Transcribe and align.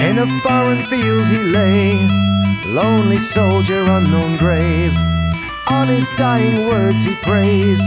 In 0.00 0.18
a 0.18 0.26
foreign 0.42 0.82
field 0.84 1.26
he 1.28 1.38
lay, 1.38 1.96
lonely 2.66 3.18
soldier, 3.18 3.82
unknown 3.82 4.36
grave. 4.36 4.92
On 5.70 5.88
his 5.88 6.08
dying 6.16 6.66
words 6.66 7.04
he 7.04 7.14
prays, 7.16 7.80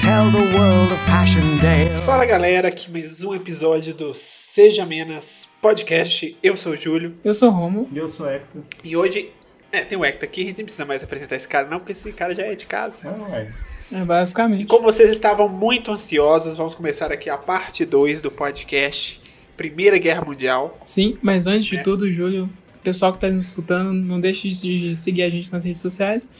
tell 0.00 0.30
the 0.30 0.58
world 0.58 0.92
of 0.92 0.98
Passion 1.06 1.58
Day. 1.58 1.88
Fala 2.04 2.26
galera, 2.26 2.68
aqui 2.68 2.90
mais 2.90 3.24
um 3.24 3.34
episódio 3.34 3.94
do 3.94 4.12
Seja 4.14 4.84
Menos 4.84 5.48
Podcast. 5.60 6.36
Eu 6.42 6.56
sou 6.56 6.72
o 6.72 6.76
Júlio 6.76 7.14
Eu 7.24 7.32
sou 7.34 7.48
o 7.48 7.52
Romo. 7.52 7.88
E 7.92 7.98
eu 7.98 8.08
sou 8.08 8.28
Hector. 8.28 8.62
e 8.84 8.96
hoje. 8.96 9.32
É, 9.72 9.82
tem 9.84 9.98
o 9.98 10.04
Hector 10.04 10.28
aqui, 10.28 10.42
a 10.42 10.44
gente 10.44 10.58
não 10.58 10.64
precisa 10.64 10.84
mais 10.86 11.02
apresentar 11.04 11.36
esse 11.36 11.46
cara, 11.48 11.66
não, 11.68 11.78
porque 11.78 11.92
esse 11.92 12.10
cara 12.12 12.34
já 12.34 12.42
é 12.42 12.54
de 12.54 12.64
casa. 12.66 13.02
Ah, 13.04 13.32
ué. 13.32 13.52
É, 13.92 14.04
basicamente. 14.04 14.66
Como 14.66 14.82
vocês 14.84 15.10
estavam 15.10 15.48
muito 15.48 15.90
ansiosos, 15.90 16.56
vamos 16.56 16.74
começar 16.74 17.10
aqui 17.12 17.28
a 17.28 17.36
parte 17.36 17.84
2 17.84 18.20
do 18.22 18.30
podcast 18.30 19.20
Primeira 19.58 19.98
Guerra 19.98 20.24
Mundial. 20.24 20.80
Sim, 20.84 21.18
mas 21.20 21.46
antes 21.46 21.66
de 21.66 21.76
É. 21.76 21.82
tudo, 21.82 22.10
Júlio, 22.10 22.48
pessoal 22.82 23.12
que 23.12 23.18
está 23.18 23.28
nos 23.28 23.46
escutando, 23.46 23.92
não 23.92 24.18
deixe 24.18 24.48
de 24.52 24.96
seguir 24.96 25.24
a 25.24 25.28
gente 25.28 25.52
nas 25.52 25.64
redes 25.64 25.80
sociais 25.82 26.30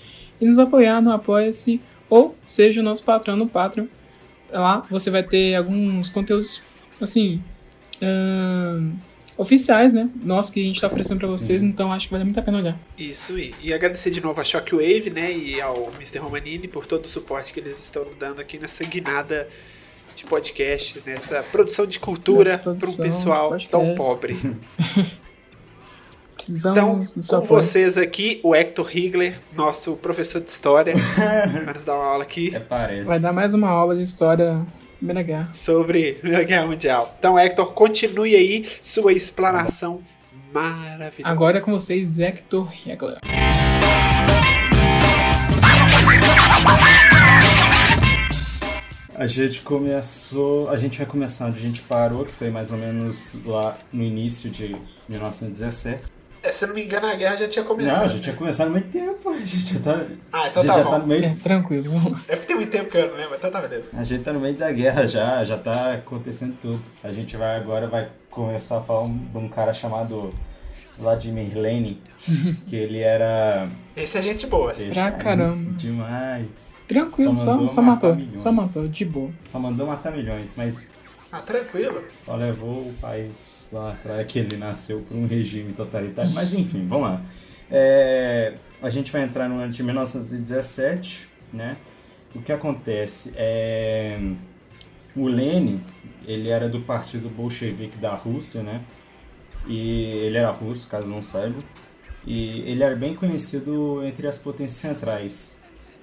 e 0.40 0.46
nos 0.46 0.59
apoiar 0.59 1.02
no 1.02 1.12
Apoia-se 1.12 1.80
ou 2.09 2.34
seja 2.46 2.80
o 2.80 2.82
nosso 2.82 3.02
patrão 3.02 3.36
no 3.36 3.46
Patreon. 3.46 3.86
Lá 4.50 4.86
você 4.88 5.10
vai 5.10 5.23
ter 5.23 5.54
alguns 5.56 6.09
conteúdos, 6.09 6.62
assim, 7.00 7.42
ahn, 8.00 8.92
oficiais, 9.37 9.95
né? 9.95 10.09
Nosso 10.23 10.50
que 10.52 10.60
a 10.60 10.64
gente 10.64 10.76
está 10.76 10.87
oferecendo 10.87 11.18
para 11.18 11.28
vocês, 11.28 11.62
então 11.62 11.92
acho 11.92 12.06
que 12.06 12.12
vale 12.12 12.24
muito 12.24 12.40
a 12.40 12.42
pena 12.42 12.59
olhar. 12.59 12.78
Isso, 12.96 13.38
e, 13.38 13.52
e 13.62 13.73
agradecer 13.73 14.10
de 14.10 14.20
novo 14.20 14.40
a 14.40 14.45
Shockwave, 14.45 15.10
né, 15.10 15.32
e 15.32 15.60
ao 15.60 15.92
Mr. 15.96 16.18
Romanini 16.18 16.66
por 16.66 16.87
todo 16.87 17.04
o 17.04 17.09
suporte 17.09 17.52
que 17.52 17.60
eles 17.60 17.78
estão 17.78 18.06
dando 18.18 18.40
aqui 18.40 18.59
nessa 18.59 18.84
guinada 18.84 19.48
de 20.18 20.24
podcasts, 20.24 21.02
nessa 21.04 21.42
produção 21.42 21.86
de 21.86 22.00
cultura 22.00 22.59
para 22.59 22.72
um 22.72 22.96
pessoal 22.96 23.56
tão 23.70 23.95
pobre. 23.95 24.38
Então, 26.51 27.04
com 27.04 27.20
apoio. 27.37 27.43
vocês 27.43 27.98
aqui, 27.98 28.40
o 28.43 28.54
Hector 28.54 28.88
Higler, 28.90 29.38
nosso 29.54 29.96
professor 29.96 30.40
de 30.40 30.48
história, 30.48 30.95
vai 31.52 31.74
nos 31.74 31.84
dar 31.84 31.95
uma 31.95 32.06
aula 32.06 32.23
aqui 32.23 32.56
É, 32.56 32.59
parece. 32.59 33.06
Vai 33.06 33.20
dar 33.20 33.34
mais 33.34 33.52
uma 33.52 33.68
aula 33.68 33.95
de 33.95 34.02
história 34.02 34.66
Primeira 34.96 35.23
Guerra. 35.23 35.51
sobre 35.52 36.12
a 36.12 36.15
Primeira 36.15 36.45
Guerra 36.45 36.66
Mundial. 36.66 37.15
Então, 37.18 37.38
Hector, 37.38 37.71
continue 37.74 38.34
aí 38.34 38.65
sua 38.82 39.12
explanação 39.12 40.02
maravilhosa. 40.50 41.30
Agora 41.30 41.59
é 41.59 41.60
com 41.60 41.73
vocês, 41.73 42.18
Hector 42.18 42.66
Regler. 42.82 43.18
A 49.19 49.27
gente 49.27 49.63
começou. 49.63 50.71
A 50.71 50.77
gente 50.77 50.97
vai 50.97 51.07
começar 51.07 51.47
onde 51.47 51.59
a 51.59 51.63
gente 51.63 51.83
parou, 51.83 52.24
que 52.24 52.33
foi 52.33 52.51
mais 52.51 52.71
ou 52.71 52.79
menos 52.79 53.37
lá 53.45 53.77
no 53.93 54.05
início 54.05 54.49
de 54.49 54.77
1917. 55.09 56.05
É, 56.41 56.52
se 56.52 56.65
eu 56.65 56.69
não 56.69 56.77
me 56.77 56.85
engano, 56.85 57.09
a 57.09 57.16
guerra 57.16 57.37
já 57.37 57.49
tinha 57.49 57.65
começado. 57.65 57.96
Não, 57.99 58.05
a 58.05 58.09
gente 58.09 58.23
tinha 58.23 58.37
começado 58.37 58.69
há 58.69 58.71
muito 58.71 58.89
tempo. 58.91 59.29
A 59.29 59.39
gente 59.39 59.74
já 59.74 59.80
tá. 59.80 60.07
Ah, 60.33 60.46
então 60.49 60.63
a 60.63 60.66
gente 60.66 60.73
tá 60.73 60.79
já 60.79 60.85
bom. 60.85 60.91
tá 60.91 60.99
no 61.01 61.07
meio. 61.09 61.24
É, 61.24 61.35
tranquilo. 61.43 61.93
É 62.29 62.37
porque 62.37 62.46
tem 62.46 62.55
muito 62.57 62.71
tempo 62.71 62.89
que 62.91 62.96
eu 62.96 63.09
não 63.11 63.16
lembro, 63.16 63.35
então 63.35 63.51
tá 63.51 63.61
beleza. 63.61 63.91
A 63.93 64.05
gente 64.05 64.22
tá 64.22 64.33
no 64.33 64.39
meio 64.39 64.55
da 64.55 64.71
guerra 64.71 65.05
já, 65.05 65.43
já 65.43 65.59
tá 65.59 65.94
acontecendo 65.94 66.56
tudo. 66.61 66.81
A 67.03 67.12
gente 67.12 67.37
vai 67.37 67.56
agora 67.56 67.89
vai 67.89 68.09
começar 68.31 68.78
a 68.78 68.81
falar 68.83 69.03
um- 69.03 69.19
de 69.19 69.37
um 69.37 69.49
cara 69.49 69.75
chamado 69.75 70.33
Vladimir 70.99 71.56
Lenin, 71.56 71.99
que 72.66 72.75
ele 72.77 73.00
era. 73.00 73.69
Esse 73.97 74.19
é 74.19 74.22
gente 74.22 74.47
boa. 74.47 74.72
esse 74.81 74.93
Pra 74.93 75.09
é 75.09 75.10
caramba. 75.12 75.72
Demais. 75.77 76.72
Tranquilo, 76.87 77.37
Só 77.37 77.44
só, 77.44 77.50
mandou 77.53 77.71
só 77.71 77.82
matar 77.82 77.93
matou. 78.09 78.16
milhões. 78.16 78.41
Só 78.41 78.53
matou, 78.53 78.88
de 78.88 79.05
boa. 79.05 79.31
Só 79.47 79.59
mandou 79.59 79.87
matar 79.87 80.10
milhões, 80.12 80.55
mas 80.56 80.91
Ah, 81.31 81.38
tranquilo. 81.38 82.03
Só 82.25 82.34
levou 82.37 82.88
o 82.88 82.94
país 83.00 83.69
lá 83.72 83.97
para 84.03 84.25
que 84.25 84.38
ele 84.38 84.56
nasceu 84.56 85.00
por 85.03 85.16
um 85.16 85.27
regime 85.27 85.72
totalitário. 85.75 86.32
Mas 86.32 86.53
enfim, 86.55 86.87
vamos 86.88 87.09
lá. 87.10 87.22
É, 87.71 88.55
a 88.83 88.88
gente 88.88 89.12
vai 89.12 89.22
entrar 89.25 89.49
no 89.49 89.60
ano 89.60 89.71
de 89.71 89.83
1917, 89.83 91.28
né? 91.53 91.77
O 92.34 92.41
que 92.41 92.53
acontece 92.53 93.33
é 93.37 94.19
o 95.17 95.27
Lenin, 95.27 95.81
ele 96.27 96.49
era 96.49 96.69
do 96.69 96.81
partido 96.81 97.28
bolchevique 97.28 97.99
da 97.99 98.15
Rússia, 98.15 98.62
né? 98.62 98.81
E 99.67 99.79
ele 100.27 100.39
era 100.39 100.51
russo, 100.51 100.89
caso 100.89 101.09
não 101.11 101.23
saiba. 101.23 101.59
E 102.27 102.61
ele 102.71 102.83
era 102.83 102.97
bem 102.97 103.15
conhecido 103.15 104.05
entre 104.05 104.27
as 104.27 104.39
potências 104.39 104.79
centrais. 104.81 105.59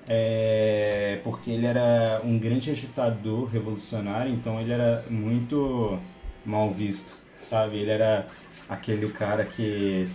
É, 0.08 1.20
porque 1.24 1.52
ele 1.52 1.66
era 1.66 2.22
um 2.24 2.38
grande 2.40 2.70
agitador 2.72 3.46
revolucionário, 3.48 4.32
então 4.32 4.60
ele 4.62 4.72
era 4.72 5.04
muito 5.10 6.00
mal 6.46 6.70
visto, 6.70 7.18
sabe? 7.42 7.78
Ele 7.80 7.90
era 7.92 8.28
aquele 8.70 9.10
cara 9.12 9.46
que 9.46 10.08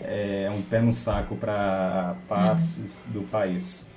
é 0.00 0.50
um 0.50 0.62
pé 0.62 0.80
no 0.80 0.92
saco 0.92 1.36
para 1.36 2.16
paz 2.28 3.06
do 3.12 3.22
país. 3.22 3.90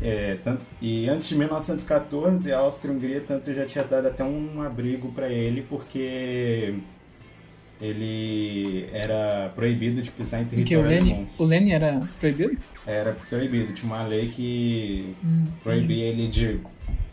É, 0.00 0.36
tanto- 0.36 0.64
e 0.80 1.08
antes 1.08 1.28
de 1.28 1.36
1914, 1.36 2.52
a 2.52 2.58
Áustria-Hungria 2.60 3.20
tanto 3.20 3.52
já 3.52 3.66
tinha 3.66 3.84
dado 3.84 4.06
até 4.08 4.22
um 4.24 4.62
abrigo 4.62 5.12
para 5.12 5.28
ele, 5.28 5.62
porque 5.62 6.74
ele 7.80 8.88
era 8.92 9.50
proibido 9.54 10.02
de 10.02 10.10
pisar 10.10 10.42
em 10.42 10.46
que 10.64 10.76
o 10.76 10.82
território 10.82 10.86
Lenny, 10.86 11.10
alemão. 11.10 11.30
o 11.38 11.44
Lenny 11.44 11.72
era 11.72 12.08
proibido? 12.18 12.58
Era 12.86 13.12
proibido, 13.28 13.72
tinha 13.72 13.92
uma 13.92 14.02
lei 14.04 14.28
que 14.30 15.16
Hum, 15.22 15.52
proibia 15.62 16.06
ele 16.06 16.28
de. 16.28 16.60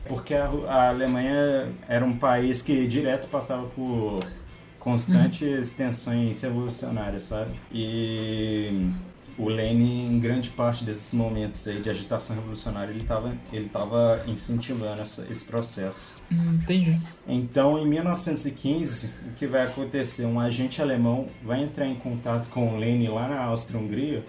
Porque 0.06 0.34
a, 0.36 0.46
a 0.48 0.90
Alemanha 0.90 1.74
era 1.88 2.06
um 2.06 2.18
país 2.18 2.62
que 2.62 2.88
direto 2.88 3.28
passava 3.28 3.68
por 3.68 4.34
constantes 4.80 5.74
tensões 5.74 6.42
revolucionárias, 6.42 7.24
sabe? 7.24 7.52
E 7.72 8.92
o 9.38 9.50
Lenin, 9.50 10.07
em 10.16 10.19
grande 10.19 10.50
parte 10.50 10.84
desses 10.85 11.13
momentos 11.13 11.68
aí 11.68 11.81
de 11.81 11.90
agitação 11.90 12.35
revolucionária, 12.35 12.91
ele 12.91 13.01
estava 13.01 13.34
ele 13.51 13.68
tava 13.69 14.23
incentivando 14.28 15.01
essa- 15.01 15.28
esse 15.29 15.44
processo. 15.46 16.16
hum, 16.31 16.59
entendi. 16.63 16.97
Então, 17.28 17.78
em 17.78 17.85
1915, 17.88 19.07
o 19.28 19.34
que 19.35 19.46
vai 19.46 19.63
acontecer? 19.63 20.25
Um 20.25 20.40
agente 20.40 20.81
alemão 20.81 21.28
vai 21.44 21.62
entrar 21.63 21.85
em 21.85 21.96
contato 21.96 22.47
com 22.50 22.75
o 22.75 22.78
Lenin 22.78 23.09
lá 23.09 23.28
na 23.28 23.44
Áustria-Hungria. 23.44 24.23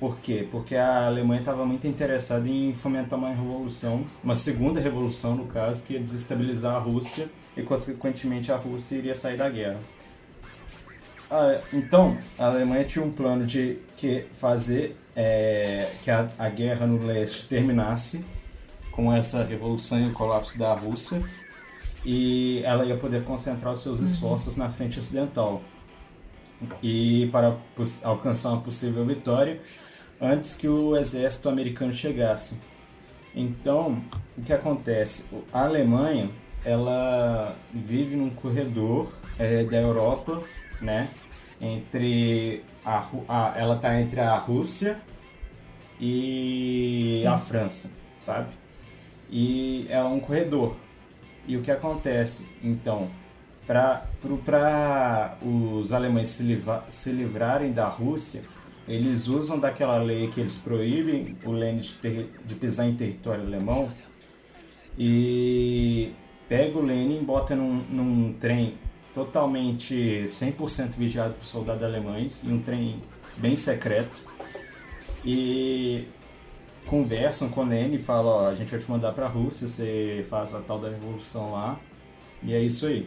Por 0.00 0.18
quê? 0.18 0.48
Porque 0.50 0.74
a 0.76 1.06
Alemanha 1.06 1.40
estava 1.40 1.64
muito 1.66 1.86
interessada 1.86 2.48
em 2.48 2.72
fomentar 2.74 3.18
uma 3.18 3.28
revolução, 3.28 4.06
uma 4.24 4.34
segunda 4.34 4.80
revolução, 4.80 5.34
no 5.36 5.44
caso, 5.46 5.84
que 5.84 5.92
ia 5.92 6.00
desestabilizar 6.00 6.74
a 6.74 6.78
Rússia 6.78 7.28
e, 7.56 7.62
consequentemente, 7.62 8.50
a 8.50 8.56
Rússia 8.56 8.96
iria 8.96 9.14
sair 9.14 9.36
da 9.36 9.48
guerra. 9.50 9.78
Ah, 11.30 11.60
então, 11.72 12.16
a 12.38 12.46
Alemanha 12.46 12.84
tinha 12.84 13.04
um 13.04 13.12
plano 13.12 13.44
de 13.46 13.78
que 14.00 14.24
fazer 14.32 14.96
é, 15.14 15.92
que 16.02 16.10
a, 16.10 16.30
a 16.38 16.48
guerra 16.48 16.86
no 16.86 17.04
leste 17.06 17.46
terminasse 17.46 18.24
com 18.90 19.12
essa 19.12 19.44
revolução 19.44 20.00
e 20.00 20.06
o 20.08 20.12
colapso 20.12 20.58
da 20.58 20.72
Rússia 20.72 21.22
e 22.04 22.62
ela 22.64 22.86
ia 22.86 22.96
poder 22.96 23.22
concentrar 23.24 23.72
os 23.72 23.82
seus 23.82 24.00
esforços 24.00 24.56
na 24.56 24.70
frente 24.70 24.98
ocidental 24.98 25.62
e 26.82 27.28
para 27.30 27.58
alcançar 28.02 28.52
uma 28.52 28.62
possível 28.62 29.04
vitória 29.04 29.60
antes 30.18 30.54
que 30.54 30.68
o 30.68 30.96
exército 30.96 31.48
americano 31.48 31.92
chegasse. 31.92 32.58
Então, 33.34 34.02
o 34.36 34.42
que 34.42 34.52
acontece? 34.52 35.26
A 35.52 35.64
Alemanha 35.64 36.30
ela 36.64 37.54
vive 37.72 38.16
num 38.16 38.30
corredor 38.30 39.12
eh, 39.38 39.64
da 39.64 39.78
Europa, 39.78 40.42
né? 40.80 41.08
Entre 41.60 42.62
a, 42.84 43.04
a 43.28 43.54
ela 43.56 43.76
está 43.76 44.00
entre 44.00 44.20
a 44.20 44.36
Rússia 44.36 45.00
e 46.00 47.14
Sim. 47.16 47.26
a 47.26 47.36
França, 47.38 47.90
sabe? 48.18 48.48
E 49.30 49.86
é 49.88 50.02
um 50.02 50.18
corredor. 50.20 50.76
E 51.46 51.56
o 51.56 51.62
que 51.62 51.70
acontece? 51.70 52.46
Então, 52.62 53.08
para 53.66 55.36
os 55.42 55.92
alemães 55.92 56.28
se, 56.28 56.42
livra- 56.42 56.84
se 56.88 57.12
livrarem 57.12 57.72
da 57.72 57.86
Rússia, 57.86 58.42
eles 58.88 59.28
usam 59.28 59.58
daquela 59.58 59.96
lei 59.98 60.28
que 60.28 60.40
eles 60.40 60.58
proíbem 60.58 61.36
o 61.44 61.52
Lenin 61.52 61.78
de, 61.78 61.92
ter- 61.94 62.30
de 62.44 62.54
pisar 62.56 62.86
em 62.86 62.94
território 62.96 63.44
alemão 63.44 63.90
e 64.98 66.12
pega 66.48 66.78
o 66.78 66.82
Lenin, 66.84 67.22
bota 67.22 67.54
num, 67.54 67.74
num 67.88 68.32
trem 68.34 68.74
totalmente 69.14 70.24
100% 70.26 70.96
vigiado 70.96 71.34
por 71.34 71.44
soldados 71.44 71.82
alemães, 71.82 72.42
e 72.44 72.48
um 72.48 72.60
trem 72.60 73.02
bem 73.36 73.56
secreto, 73.56 74.20
e 75.24 76.04
conversam 76.86 77.48
com 77.48 77.60
o 77.60 77.64
Lenin 77.64 77.94
e 77.94 77.98
falam, 77.98 78.32
ó, 78.32 78.48
a 78.48 78.54
gente 78.54 78.70
vai 78.70 78.80
te 78.80 78.90
mandar 78.90 79.12
pra 79.12 79.26
Rússia, 79.26 79.68
você 79.68 80.24
faz 80.28 80.54
a 80.54 80.60
tal 80.60 80.78
da 80.78 80.88
revolução 80.88 81.52
lá, 81.52 81.78
e 82.42 82.54
é 82.54 82.60
isso 82.60 82.86
aí. 82.86 83.06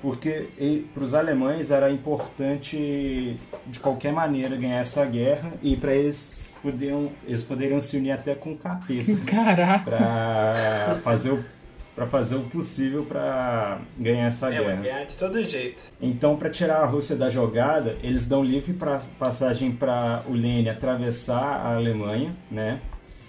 Porque 0.00 0.46
para 0.94 1.02
os 1.02 1.12
alemães 1.12 1.72
era 1.72 1.90
importante 1.90 3.36
de 3.66 3.80
qualquer 3.80 4.12
maneira 4.12 4.54
ganhar 4.56 4.78
essa 4.78 5.04
guerra 5.04 5.52
e 5.60 5.76
para 5.76 5.92
eles 5.92 6.54
poderiam 6.62 7.10
eles 7.26 7.42
poderiam 7.42 7.80
se 7.80 7.96
unir 7.96 8.12
até 8.12 8.36
com 8.36 8.52
o 8.52 8.56
capeta 8.56 9.16
Caraca. 9.26 9.90
para 9.90 11.00
fazer 11.02 11.32
o 11.32 11.44
para 11.98 12.06
fazer 12.06 12.36
o 12.36 12.42
possível 12.42 13.04
para 13.04 13.80
ganhar 13.98 14.28
essa 14.28 14.54
É, 14.54 14.58
guerra. 14.58 14.76
ganhar 14.82 15.04
de 15.04 15.16
todo 15.16 15.42
jeito. 15.42 15.82
Então, 16.00 16.36
para 16.36 16.48
tirar 16.48 16.76
a 16.82 16.86
Rússia 16.86 17.16
da 17.16 17.28
jogada, 17.28 17.96
eles 18.04 18.24
dão 18.26 18.44
livre 18.44 18.72
pra, 18.72 19.00
passagem 19.18 19.72
para 19.72 20.22
o 20.28 20.32
Lenin 20.32 20.68
atravessar 20.68 21.42
a 21.42 21.74
Alemanha, 21.74 22.32
né? 22.48 22.80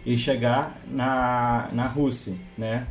E 0.05 0.15
chegar 0.15 0.77
na, 0.87 1.67
na 1.71 1.87
Rússia, 1.87 2.35
né? 2.55 2.85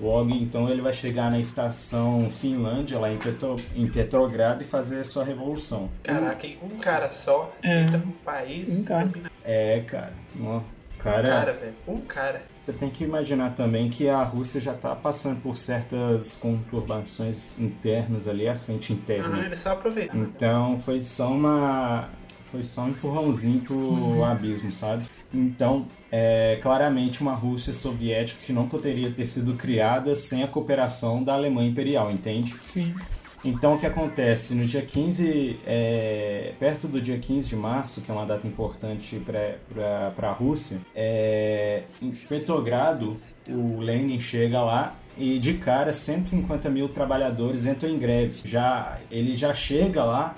Logo, 0.00 0.30
então, 0.30 0.68
ele 0.70 0.80
vai 0.80 0.92
chegar 0.94 1.30
na 1.30 1.38
estação 1.40 2.30
Finlândia, 2.30 2.98
lá 2.98 3.10
em, 3.12 3.18
Petro, 3.18 3.56
em 3.76 3.86
Petrogrado, 3.86 4.62
e 4.62 4.66
fazer 4.66 5.00
a 5.00 5.04
sua 5.04 5.24
revolução. 5.24 5.90
Caraca? 6.04 6.46
Um 6.62 6.76
cara 6.78 7.10
só 7.12 7.52
É. 7.62 7.82
entra 7.82 7.98
num 7.98 8.12
país. 8.24 8.78
Um 8.78 8.84
cara. 8.84 9.10
É, 9.44 9.80
cara. 9.80 10.12
Ó, 10.42 10.60
Um 10.98 11.02
cara, 11.02 11.28
cara, 11.28 11.52
velho. 11.52 11.74
Um 11.86 12.00
cara. 12.00 12.42
você 12.58 12.72
tem 12.72 12.90
que 12.90 13.04
imaginar 13.04 13.54
também 13.54 13.88
que 13.88 14.08
a 14.08 14.22
Rússia 14.22 14.60
já 14.60 14.74
está 14.74 14.94
passando 14.96 15.40
por 15.40 15.56
certas 15.56 16.34
conturbações 16.34 17.58
internas 17.58 18.26
ali, 18.26 18.48
a 18.48 18.54
frente 18.54 18.92
interna. 18.92 19.28
Aham, 19.28 19.44
ele 19.44 19.56
só 19.56 19.70
aproveita. 19.70 20.16
Então 20.16 20.78
foi 20.78 21.00
só 21.00 21.30
uma. 21.30 22.08
Foi 22.50 22.62
só 22.62 22.82
um 22.82 22.88
empurrãozinho 22.88 23.60
pro 23.60 24.24
abismo, 24.24 24.72
sabe? 24.72 25.04
Então, 25.32 25.86
é 26.10 26.58
claramente 26.62 27.20
uma 27.20 27.34
Rússia 27.34 27.74
soviética 27.74 28.40
que 28.44 28.54
não 28.54 28.66
poderia 28.66 29.10
ter 29.10 29.26
sido 29.26 29.52
criada 29.54 30.14
sem 30.14 30.42
a 30.42 30.48
cooperação 30.48 31.22
da 31.22 31.34
Alemanha 31.34 31.68
Imperial, 31.68 32.10
entende? 32.10 32.56
Sim. 32.64 32.94
Então 33.44 33.74
o 33.74 33.78
que 33.78 33.86
acontece? 33.86 34.54
No 34.54 34.64
dia 34.64 34.82
15, 34.82 35.60
é, 35.64 36.52
perto 36.58 36.88
do 36.88 37.00
dia 37.00 37.18
15 37.18 37.48
de 37.48 37.56
março, 37.56 38.00
que 38.00 38.10
é 38.10 38.14
uma 38.14 38.26
data 38.26 38.46
importante 38.46 39.20
para 39.24 40.28
a 40.28 40.32
Rússia, 40.32 40.80
é, 40.94 41.84
em 42.02 42.10
Petrogrado, 42.10 43.14
o 43.48 43.78
Lenin 43.80 44.18
chega 44.18 44.60
lá 44.60 44.94
e 45.16 45.38
de 45.38 45.54
cara 45.54 45.92
150 45.92 46.68
mil 46.68 46.88
trabalhadores 46.88 47.66
entram 47.66 47.90
em 47.90 47.98
greve. 47.98 48.40
Já, 48.44 48.98
ele 49.10 49.36
já 49.36 49.54
chega 49.54 50.04
lá 50.04 50.36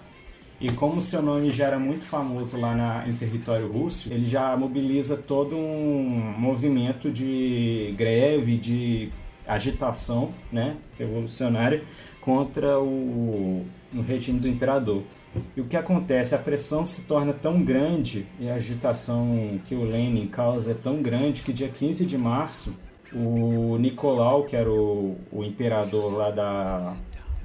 e 0.61 0.71
como 0.71 1.01
seu 1.01 1.23
nome 1.23 1.51
já 1.51 1.69
era 1.69 1.79
muito 1.79 2.05
famoso 2.05 2.61
lá 2.61 2.75
na, 2.75 3.09
em 3.09 3.15
território 3.15 3.67
russo, 3.73 4.13
ele 4.13 4.27
já 4.27 4.55
mobiliza 4.59 5.17
todo 5.17 5.57
um 5.57 6.35
movimento 6.37 7.11
de 7.11 7.95
greve, 7.97 8.59
de 8.59 9.11
agitação 9.47 10.31
né, 10.53 10.77
revolucionária 10.99 11.83
contra 12.21 12.79
o, 12.79 13.65
o 13.95 14.01
regime 14.03 14.39
do 14.39 14.49
imperador. 14.49 15.03
E 15.57 15.61
o 15.61 15.65
que 15.65 15.77
acontece? 15.77 16.35
A 16.35 16.39
pressão 16.39 16.85
se 16.85 17.03
torna 17.03 17.33
tão 17.33 17.63
grande 17.63 18.27
e 18.41 18.49
a 18.49 18.55
agitação 18.55 19.61
que 19.65 19.75
o 19.75 19.85
Lenin 19.85 20.27
causa 20.27 20.73
é 20.73 20.75
tão 20.75 21.01
grande 21.01 21.43
que 21.43 21.53
dia 21.53 21.69
15 21.69 22.05
de 22.05 22.19
março, 22.19 22.75
o 23.13 23.77
Nicolau, 23.79 24.45
que 24.45 24.57
era 24.57 24.71
o, 24.71 25.17
o 25.31 25.45
imperador 25.45 26.13
lá 26.13 26.31
da, 26.31 26.97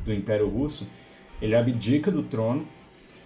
do 0.04 0.14
Império 0.14 0.48
Russo, 0.48 0.88
ele 1.42 1.56
abdica 1.56 2.10
do 2.10 2.24
trono 2.24 2.66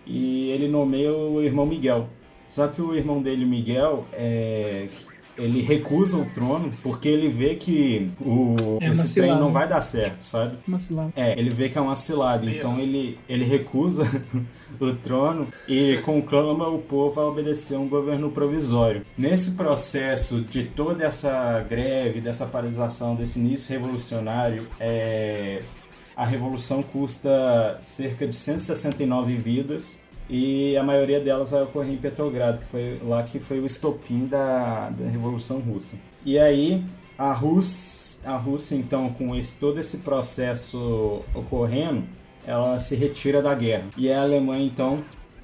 e 0.06 0.50
ele 0.50 0.68
nomeia 0.68 1.13
o 1.13 1.42
irmão 1.42 1.65
Miguel. 1.65 2.10
Só 2.45 2.68
que 2.68 2.81
o 2.81 2.95
irmão 2.95 3.22
dele, 3.22 3.45
Miguel, 3.45 4.06
é, 4.12 4.88
ele 5.39 5.62
recusa 5.62 6.18
o 6.18 6.25
trono 6.25 6.71
porque 6.83 7.07
ele 7.07 7.30
vê 7.30 7.56
que 7.56 8.12
o, 8.19 8.77
É 8.81 8.89
esse 8.89 9.19
trem 9.19 9.31
não 9.31 9.51
vai 9.51 9.68
dar 9.68 9.81
certo, 9.81 10.24
sabe? 10.24 10.57
Uma 10.68 10.80
cilada. 10.80 11.12
É, 11.15 11.38
ele 11.39 11.50
vê 11.50 11.69
que 11.69 11.77
é 11.77 11.81
uma 11.81 11.95
cilada, 11.95 12.50
então 12.50 12.80
ele, 12.80 13.18
ele 13.27 13.45
recusa 13.45 14.03
o 14.80 14.94
trono 14.94 15.47
e 15.68 15.97
conclama 16.03 16.68
o 16.68 16.80
povo 16.80 17.19
a 17.19 17.27
obedecer 17.27 17.75
a 17.75 17.80
um 17.80 17.88
governo 17.88 18.30
provisório. 18.31 19.06
Nesse 19.18 19.51
processo 19.51 20.41
de 20.41 20.63
toda 20.63 21.03
essa 21.03 21.65
greve, 21.68 22.21
dessa 22.21 22.45
paralisação, 22.45 23.15
desse 23.15 23.39
início 23.39 23.71
revolucionário, 23.71 24.68
é, 24.80 25.62
a 26.15 26.25
revolução 26.25 26.83
custa 26.83 27.77
cerca 27.80 28.27
de 28.27 28.36
169 28.36 29.36
vidas 29.36 30.03
e 30.30 30.78
a 30.78 30.84
maioria 30.84 31.20
delas 31.20 31.52
vai 31.52 31.64
ocorrer 31.64 31.94
em 31.94 31.98
Petrogrado, 31.98 32.60
que 32.60 32.66
foi 32.66 33.02
lá 33.04 33.24
que 33.24 33.40
foi 33.40 33.60
o 33.60 33.66
estopim 33.66 34.28
da, 34.28 34.90
da 34.90 35.10
Revolução 35.10 35.60
Russa. 35.60 35.98
E 36.24 36.38
aí 36.38 36.84
a 37.18 37.34
Rússia, 37.34 38.30
a 38.30 38.38
Rússia 38.38 38.76
então 38.76 39.10
com 39.10 39.36
esse, 39.36 39.60
todo 39.60 39.80
esse 39.80 39.98
processo 39.98 41.22
ocorrendo, 41.34 42.04
ela 42.46 42.78
se 42.78 42.96
retira 42.96 43.42
da 43.42 43.56
guerra. 43.56 43.86
E 43.98 44.12
a 44.12 44.22
Alemanha 44.22 44.66
então 44.66 45.00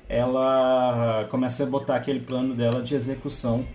ela 0.07 1.25
começa 1.29 1.63
a 1.63 1.65
botar 1.65 1.95
aquele 1.95 2.19
plano 2.19 2.53
dela 2.53 2.81
de 2.81 2.93
execução 2.93 3.65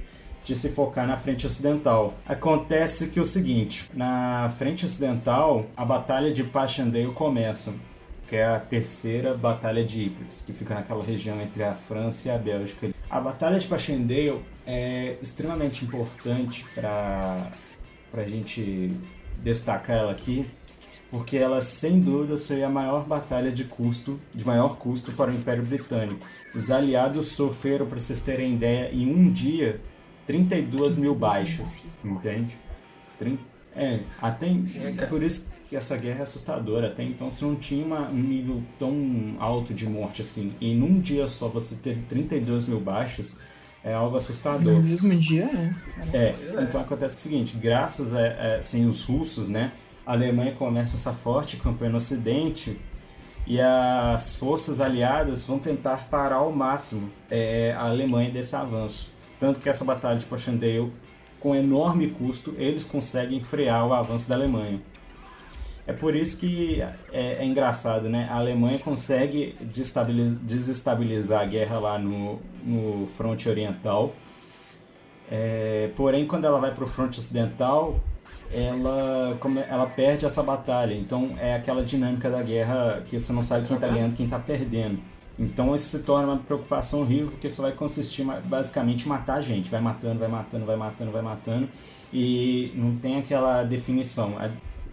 de 0.45 0.56
se 0.56 0.71
focar 0.71 1.06
na 1.06 1.17
frente 1.17 1.47
ocidental. 1.47 2.15
Acontece 2.27 3.09
que 3.09 3.19
é 3.19 3.23
o 3.23 3.25
seguinte, 3.25 3.91
na 3.93 4.51
frente 4.56 4.87
ocidental, 4.87 5.67
a 5.77 5.85
batalha 5.85 6.33
de 6.33 6.43
Passchendaele 6.43 7.13
começa, 7.13 7.75
que 8.31 8.37
é 8.37 8.47
a 8.47 8.61
terceira 8.61 9.37
batalha 9.37 9.85
de 9.85 10.05
Ypres, 10.05 10.44
que 10.47 10.53
fica 10.53 10.73
naquela 10.73 11.03
região 11.03 11.41
entre 11.41 11.65
a 11.65 11.75
França 11.75 12.29
e 12.29 12.31
a 12.31 12.38
Bélgica. 12.38 12.88
A 13.11 13.21
batalha 13.21 13.59
de 13.59 13.67
Passchendaele 13.67 14.41
é 14.65 15.17
extremamente 15.21 15.85
importante 15.85 16.65
para 16.73 17.50
a 18.12 18.23
gente 18.23 18.93
destacar 19.38 19.97
ela 19.97 20.12
aqui, 20.12 20.49
porque 21.11 21.37
ela 21.38 21.61
sem 21.61 21.99
dúvida 21.99 22.37
foi 22.37 22.62
a 22.62 22.69
maior 22.69 23.05
batalha 23.05 23.50
de 23.50 23.65
custo, 23.65 24.21
de 24.32 24.47
maior 24.47 24.77
custo 24.77 25.11
para 25.11 25.32
o 25.32 25.35
Império 25.35 25.65
Britânico. 25.65 26.25
Os 26.55 26.71
aliados 26.71 27.32
sofreram, 27.32 27.87
para 27.87 27.99
vocês 27.99 28.21
terem 28.21 28.55
ideia, 28.55 28.94
em 28.94 29.12
um 29.12 29.29
dia 29.29 29.81
32 30.25 30.94
mil 30.94 31.17
baixas, 31.17 31.99
entende? 32.05 32.56
É, 33.75 34.00
até 34.23 35.06
por 35.06 35.21
isso 35.21 35.50
que 35.70 35.76
essa 35.76 35.96
guerra 35.96 36.19
é 36.19 36.22
assustadora. 36.22 36.88
Até 36.88 37.02
então 37.05 37.31
você 37.31 37.44
não 37.44 37.55
tinha 37.55 37.84
uma- 37.87 38.08
um 38.11 38.14
nível 38.20 38.61
tão 38.78 39.37
alto 39.38 39.72
de 39.72 39.87
morte 39.88 40.20
assim. 40.20 40.52
E 40.61 40.75
num 40.75 41.00
dia 41.00 41.26
só 41.28 41.49
você 41.49 41.76
ter 41.76 41.96
32 42.08 42.67
mil 42.67 42.81
baixas 42.81 43.37
é 43.84 43.94
algo 43.94 44.17
assustador. 44.17 44.75
No 44.75 44.82
mesmo 44.82 45.14
dia, 45.17 45.44
é. 45.44 45.75
Cara, 45.94 46.11
É, 46.12 46.34
então 46.62 46.81
acontece 46.81 47.14
o 47.17 47.19
seguinte, 47.19 47.56
graças 47.56 48.12
a, 48.14 48.20
a 48.20 48.55
assim, 48.56 48.84
os 48.84 49.05
russos, 49.05 49.49
né, 49.49 49.70
a 50.05 50.12
Alemanha 50.12 50.52
começa 50.52 50.96
essa 50.96 51.12
forte 51.12 51.56
campanha 51.56 51.90
no 51.93 51.96
Ocidente 51.99 52.76
e 53.46 53.58
as 53.61 54.34
forças 54.34 54.81
aliadas 54.81 55.46
vão 55.46 55.58
tentar 55.58 56.08
parar 56.11 56.37
ao 56.37 56.52
máximo 56.52 57.08
é, 57.31 57.72
a 57.78 57.84
Alemanha 57.87 58.31
desse 58.31 58.55
avanço. 58.56 59.08
Tanto 59.38 59.61
que 59.61 59.69
essa 59.69 59.84
batalha 59.84 60.19
de 60.19 60.26
Passchendaele, 60.26 60.93
com 61.38 61.55
enorme 61.55 62.08
custo, 62.08 62.55
eles 62.58 62.84
conseguem 62.84 63.40
frear 63.40 63.87
o 63.87 63.94
avanço 63.94 64.28
da 64.28 64.34
Alemanha. 64.34 64.78
É 65.91 65.93
por 65.93 66.15
isso 66.15 66.37
que 66.39 66.81
é, 67.13 67.43
é 67.43 67.45
engraçado, 67.45 68.09
né? 68.09 68.29
A 68.31 68.37
Alemanha 68.37 68.79
consegue 68.79 69.57
desestabiliz- 69.61 70.35
desestabilizar 70.35 71.43
a 71.43 71.44
guerra 71.44 71.81
lá 71.81 71.99
no, 71.99 72.39
no 72.65 73.09
fronte 73.09 73.49
oriental. 73.49 74.15
É, 75.29 75.91
porém, 75.97 76.29
quando 76.29 76.44
ela 76.44 76.61
vai 76.61 76.73
para 76.73 76.85
o 76.85 76.87
fronte 76.87 77.19
ocidental, 77.19 77.99
ela, 78.53 79.37
ela 79.69 79.87
perde 79.87 80.25
essa 80.25 80.44
batalha. 80.44 80.94
Então, 80.94 81.35
é 81.39 81.55
aquela 81.56 81.82
dinâmica 81.82 82.31
da 82.31 82.41
guerra 82.41 83.03
que 83.05 83.19
você 83.19 83.32
não 83.32 83.43
sabe 83.43 83.67
quem 83.67 83.75
está 83.75 83.89
ganhando 83.89 84.13
e 84.13 84.17
quem 84.17 84.27
está 84.27 84.39
perdendo. 84.39 85.01
Então, 85.37 85.75
isso 85.75 85.87
se 85.87 86.05
torna 86.05 86.35
uma 86.35 86.39
preocupação 86.39 87.01
horrível, 87.01 87.32
porque 87.32 87.49
isso 87.49 87.63
vai 87.63 87.73
consistir 87.73 88.25
basicamente 88.44 89.06
em 89.06 89.09
matar 89.09 89.39
a 89.39 89.41
gente. 89.41 89.69
Vai 89.69 89.81
matando, 89.81 90.20
vai 90.20 90.29
matando, 90.29 90.65
vai 90.65 90.77
matando, 90.77 91.11
vai 91.11 91.23
matando. 91.23 91.69
E 92.13 92.73
não 92.77 92.94
tem 92.94 93.19
aquela 93.19 93.65
definição. 93.65 94.35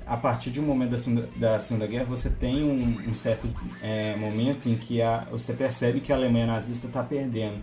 A, 0.08 0.18
partir 0.18 0.52
de 0.52 0.60
um 0.60 0.64
momento 0.64 0.92
da 0.92 0.98
Segunda, 0.98 1.30
da 1.36 1.60
segunda 1.60 1.88
Guerra, 1.88 2.06
você 2.06 2.30
tem 2.30 2.64
um, 2.64 3.10
um 3.10 3.14
certo 3.14 3.48
é, 3.82 4.16
momento 4.16 4.70
em 4.70 4.76
que 4.78 5.02
a, 5.02 5.26
você 5.32 5.54
percebe 5.54 6.00
que 6.00 6.12
a 6.14 6.16
Alemanha 6.16 6.48
nazista 6.48 6.88
está 6.88 7.04
perdendo. 7.04 7.58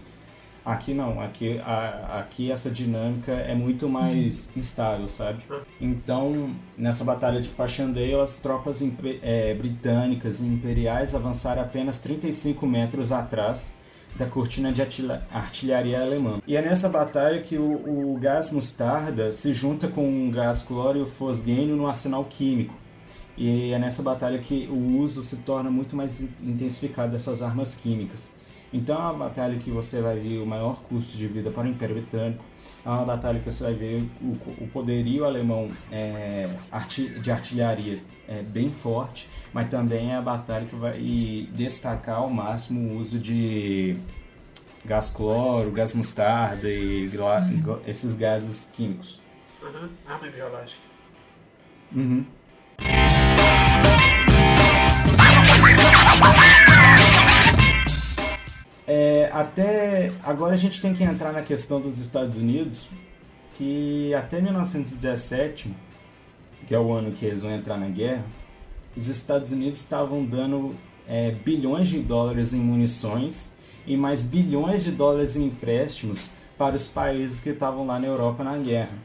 Aqui 0.64 0.94
não, 0.94 1.20
aqui, 1.20 1.58
a, 1.58 2.20
aqui 2.20 2.50
essa 2.50 2.70
dinâmica 2.70 3.32
é 3.32 3.54
muito 3.54 3.86
mais 3.86 4.50
instável, 4.56 5.06
sabe? 5.08 5.42
Então, 5.78 6.50
nessa 6.76 7.04
batalha 7.04 7.40
de 7.40 7.50
Passchendaele, 7.50 8.14
as 8.14 8.38
tropas 8.38 8.80
impe- 8.80 9.20
eh, 9.22 9.52
britânicas 9.54 10.40
e 10.40 10.46
imperiais 10.46 11.14
avançaram 11.14 11.60
apenas 11.60 11.98
35 11.98 12.66
metros 12.66 13.12
atrás 13.12 13.74
da 14.16 14.26
cortina 14.26 14.72
de 14.72 14.80
artilha- 14.80 15.22
artilharia 15.30 16.00
alemã. 16.00 16.40
E 16.46 16.56
é 16.56 16.62
nessa 16.62 16.88
batalha 16.88 17.40
que 17.40 17.56
o, 17.58 18.12
o 18.14 18.18
gás 18.20 18.50
mostarda 18.50 19.32
se 19.32 19.52
junta 19.52 19.88
com 19.88 20.28
o 20.28 20.30
gás 20.30 20.62
cloro 20.62 21.04
fosgênio 21.06 21.76
no 21.76 21.86
arsenal 21.86 22.24
químico. 22.24 22.74
E 23.36 23.72
é 23.72 23.78
nessa 23.78 24.02
batalha 24.02 24.38
que 24.38 24.68
o 24.70 24.98
uso 24.98 25.20
se 25.22 25.38
torna 25.38 25.68
muito 25.70 25.96
mais 25.96 26.20
intensificado 26.42 27.10
dessas 27.12 27.42
armas 27.42 27.74
químicas. 27.74 28.30
Então 28.72 29.10
é 29.10 29.16
batalha 29.16 29.58
que 29.58 29.70
você 29.70 30.00
vai 30.00 30.18
ver 30.18 30.38
o 30.38 30.46
maior 30.46 30.80
custo 30.88 31.16
de 31.18 31.26
vida 31.26 31.50
para 31.50 31.64
o 31.64 31.68
Império 31.68 31.96
Britânico. 31.96 32.44
É 32.84 32.88
uma 32.88 33.04
batalha 33.04 33.38
que 33.40 33.50
você 33.50 33.64
vai 33.64 33.72
ver 33.74 34.02
o, 34.20 34.32
o 34.64 34.68
poderio 34.72 35.24
alemão 35.24 35.70
é, 35.90 36.50
arti- 36.70 37.18
de 37.18 37.30
artilharia 37.30 37.98
é 38.28 38.42
bem 38.42 38.70
forte, 38.70 39.28
mas 39.54 39.68
também 39.70 40.12
é 40.12 40.16
a 40.16 40.20
batalha 40.20 40.66
que 40.66 40.76
vai 40.76 40.98
destacar 41.52 42.16
ao 42.16 42.28
máximo 42.28 42.92
o 42.92 42.98
uso 42.98 43.18
de 43.18 43.96
gás 44.84 45.08
cloro, 45.08 45.70
gás 45.70 45.94
mostarda 45.94 46.68
e 46.68 47.08
gla- 47.08 47.46
esses 47.86 48.16
gases 48.16 48.70
químicos. 48.74 49.18
Aham, 49.62 49.88
Arma 50.06 50.28
biológica. 50.28 50.80
Uhum. 51.94 52.24
É, 58.86 59.30
até 59.32 60.12
agora 60.22 60.54
a 60.54 60.56
gente 60.56 60.80
tem 60.80 60.92
que 60.92 61.02
entrar 61.02 61.32
na 61.32 61.42
questão 61.42 61.80
dos 61.80 61.98
Estados 61.98 62.38
Unidos, 62.38 62.88
que 63.54 64.12
até 64.14 64.40
1917, 64.40 65.74
que 66.66 66.74
é 66.74 66.78
o 66.78 66.92
ano 66.92 67.12
que 67.12 67.24
eles 67.24 67.42
vão 67.42 67.52
entrar 67.52 67.78
na 67.78 67.88
guerra, 67.88 68.24
os 68.96 69.08
Estados 69.08 69.52
Unidos 69.52 69.80
estavam 69.80 70.24
dando 70.24 70.74
é, 71.08 71.30
bilhões 71.30 71.88
de 71.88 71.98
dólares 71.98 72.52
em 72.52 72.60
munições 72.60 73.56
e 73.86 73.96
mais 73.96 74.22
bilhões 74.22 74.84
de 74.84 74.92
dólares 74.92 75.36
em 75.36 75.46
empréstimos 75.46 76.32
para 76.56 76.76
os 76.76 76.86
países 76.86 77.40
que 77.40 77.50
estavam 77.50 77.86
lá 77.86 77.98
na 77.98 78.06
Europa 78.06 78.44
na 78.44 78.56
guerra. 78.56 78.96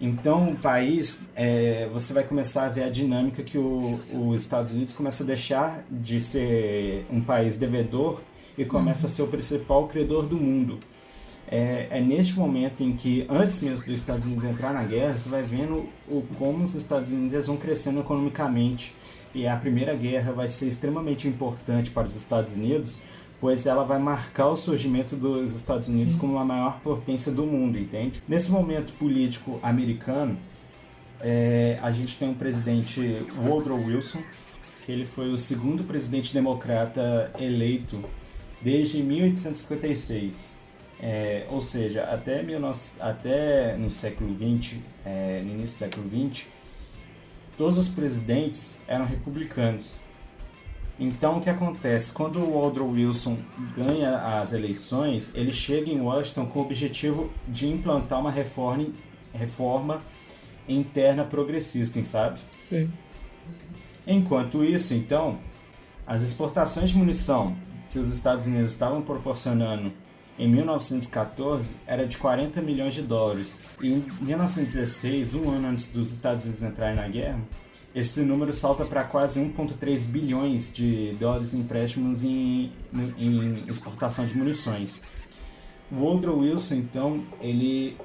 Então, 0.00 0.48
o 0.48 0.56
país, 0.56 1.24
é, 1.34 1.88
você 1.92 2.12
vai 2.12 2.24
começar 2.24 2.64
a 2.64 2.68
ver 2.68 2.84
a 2.84 2.90
dinâmica 2.90 3.42
que 3.42 3.56
os 3.56 4.40
Estados 4.40 4.74
Unidos 4.74 4.92
começa 4.92 5.22
a 5.22 5.26
deixar 5.26 5.84
de 5.90 6.20
ser 6.20 7.06
um 7.10 7.20
país 7.20 7.56
devedor 7.56 8.20
e 8.56 8.64
começa 8.64 9.06
a 9.06 9.10
ser 9.10 9.22
o 9.22 9.26
principal 9.26 9.86
credor 9.88 10.26
do 10.26 10.36
mundo. 10.36 10.78
É, 11.46 11.88
é, 11.90 12.00
neste 12.00 12.34
momento 12.34 12.82
em 12.82 12.94
que, 12.94 13.26
antes 13.28 13.60
mesmo 13.60 13.86
dos 13.86 14.00
Estados 14.00 14.24
Unidos 14.24 14.44
entrar 14.44 14.72
na 14.72 14.82
guerra, 14.82 15.16
você 15.16 15.28
vai 15.28 15.42
vendo 15.42 15.86
o, 16.08 16.24
como 16.38 16.64
os 16.64 16.74
Estados 16.74 17.12
Unidos 17.12 17.46
vão 17.46 17.56
crescendo 17.56 18.00
economicamente. 18.00 18.94
E 19.34 19.46
a 19.46 19.56
Primeira 19.56 19.94
Guerra 19.94 20.32
vai 20.32 20.48
ser 20.48 20.68
extremamente 20.68 21.26
importante 21.28 21.90
para 21.90 22.04
os 22.04 22.16
Estados 22.16 22.56
Unidos, 22.56 23.02
pois 23.40 23.66
ela 23.66 23.84
vai 23.84 23.98
marcar 23.98 24.48
o 24.48 24.56
surgimento 24.56 25.16
dos 25.16 25.54
Estados 25.54 25.88
Unidos 25.88 26.14
Sim. 26.14 26.18
como 26.18 26.38
a 26.38 26.44
maior 26.44 26.80
potência 26.80 27.32
do 27.32 27.44
mundo, 27.44 27.76
entende? 27.76 28.22
Nesse 28.28 28.50
momento 28.50 28.92
político 28.94 29.58
americano, 29.62 30.38
é, 31.20 31.78
a 31.82 31.90
gente 31.90 32.16
tem 32.16 32.28
um 32.28 32.34
presidente 32.34 33.26
Woodrow 33.36 33.78
Wilson, 33.84 34.22
que 34.84 34.92
ele 34.92 35.04
foi 35.04 35.32
o 35.32 35.36
segundo 35.36 35.82
presidente 35.82 36.32
democrata 36.32 37.32
eleito 37.38 38.04
desde 38.64 39.02
1856. 39.02 40.64
É, 41.00 41.46
ou 41.50 41.60
seja, 41.60 42.04
até, 42.04 42.42
19, 42.42 42.78
até 42.98 43.76
no 43.76 43.90
século 43.90 44.34
XX, 44.34 44.78
é, 45.04 45.42
no 45.44 45.52
início 45.52 45.76
do 45.76 45.90
século 45.90 46.08
XX, 46.08 46.46
todos 47.58 47.76
os 47.76 47.88
presidentes 47.88 48.78
eram 48.88 49.04
republicanos. 49.04 50.00
Então, 50.98 51.38
o 51.38 51.40
que 51.40 51.50
acontece? 51.50 52.12
Quando 52.12 52.38
o 52.38 52.52
Woodrow 52.52 52.88
Wilson 52.88 53.36
ganha 53.76 54.38
as 54.40 54.52
eleições, 54.52 55.34
ele 55.34 55.52
chega 55.52 55.90
em 55.90 56.00
Washington 56.00 56.46
com 56.46 56.60
o 56.60 56.62
objetivo 56.62 57.30
de 57.48 57.68
implantar 57.68 58.20
uma 58.20 58.30
reforma, 58.30 58.86
reforma 59.34 60.00
interna 60.68 61.24
progressista, 61.24 62.02
sabe? 62.02 62.38
Sim. 62.62 62.90
Enquanto 64.06 64.64
isso, 64.64 64.94
então, 64.94 65.38
as 66.06 66.22
exportações 66.22 66.90
de 66.90 66.96
munição 66.96 67.56
que 67.94 67.98
os 68.00 68.10
Estados 68.10 68.44
Unidos 68.48 68.72
estavam 68.72 69.00
proporcionando 69.02 69.92
em 70.36 70.48
1914 70.48 71.76
era 71.86 72.04
de 72.04 72.18
40 72.18 72.60
milhões 72.60 72.92
de 72.92 73.02
dólares. 73.02 73.62
E 73.80 73.86
em 73.86 74.04
1916, 74.20 75.34
um 75.34 75.48
ano 75.48 75.68
antes 75.68 75.86
dos 75.86 76.10
Estados 76.10 76.44
Unidos 76.46 76.64
entrarem 76.64 76.96
na 76.96 77.06
guerra, 77.06 77.38
esse 77.94 78.22
número 78.22 78.52
salta 78.52 78.84
para 78.84 79.04
quase 79.04 79.40
1,3 79.40 80.08
bilhões 80.08 80.72
de 80.72 81.14
dólares 81.20 81.54
em 81.54 81.60
empréstimos 81.60 82.24
em, 82.24 82.72
em 83.16 83.62
exportação 83.68 84.26
de 84.26 84.36
munições. 84.36 85.00
O 85.88 85.94
Woodrow 85.94 86.40
Wilson, 86.40 86.74
então, 86.74 87.24
ele 87.40 87.96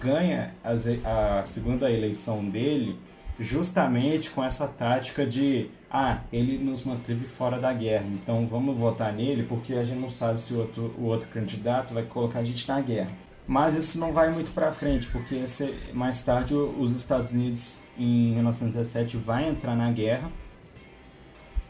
ganha 0.00 0.54
a 0.64 1.44
segunda 1.44 1.92
eleição 1.92 2.42
dele 2.42 2.98
justamente 3.38 4.30
com 4.30 4.42
essa 4.42 4.66
tática 4.66 5.26
de 5.26 5.68
ah, 5.90 6.20
ele 6.32 6.58
nos 6.58 6.84
manteve 6.84 7.26
fora 7.26 7.58
da 7.60 7.72
guerra, 7.72 8.06
então 8.12 8.46
vamos 8.46 8.76
votar 8.76 9.12
nele 9.12 9.44
porque 9.44 9.74
a 9.74 9.84
gente 9.84 10.00
não 10.00 10.10
sabe 10.10 10.40
se 10.40 10.54
o 10.54 10.58
outro, 10.58 10.94
o 10.98 11.04
outro 11.04 11.28
candidato 11.28 11.94
vai 11.94 12.02
colocar 12.02 12.40
a 12.40 12.44
gente 12.44 12.66
na 12.66 12.80
guerra. 12.80 13.10
Mas 13.46 13.76
isso 13.76 13.98
não 14.00 14.12
vai 14.12 14.32
muito 14.32 14.50
para 14.50 14.72
frente, 14.72 15.06
porque 15.08 15.36
esse, 15.36 15.72
mais 15.92 16.24
tarde 16.24 16.54
os 16.54 16.96
Estados 16.96 17.32
Unidos, 17.32 17.80
em 17.96 18.32
1917, 18.34 19.16
vai 19.16 19.48
entrar 19.48 19.76
na 19.76 19.90
guerra 19.92 20.30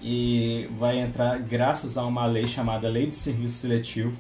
e 0.01 0.69
vai 0.77 0.99
entrar 0.99 1.39
graças 1.39 1.99
a 1.99 2.07
uma 2.07 2.25
lei 2.25 2.47
chamada 2.47 2.89
Lei 2.89 3.07
de 3.07 3.15
Serviço 3.15 3.57
Seletivo, 3.57 4.19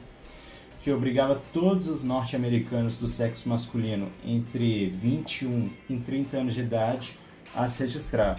que 0.82 0.92
obrigava 0.92 1.40
todos 1.52 1.88
os 1.88 2.04
norte-americanos 2.04 2.98
do 2.98 3.08
sexo 3.08 3.48
masculino 3.48 4.08
entre 4.24 4.90
21 4.90 5.70
e 5.88 5.96
30 5.96 6.36
anos 6.36 6.54
de 6.54 6.60
idade 6.60 7.18
a 7.56 7.66
se 7.66 7.82
registrar, 7.82 8.38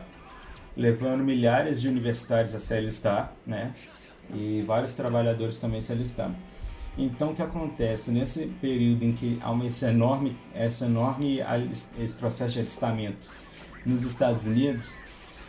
levando 0.75 1.23
milhares 1.23 1.81
de 1.81 1.89
universitários 1.89 2.53
a 2.53 2.59
se 2.59 2.73
alistar, 2.73 3.33
né? 3.45 3.73
E 4.33 4.61
vários 4.65 4.93
trabalhadores 4.93 5.59
também 5.59 5.81
se 5.81 5.91
alistar. 5.91 6.31
Então, 6.97 7.31
o 7.31 7.33
que 7.33 7.41
acontece 7.41 8.11
nesse 8.11 8.47
período 8.61 9.03
em 9.03 9.13
que 9.13 9.39
há 9.41 9.53
esse 9.65 9.85
enorme, 9.85 10.37
esse 10.55 10.83
enorme 10.83 11.39
esse 11.99 12.13
processo 12.13 12.53
de 12.53 12.59
alistamento 12.59 13.29
nos 13.85 14.03
Estados 14.03 14.45
Unidos, 14.45 14.93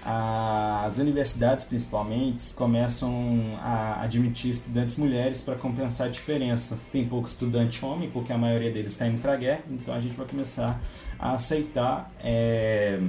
as 0.03 0.99
universidades 0.99 1.65
principalmente 1.65 2.55
começam 2.55 3.59
a 3.61 4.03
admitir 4.03 4.51
estudantes 4.51 4.97
mulheres 4.97 5.41
para 5.41 5.57
compensar 5.57 6.07
a 6.07 6.11
diferença. 6.11 6.79
Tem 6.93 7.07
pouco 7.07 7.27
estudante 7.27 7.85
homem, 7.85 8.11
porque 8.11 8.33
a 8.33 8.39
maioria 8.39 8.71
deles 8.71 8.93
está 8.93 9.07
indo 9.07 9.21
para 9.21 9.33
a 9.33 9.37
guerra, 9.37 9.63
então 9.71 9.93
a 9.93 10.01
gente 10.01 10.17
vai 10.17 10.27
começar 10.27 10.81
a 11.19 11.33
aceitar 11.33 12.11
é, 12.23 13.01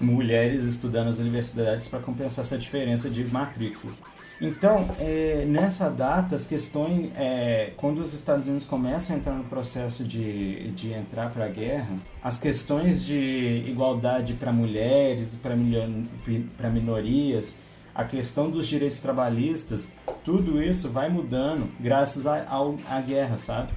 mulheres 0.00 0.64
estudando 0.64 1.06
nas 1.06 1.18
universidades 1.18 1.88
para 1.88 2.00
compensar 2.00 2.44
essa 2.44 2.58
diferença 2.58 3.08
de 3.10 3.24
matrícula. 3.24 3.92
Então, 4.40 4.88
é, 5.00 5.44
nessa 5.48 5.90
data, 5.90 6.36
as 6.36 6.46
questões, 6.46 7.10
é, 7.16 7.72
quando 7.76 7.98
os 7.98 8.14
Estados 8.14 8.46
Unidos 8.46 8.64
começam 8.64 9.16
a 9.16 9.18
entrar 9.18 9.34
no 9.34 9.42
processo 9.44 10.04
de, 10.04 10.70
de 10.70 10.92
entrar 10.92 11.30
para 11.30 11.46
a 11.46 11.48
guerra, 11.48 11.96
as 12.22 12.38
questões 12.38 13.04
de 13.04 13.64
igualdade 13.66 14.34
para 14.34 14.52
mulheres, 14.52 15.36
para 16.56 16.70
minorias, 16.70 17.58
a 17.92 18.04
questão 18.04 18.48
dos 18.48 18.68
direitos 18.68 19.00
trabalhistas, 19.00 19.96
tudo 20.24 20.62
isso 20.62 20.88
vai 20.88 21.08
mudando 21.08 21.68
graças 21.80 22.24
à 22.24 23.00
guerra, 23.04 23.36
sabe? 23.36 23.72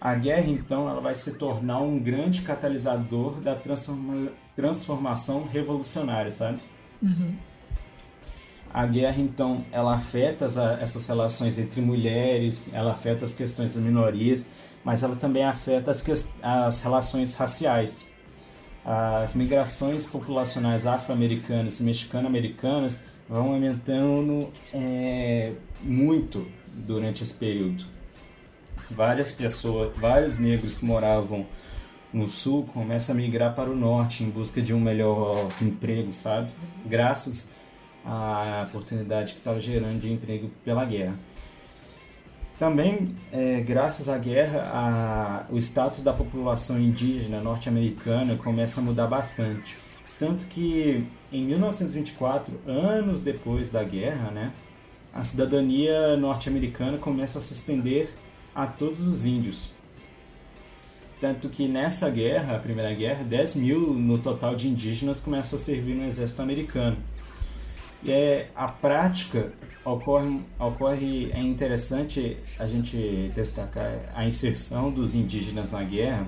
A 0.00 0.14
guerra, 0.14 0.48
então, 0.48 0.88
ela 0.88 1.02
vai 1.02 1.14
se 1.14 1.34
tornar 1.34 1.80
um 1.80 1.98
grande 1.98 2.40
catalisador 2.40 3.40
da 3.40 3.54
transforma 3.54 4.30
transformação 4.56 5.46
revolucionária, 5.46 6.30
sabe? 6.30 6.58
Uhum. 7.02 7.36
A 8.72 8.84
guerra, 8.86 9.20
então, 9.20 9.64
ela 9.70 9.94
afeta 9.94 10.46
as, 10.46 10.56
essas 10.56 11.06
relações 11.06 11.58
entre 11.58 11.80
mulheres, 11.80 12.68
ela 12.72 12.92
afeta 12.92 13.24
as 13.24 13.32
questões 13.32 13.74
das 13.74 13.82
minorias, 13.82 14.48
mas 14.82 15.02
ela 15.02 15.14
também 15.14 15.44
afeta 15.44 15.90
as, 15.90 16.30
as 16.42 16.82
relações 16.82 17.34
raciais. 17.34 18.10
As 18.84 19.34
migrações 19.34 20.06
populacionais 20.06 20.86
afro-americanas 20.86 21.80
e 21.80 21.82
mexicano-americanas 21.82 23.04
vão 23.28 23.52
aumentando 23.52 24.48
é, 24.72 25.52
muito 25.82 26.46
durante 26.72 27.22
esse 27.22 27.34
período. 27.34 27.84
Várias 28.88 29.32
pessoas, 29.32 29.92
vários 29.96 30.38
negros 30.38 30.76
que 30.76 30.84
moravam 30.84 31.44
no 32.16 32.26
sul 32.26 32.64
começa 32.72 33.12
a 33.12 33.14
migrar 33.14 33.54
para 33.54 33.70
o 33.70 33.76
norte 33.76 34.24
em 34.24 34.30
busca 34.30 34.62
de 34.62 34.72
um 34.72 34.80
melhor 34.80 35.48
emprego, 35.60 36.12
sabe? 36.12 36.48
Graças 36.86 37.52
à 38.04 38.64
oportunidade 38.68 39.34
que 39.34 39.38
estava 39.40 39.60
gerando 39.60 40.00
de 40.00 40.10
emprego 40.10 40.50
pela 40.64 40.84
guerra. 40.84 41.14
Também, 42.58 43.14
é, 43.30 43.60
graças 43.60 44.08
à 44.08 44.16
guerra, 44.16 44.62
a, 44.72 45.52
o 45.52 45.58
status 45.58 46.02
da 46.02 46.14
população 46.14 46.80
indígena 46.80 47.38
norte-americana 47.42 48.34
começa 48.36 48.80
a 48.80 48.84
mudar 48.84 49.06
bastante. 49.06 49.76
Tanto 50.18 50.46
que 50.46 51.06
em 51.30 51.44
1924, 51.44 52.58
anos 52.66 53.20
depois 53.20 53.68
da 53.68 53.84
guerra, 53.84 54.30
né, 54.30 54.52
a 55.12 55.22
cidadania 55.22 56.16
norte-americana 56.16 56.96
começa 56.96 57.38
a 57.38 57.42
se 57.42 57.52
estender 57.52 58.08
a 58.54 58.66
todos 58.66 59.06
os 59.06 59.26
índios. 59.26 59.75
Tanto 61.20 61.48
que 61.48 61.66
nessa 61.66 62.10
guerra, 62.10 62.56
a 62.56 62.58
Primeira 62.58 62.92
Guerra, 62.92 63.24
10 63.24 63.56
mil 63.56 63.94
no 63.94 64.18
total 64.18 64.54
de 64.54 64.68
indígenas 64.68 65.18
começam 65.18 65.58
a 65.58 65.62
servir 65.62 65.94
no 65.94 66.04
exército 66.04 66.42
americano. 66.42 66.98
E 68.02 68.12
é, 68.12 68.50
a 68.54 68.68
prática 68.68 69.50
ocorre, 69.82 70.42
ocorre, 70.58 71.30
é 71.32 71.40
interessante 71.40 72.36
a 72.58 72.66
gente 72.66 73.32
destacar 73.34 74.12
a 74.14 74.26
inserção 74.26 74.90
dos 74.92 75.14
indígenas 75.14 75.72
na 75.72 75.82
guerra, 75.82 76.26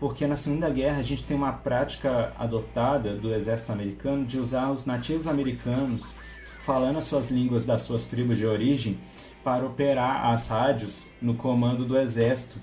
porque 0.00 0.26
na 0.26 0.36
Segunda 0.36 0.70
Guerra 0.70 0.98
a 0.98 1.02
gente 1.02 1.22
tem 1.22 1.36
uma 1.36 1.52
prática 1.52 2.32
adotada 2.38 3.14
do 3.14 3.34
exército 3.34 3.72
americano 3.72 4.24
de 4.24 4.38
usar 4.38 4.70
os 4.70 4.86
nativos 4.86 5.26
americanos 5.26 6.14
falando 6.58 6.98
as 6.98 7.04
suas 7.04 7.30
línguas 7.30 7.66
das 7.66 7.82
suas 7.82 8.06
tribos 8.06 8.38
de 8.38 8.46
origem 8.46 8.98
para 9.44 9.64
operar 9.64 10.26
as 10.32 10.48
rádios 10.48 11.06
no 11.20 11.34
comando 11.34 11.84
do 11.84 11.98
exército 11.98 12.58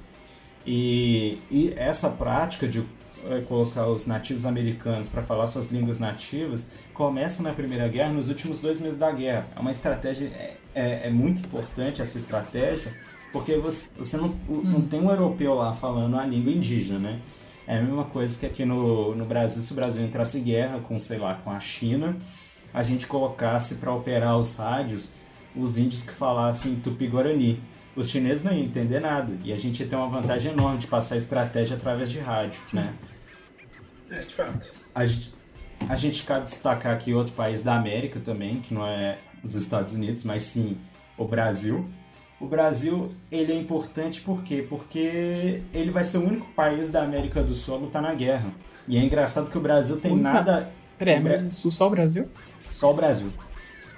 e, 0.66 1.40
e 1.52 1.74
essa 1.76 2.10
prática 2.10 2.68
de 2.68 2.84
é, 3.26 3.42
colocar 3.42 3.88
os 3.88 4.06
nativos 4.06 4.46
americanos 4.46 5.08
para 5.08 5.22
falar 5.22 5.48
suas 5.48 5.72
línguas 5.72 6.00
nativas 6.00 6.72
começa 6.94 7.42
na 7.42 7.54
Primeira 7.54 7.88
Guerra, 7.88 8.12
nos 8.12 8.30
últimos 8.30 8.60
dois 8.60 8.80
meses 8.80 8.98
da 8.98 9.12
guerra. 9.12 9.48
É 9.56 9.60
uma 9.60 9.72
estratégia, 9.72 10.26
é, 10.28 10.58
é, 10.76 11.08
é 11.08 11.10
muito 11.10 11.40
importante 11.40 12.02
essa 12.02 12.18
estratégia, 12.18 12.92
porque 13.32 13.58
você, 13.58 13.92
você 13.98 14.18
não, 14.18 14.28
hum. 14.50 14.62
não 14.64 14.88
tem 14.88 15.00
um 15.00 15.10
europeu 15.10 15.56
lá 15.56 15.74
falando 15.74 16.18
a 16.18 16.26
língua 16.26 16.52
indígena, 16.52 17.00
né? 17.00 17.20
É 17.66 17.78
a 17.78 17.82
mesma 17.82 18.04
coisa 18.04 18.38
que 18.38 18.46
aqui 18.46 18.66
no, 18.66 19.16
no 19.16 19.24
Brasil, 19.24 19.64
se 19.64 19.72
o 19.72 19.76
Brasil 19.76 20.04
entrasse 20.04 20.40
em 20.40 20.44
guerra 20.44 20.80
com, 20.80 21.00
sei 21.00 21.18
lá, 21.18 21.36
com 21.36 21.50
a 21.50 21.60
China, 21.62 22.18
a 22.74 22.84
gente 22.84 23.08
colocasse 23.08 23.76
para 23.76 23.94
operar 23.94 24.38
os 24.38 24.58
rádios 24.58 25.14
os 25.56 25.78
índios 25.78 26.04
que 26.04 26.12
falassem 26.12 26.76
tupi-guarani 26.76 27.62
os 27.96 28.10
chineses 28.10 28.44
não 28.44 28.52
iam 28.52 28.64
entender 28.64 29.00
nada. 29.00 29.34
E 29.44 29.54
a 29.54 29.58
gente 29.58 29.86
tem 29.86 29.98
uma 29.98 30.08
vantagem 30.08 30.52
enorme 30.52 30.80
de 30.80 30.88
passar 30.88 31.18
estratégia 31.18 31.76
através 31.76 32.10
de 32.10 32.20
rádio, 32.20 32.60
Sim. 32.64 32.78
né? 32.78 32.94
É, 34.10 34.20
de 34.20 34.34
fato. 34.34 34.72
A 34.94 35.06
gente, 35.06 35.34
a 35.90 35.96
gente 35.96 36.24
cabe 36.24 36.46
destacar 36.46 36.94
aqui 36.94 37.14
outro 37.14 37.34
país 37.34 37.64
da 37.64 37.76
América 37.76 38.20
também, 38.20 38.60
que 38.62 38.74
não 38.74 38.86
é 38.86 39.18
os 39.44 39.56
Estados 39.56 39.94
Unidos, 39.96 40.24
mas 40.24 40.44
sim 40.44 40.78
o 41.18 41.26
Brasil. 41.26 41.88
O 42.40 42.48
Brasil, 42.48 43.14
ele 43.32 43.54
é 43.54 43.56
importante 43.56 44.22
por 44.22 44.44
quê? 44.44 44.66
Porque 44.68 45.62
ele 45.74 45.92
vai 45.92 46.04
ser 46.04 46.18
o 46.18 46.26
único 46.26 46.46
país 46.54 46.92
da 46.92 47.04
América 47.04 47.42
do 47.42 47.56
Sul 47.56 47.76
a 47.76 47.78
lutar 47.78 48.02
na 48.02 48.14
guerra. 48.14 48.52
E 48.88 48.98
é 48.98 49.02
engraçado 49.02 49.50
que 49.50 49.58
o 49.58 49.62
Brasil 49.62 49.98
tem 49.98 50.12
Única... 50.12 50.34
nada... 50.34 50.72
Peraí, 50.98 51.22
mas 51.22 51.56
só 51.56 51.88
o 51.88 51.90
Brasil? 51.90 52.28
Só 52.70 52.92
o 52.92 52.94
Brasil. 52.94 53.32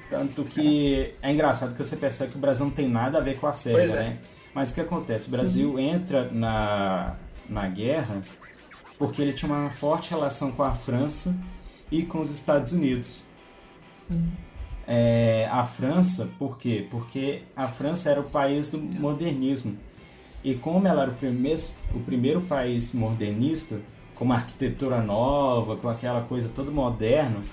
Tanto 0.09 0.43
que 0.43 1.13
é 1.21 1.31
engraçado 1.31 1.73
que 1.75 1.83
você 1.83 1.95
percebe 1.95 2.31
que 2.31 2.37
o 2.37 2.41
Brasil 2.41 2.65
não 2.65 2.73
tem 2.73 2.87
nada 2.87 3.17
a 3.17 3.21
ver 3.21 3.39
com 3.39 3.47
a 3.47 3.53
Sérvia, 3.53 3.95
é. 3.95 4.09
né? 4.09 4.17
Mas 4.53 4.71
o 4.71 4.75
que 4.75 4.81
acontece? 4.81 5.27
O 5.27 5.31
Brasil 5.31 5.75
Sim. 5.75 5.81
entra 5.81 6.29
na, 6.31 7.15
na 7.49 7.67
guerra 7.67 8.23
porque 8.97 9.21
ele 9.21 9.33
tinha 9.33 9.51
uma 9.51 9.69
forte 9.69 10.09
relação 10.09 10.51
com 10.51 10.63
a 10.63 10.73
França 10.73 11.35
e 11.91 12.03
com 12.03 12.21
os 12.21 12.31
Estados 12.31 12.71
Unidos. 12.71 13.23
Sim. 13.91 14.31
É, 14.87 15.49
a 15.51 15.63
França, 15.63 16.29
por 16.37 16.57
quê? 16.57 16.87
Porque 16.89 17.41
a 17.55 17.67
França 17.67 18.09
era 18.09 18.21
o 18.21 18.29
país 18.29 18.69
do 18.69 18.77
modernismo. 18.77 19.77
E 20.43 20.53
como 20.53 20.87
ela 20.87 21.03
era 21.03 21.11
o 21.11 21.15
primeiro, 21.15 21.61
o 21.93 21.99
primeiro 21.99 22.41
país 22.41 22.93
modernista, 22.93 23.79
com 24.13 24.25
uma 24.25 24.35
arquitetura 24.35 25.01
nova, 25.01 25.75
com 25.75 25.89
aquela 25.89 26.21
coisa 26.21 26.51
toda 26.55 26.69
moderna, 26.69 27.43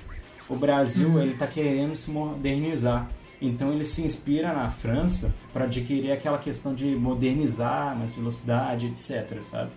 o 0.49 0.57
Brasil 0.57 1.21
ele 1.21 1.33
está 1.33 1.47
querendo 1.47 1.97
se 1.97 2.11
modernizar. 2.11 3.09
Então 3.41 3.73
ele 3.73 3.85
se 3.85 4.03
inspira 4.03 4.53
na 4.53 4.71
França 4.71 5.35
para 5.53 5.65
adquirir 5.65 6.13
aquela 6.13 6.39
questão 6.39 6.75
de 6.75 6.95
modernizar, 6.95 7.97
mais 7.97 8.13
velocidade, 8.13 8.87
etc, 8.87 9.43
sabe? 9.43 9.71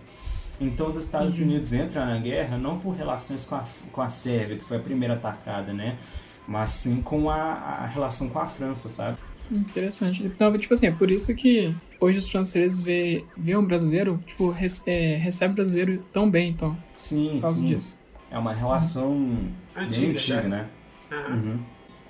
Então 0.60 0.86
os 0.86 0.96
Estados 0.96 1.38
uhum. 1.38 1.46
Unidos 1.46 1.72
entram 1.72 2.06
na 2.06 2.18
guerra 2.18 2.56
não 2.56 2.78
por 2.78 2.92
relações 2.92 3.44
com 3.44 3.56
a, 3.56 3.64
com 3.92 4.00
a 4.00 4.08
Sérvia, 4.08 4.56
que 4.56 4.64
foi 4.64 4.76
a 4.76 4.80
primeira 4.80 5.14
atacada, 5.14 5.72
né? 5.72 5.98
Mas 6.46 6.70
sim 6.70 7.02
com 7.02 7.28
a, 7.28 7.36
a 7.36 7.86
relação 7.86 8.28
com 8.28 8.38
a 8.38 8.46
França, 8.46 8.88
sabe? 8.88 9.18
Interessante. 9.50 10.24
Então, 10.24 10.56
tipo 10.56 10.72
assim, 10.74 10.86
é 10.86 10.92
por 10.92 11.10
isso 11.10 11.34
que 11.34 11.74
hoje 12.00 12.18
os 12.18 12.28
franceses 12.28 12.80
vê, 12.80 13.24
vê 13.36 13.56
um 13.56 13.64
brasileiro, 13.64 14.22
tipo, 14.26 14.50
rece, 14.50 14.82
é, 14.86 15.16
recebe 15.16 15.52
o 15.52 15.56
brasileiro 15.56 16.04
tão 16.12 16.30
bem, 16.30 16.50
então. 16.50 16.76
Sim, 16.94 17.32
por 17.34 17.42
causa 17.42 17.60
sim. 17.60 17.66
disso. 17.66 17.98
É 18.30 18.38
uma 18.38 18.52
relação 18.52 19.08
uhum. 19.08 19.52
bem 19.74 20.10
antiga, 20.10 20.42
né? 20.42 20.66
Uhum. 21.10 21.34
Uhum. 21.34 21.58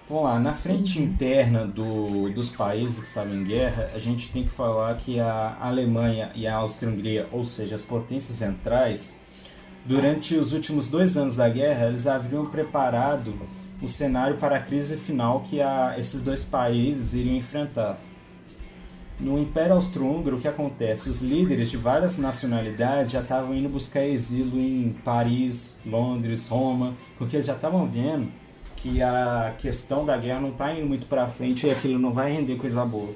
Vamos 0.09 0.25
lá, 0.25 0.39
na 0.39 0.55
frente 0.55 1.03
interna 1.03 1.67
do, 1.67 2.31
dos 2.31 2.49
países 2.51 3.01
que 3.01 3.09
estavam 3.09 3.35
em 3.35 3.43
guerra, 3.43 3.91
a 3.93 3.99
gente 3.99 4.31
tem 4.31 4.45
que 4.45 4.51
falar 4.51 4.97
que 4.97 5.19
a 5.19 5.57
Alemanha 5.61 6.31
e 6.37 6.47
a 6.47 6.55
Áustria-Hungria, 6.57 7.29
ou 7.33 7.45
seja, 7.45 7.75
as 7.75 7.83
potências 7.83 8.39
centrais, 8.39 9.13
durante 9.85 10.37
os 10.37 10.53
últimos 10.53 10.89
dois 10.89 11.17
anos 11.17 11.35
da 11.35 11.49
guerra, 11.49 11.87
eles 11.87 12.07
haviam 12.07 12.47
preparado 12.47 13.35
o 13.83 13.89
cenário 13.89 14.37
para 14.37 14.57
a 14.57 14.61
crise 14.61 14.97
final 14.97 15.41
que 15.41 15.61
a, 15.61 15.97
esses 15.99 16.23
dois 16.23 16.45
países 16.45 17.15
iriam 17.15 17.35
enfrentar. 17.35 17.99
No 19.19 19.39
Império 19.39 19.73
Austro-Húngaro, 19.73 20.37
o 20.37 20.41
que 20.41 20.47
acontece? 20.47 21.09
Os 21.09 21.23
líderes 21.23 21.71
de 21.71 21.79
várias 21.79 22.19
nacionalidades 22.19 23.13
já 23.13 23.23
estavam 23.23 23.55
indo 23.55 23.69
buscar 23.69 24.05
exílio 24.05 24.61
em 24.61 24.93
Paris, 25.05 25.79
Londres, 25.87 26.49
Roma, 26.49 26.95
porque 27.17 27.37
eles 27.37 27.47
já 27.47 27.55
estavam 27.55 27.89
vendo 27.89 28.29
que 28.77 29.03
a 29.03 29.55
questão 29.59 30.05
da 30.05 30.19
guerra 30.19 30.41
não 30.41 30.51
está 30.51 30.73
indo 30.75 30.87
muito 30.87 31.07
para 31.07 31.27
frente 31.27 31.67
e 31.67 31.71
aquilo 31.71 31.99
não 31.99 32.13
vai 32.13 32.33
render 32.33 32.57
coisa 32.57 32.85
boa. 32.85 33.13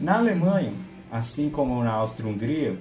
Na 0.00 0.18
Alemanha, 0.18 0.72
assim 1.10 1.50
como 1.50 1.82
na 1.82 1.90
Áustria-Hungria, 1.90 2.78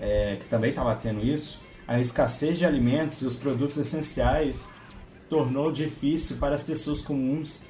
é, 0.00 0.36
que 0.38 0.46
também 0.46 0.70
estava 0.70 0.94
tendo 0.96 1.24
isso, 1.24 1.60
a 1.86 2.00
escassez 2.00 2.58
de 2.58 2.66
alimentos 2.66 3.22
e 3.22 3.24
os 3.24 3.36
produtos 3.36 3.76
essenciais 3.76 4.68
tornou 5.30 5.70
difícil 5.70 6.38
para 6.38 6.56
as 6.56 6.62
pessoas 6.62 7.00
comuns 7.00 7.64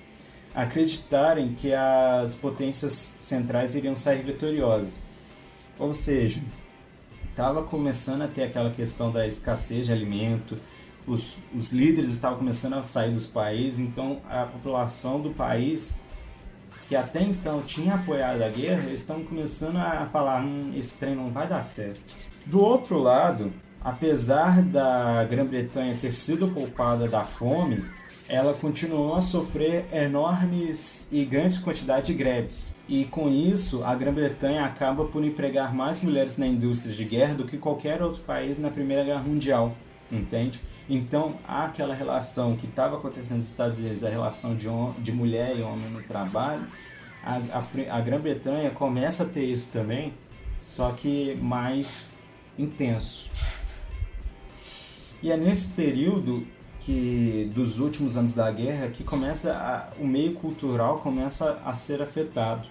acreditarem 0.59 1.55
que 1.55 1.73
as 1.73 2.35
potências 2.35 3.17
centrais 3.21 3.77
iriam 3.77 3.95
sair 3.95 4.25
vitoriosas. 4.25 4.99
Ou 5.79 5.95
seja, 5.95 6.43
estava 7.31 7.63
começando 7.63 8.23
a 8.23 8.27
ter 8.27 8.43
aquela 8.43 8.71
questão 8.71 9.13
da 9.13 9.25
escassez 9.25 9.87
de 9.87 9.93
alimento, 9.93 10.59
os, 11.07 11.37
os 11.55 11.73
líderes 11.73 12.11
estavam 12.11 12.39
começando 12.39 12.75
a 12.75 12.83
sair 12.83 13.13
dos 13.13 13.25
países, 13.25 13.79
então 13.79 14.21
a 14.29 14.47
população 14.47 15.21
do 15.21 15.31
país, 15.31 16.03
que 16.89 16.97
até 16.97 17.23
então 17.23 17.63
tinha 17.63 17.95
apoiado 17.95 18.43
a 18.43 18.49
guerra, 18.49 18.91
estão 18.91 19.23
começando 19.23 19.77
a 19.77 20.07
falar: 20.07 20.43
hum, 20.43 20.73
esse 20.75 20.99
trem 20.99 21.15
não 21.15 21.31
vai 21.31 21.47
dar 21.47 21.63
certo. 21.63 22.17
Do 22.45 22.61
outro 22.61 22.99
lado, 22.99 23.53
apesar 23.81 24.61
da 24.61 25.23
Grã-Bretanha 25.23 25.97
ter 26.01 26.13
sido 26.13 26.49
poupada 26.49 27.07
da 27.07 27.25
fome, 27.25 27.85
ela 28.29 28.53
continuou 28.53 29.15
a 29.15 29.23
sofrer 29.23 29.87
enormes 29.91 31.09
e 31.11 31.25
grandes 31.25 31.59
quantidades 31.59 32.09
de 32.09 32.15
greves. 32.15 32.75
E 32.87 33.07
com 33.07 33.31
isso, 33.31 33.83
a 33.83 33.95
Grã-Bretanha 33.95 34.65
acaba 34.67 35.07
por 35.07 35.25
empregar 35.25 35.75
mais 35.75 36.03
mulheres 36.03 36.37
na 36.37 36.47
indústria 36.47 36.95
de 36.95 37.05
guerra 37.05 37.35
do 37.35 37.45
que 37.45 37.57
qualquer 37.57 38.03
outro 38.03 38.21
país 38.23 38.59
na 38.59 38.71
Primeira 38.71 39.03
Guerra 39.03 39.23
Mundial, 39.23 39.75
entende? 40.13 40.61
Então, 40.91 41.37
há 41.47 41.65
aquela 41.65 41.95
relação 41.95 42.55
que 42.55 42.67
estava 42.67 42.99
acontecendo 42.99 43.39
nos 43.39 43.47
Estados 43.47 43.79
Unidos, 43.79 44.01
da 44.01 44.11
relação 44.11 44.55
de, 44.55 44.69
de 44.99 45.13
mulher 45.13 45.57
e 45.57 45.63
homem 45.63 45.89
no 45.89 46.03
trabalho, 46.03 46.67
a, 47.25 47.37
a, 47.37 47.97
a 47.97 48.01
Grã-Bretanha 48.01 48.71
começa 48.71 49.23
a 49.23 49.27
ter 49.27 49.45
isso 49.45 49.73
também, 49.73 50.13
só 50.63 50.93
que 50.93 51.35
mais 51.37 52.19
intenso. 52.59 53.31
E 55.23 55.33
é 55.33 55.37
nesse 55.37 55.73
período 55.73 56.47
que 56.89 57.53
dos 57.55 57.81
últimos 57.81 58.17
anos 58.17 58.33
da 58.33 58.51
guerra 58.51 58.89
que 58.89 59.05
começa 59.05 59.53
a, 59.53 60.03
o 60.03 60.07
meio 60.07 60.33
cultural 60.33 61.01
começa 61.01 61.61
a 61.63 61.75
ser 61.75 62.01
afetado. 62.01 62.67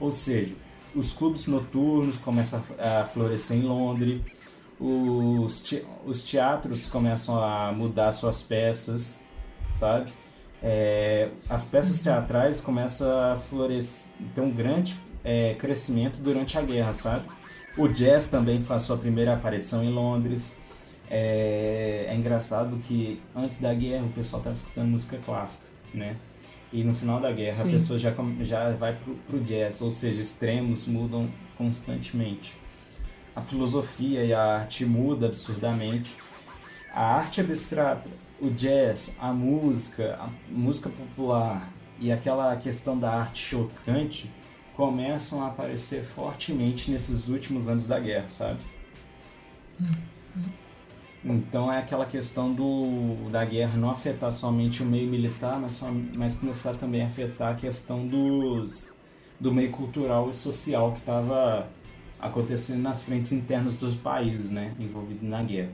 Ou 0.00 0.10
seja, 0.10 0.54
os 0.94 1.12
clubes 1.12 1.46
noturnos 1.46 2.16
começam 2.16 2.62
a, 2.78 3.04
florescer 3.04 3.58
em 3.58 3.60
Londres, 3.64 4.22
os, 4.80 5.60
te, 5.60 5.84
os 6.06 6.22
teatros 6.22 6.86
começam 6.86 7.38
a 7.38 7.70
mudar 7.74 8.12
suas 8.12 8.42
peças, 8.42 9.20
sabe? 9.74 10.10
É, 10.62 11.28
as 11.46 11.64
peças 11.64 11.98
uhum. 11.98 12.04
teatrais 12.04 12.62
começam 12.62 13.10
a 13.10 13.36
florescer, 13.36 14.10
ter 14.34 14.40
um 14.40 14.50
grande 14.50 14.98
é, 15.22 15.54
crescimento 15.56 16.22
durante 16.22 16.56
a 16.56 16.62
guerra, 16.62 16.94
sabe? 16.94 17.26
O 17.76 17.88
jazz 17.88 18.24
também 18.24 18.62
faz 18.62 18.82
sua 18.82 18.96
primeira 18.96 19.34
aparição 19.34 19.84
em 19.84 19.90
Londres. 19.90 20.58
É, 21.10 22.06
é 22.08 22.14
engraçado 22.14 22.76
que 22.76 23.20
antes 23.34 23.58
da 23.58 23.74
guerra 23.74 24.04
o 24.04 24.10
pessoal 24.10 24.40
estava 24.40 24.54
escutando 24.54 24.88
música 24.88 25.18
clássica, 25.18 25.66
né? 25.92 26.16
E 26.72 26.84
no 26.84 26.94
final 26.94 27.20
da 27.20 27.32
guerra 27.32 27.54
Sim. 27.54 27.68
a 27.68 27.72
pessoa 27.72 27.98
já, 27.98 28.14
já 28.42 28.70
vai 28.70 28.94
pro, 28.94 29.14
pro 29.16 29.40
jazz, 29.40 29.82
ou 29.82 29.90
seja, 29.90 30.20
extremos 30.20 30.86
mudam 30.86 31.28
constantemente. 31.58 32.54
A 33.34 33.40
filosofia 33.40 34.24
e 34.24 34.32
a 34.32 34.58
arte 34.58 34.84
mudam 34.84 35.28
absurdamente. 35.28 36.16
A 36.92 37.16
arte 37.16 37.40
abstrata, 37.40 38.08
o 38.40 38.48
jazz, 38.50 39.16
a 39.18 39.32
música, 39.32 40.16
a 40.20 40.28
música 40.48 40.88
popular 40.88 41.68
e 41.98 42.12
aquela 42.12 42.56
questão 42.56 42.98
da 42.98 43.10
arte 43.10 43.42
chocante 43.42 44.30
começam 44.74 45.44
a 45.44 45.48
aparecer 45.48 46.04
fortemente 46.04 46.90
nesses 46.90 47.28
últimos 47.28 47.68
anos 47.68 47.86
da 47.86 47.98
guerra, 47.98 48.28
sabe? 48.28 48.60
Hum. 49.80 49.92
Então 51.22 51.70
é 51.70 51.78
aquela 51.78 52.06
questão 52.06 52.50
do, 52.50 53.28
da 53.30 53.44
guerra 53.44 53.76
não 53.76 53.90
afetar 53.90 54.32
somente 54.32 54.82
o 54.82 54.86
meio 54.86 55.08
militar, 55.08 55.60
mas, 55.60 55.74
só, 55.74 55.90
mas 56.14 56.34
começar 56.34 56.74
também 56.74 57.02
a 57.02 57.06
afetar 57.06 57.52
a 57.52 57.54
questão 57.54 58.06
dos, 58.06 58.96
do 59.38 59.52
meio 59.52 59.70
cultural 59.70 60.30
e 60.30 60.34
social 60.34 60.92
que 60.92 61.00
estava 61.00 61.68
acontecendo 62.18 62.80
nas 62.80 63.02
frentes 63.02 63.32
internas 63.32 63.78
dos 63.78 63.96
países 63.96 64.50
né, 64.50 64.74
envolvidos 64.78 65.28
na 65.28 65.42
guerra. 65.42 65.70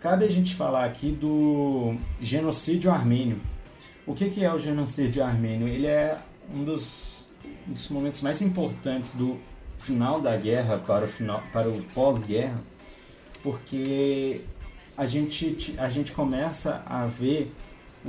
Cabe 0.00 0.24
a 0.24 0.30
gente 0.30 0.54
falar 0.54 0.86
aqui 0.86 1.10
do 1.10 1.94
genocídio 2.22 2.90
armênio. 2.90 3.38
O 4.06 4.14
que, 4.14 4.30
que 4.30 4.42
é 4.42 4.52
o 4.52 4.58
genocídio 4.58 5.22
armênio? 5.22 5.68
Ele 5.68 5.86
é 5.86 6.18
um 6.54 6.64
dos 6.64 7.17
um 7.68 7.72
dos 7.72 7.88
momentos 7.88 8.22
mais 8.22 8.40
importantes 8.40 9.14
do 9.14 9.38
final 9.76 10.20
da 10.20 10.36
guerra 10.36 10.78
para 10.78 11.04
o 11.04 11.08
final 11.08 11.42
para 11.52 11.68
o 11.68 11.82
pós-guerra, 11.94 12.60
porque 13.42 14.40
a 14.96 15.06
gente 15.06 15.74
a 15.78 15.88
gente 15.88 16.12
começa 16.12 16.82
a 16.86 17.06
ver 17.06 17.52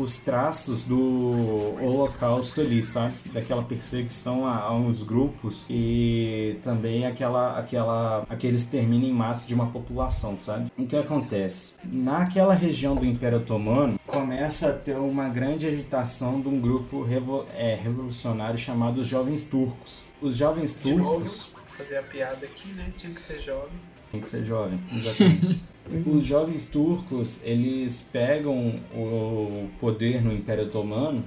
os 0.01 0.17
traços 0.17 0.83
do 0.83 1.75
Holocausto 1.81 2.61
ali, 2.61 2.85
sabe? 2.85 3.13
Daquela 3.33 3.63
perseguição 3.63 4.45
a, 4.45 4.57
a, 4.57 4.75
uns 4.75 5.03
grupos 5.03 5.65
e 5.69 6.57
também 6.61 7.05
aquela, 7.05 7.57
aquela, 7.57 8.25
aquele 8.29 8.57
extermínio 8.57 9.09
em 9.09 9.13
massa 9.13 9.47
de 9.47 9.53
uma 9.53 9.67
população, 9.67 10.37
sabe? 10.37 10.71
O 10.77 10.85
que 10.85 10.95
acontece? 10.95 11.75
Naquela 11.83 12.53
região 12.53 12.95
do 12.95 13.05
Império 13.05 13.39
Otomano, 13.39 13.99
começa 14.05 14.69
a 14.69 14.73
ter 14.73 14.97
uma 14.97 15.29
grande 15.29 15.67
agitação 15.67 16.41
de 16.41 16.47
um 16.47 16.59
grupo 16.59 17.03
revo, 17.03 17.45
é, 17.55 17.75
revolucionário 17.75 18.57
chamado 18.57 19.03
Jovens 19.03 19.43
Turcos. 19.45 20.03
Os 20.21 20.35
Jovens 20.35 20.73
Turcos... 20.73 21.51
Fazer 21.79 21.97
a 21.97 22.03
piada 22.03 22.45
aqui, 22.45 22.73
né? 22.73 22.91
Tinha 22.97 23.13
que 23.13 23.21
ser 23.21 23.39
jovem. 23.39 23.71
Tem 24.11 24.19
que 24.19 24.27
ser 24.27 24.43
jovem, 24.43 24.77
exatamente. 24.91 25.61
Os 26.05 26.23
jovens 26.25 26.67
turcos, 26.67 27.41
eles 27.45 28.05
pegam 28.11 28.75
o 28.93 29.69
poder 29.79 30.21
no 30.21 30.33
Império 30.33 30.65
Otomano 30.65 31.23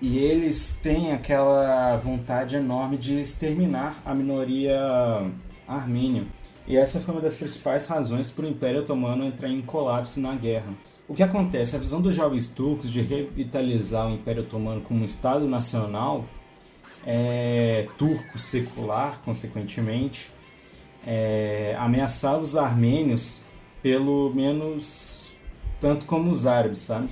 e 0.00 0.18
eles 0.18 0.78
têm 0.80 1.12
aquela 1.12 1.96
vontade 1.96 2.54
enorme 2.54 2.96
de 2.96 3.18
exterminar 3.18 4.00
a 4.04 4.14
minoria 4.14 4.78
armênia. 5.66 6.24
E 6.64 6.76
essa 6.76 7.00
foi 7.00 7.14
uma 7.14 7.20
das 7.20 7.36
principais 7.36 7.88
razões 7.88 8.30
para 8.30 8.46
o 8.46 8.48
Império 8.48 8.82
Otomano 8.82 9.24
entrar 9.26 9.48
em 9.48 9.60
colapso 9.60 10.20
na 10.20 10.36
guerra. 10.36 10.72
O 11.08 11.14
que 11.14 11.24
acontece? 11.24 11.74
A 11.74 11.80
visão 11.80 12.00
dos 12.00 12.14
jovens 12.14 12.46
turcos 12.46 12.88
de 12.88 13.00
revitalizar 13.00 14.06
o 14.06 14.14
Império 14.14 14.42
Otomano 14.44 14.80
como 14.80 15.00
um 15.00 15.04
Estado 15.04 15.48
nacional, 15.48 16.24
é, 17.10 17.88
turco 17.96 18.38
secular, 18.38 19.22
consequentemente, 19.24 20.30
é, 21.06 21.74
ameaçava 21.78 22.42
os 22.42 22.54
armênios 22.54 23.40
pelo 23.82 24.30
menos 24.34 25.30
tanto 25.80 26.04
como 26.04 26.30
os 26.30 26.46
árabes, 26.46 26.80
sabe? 26.80 27.08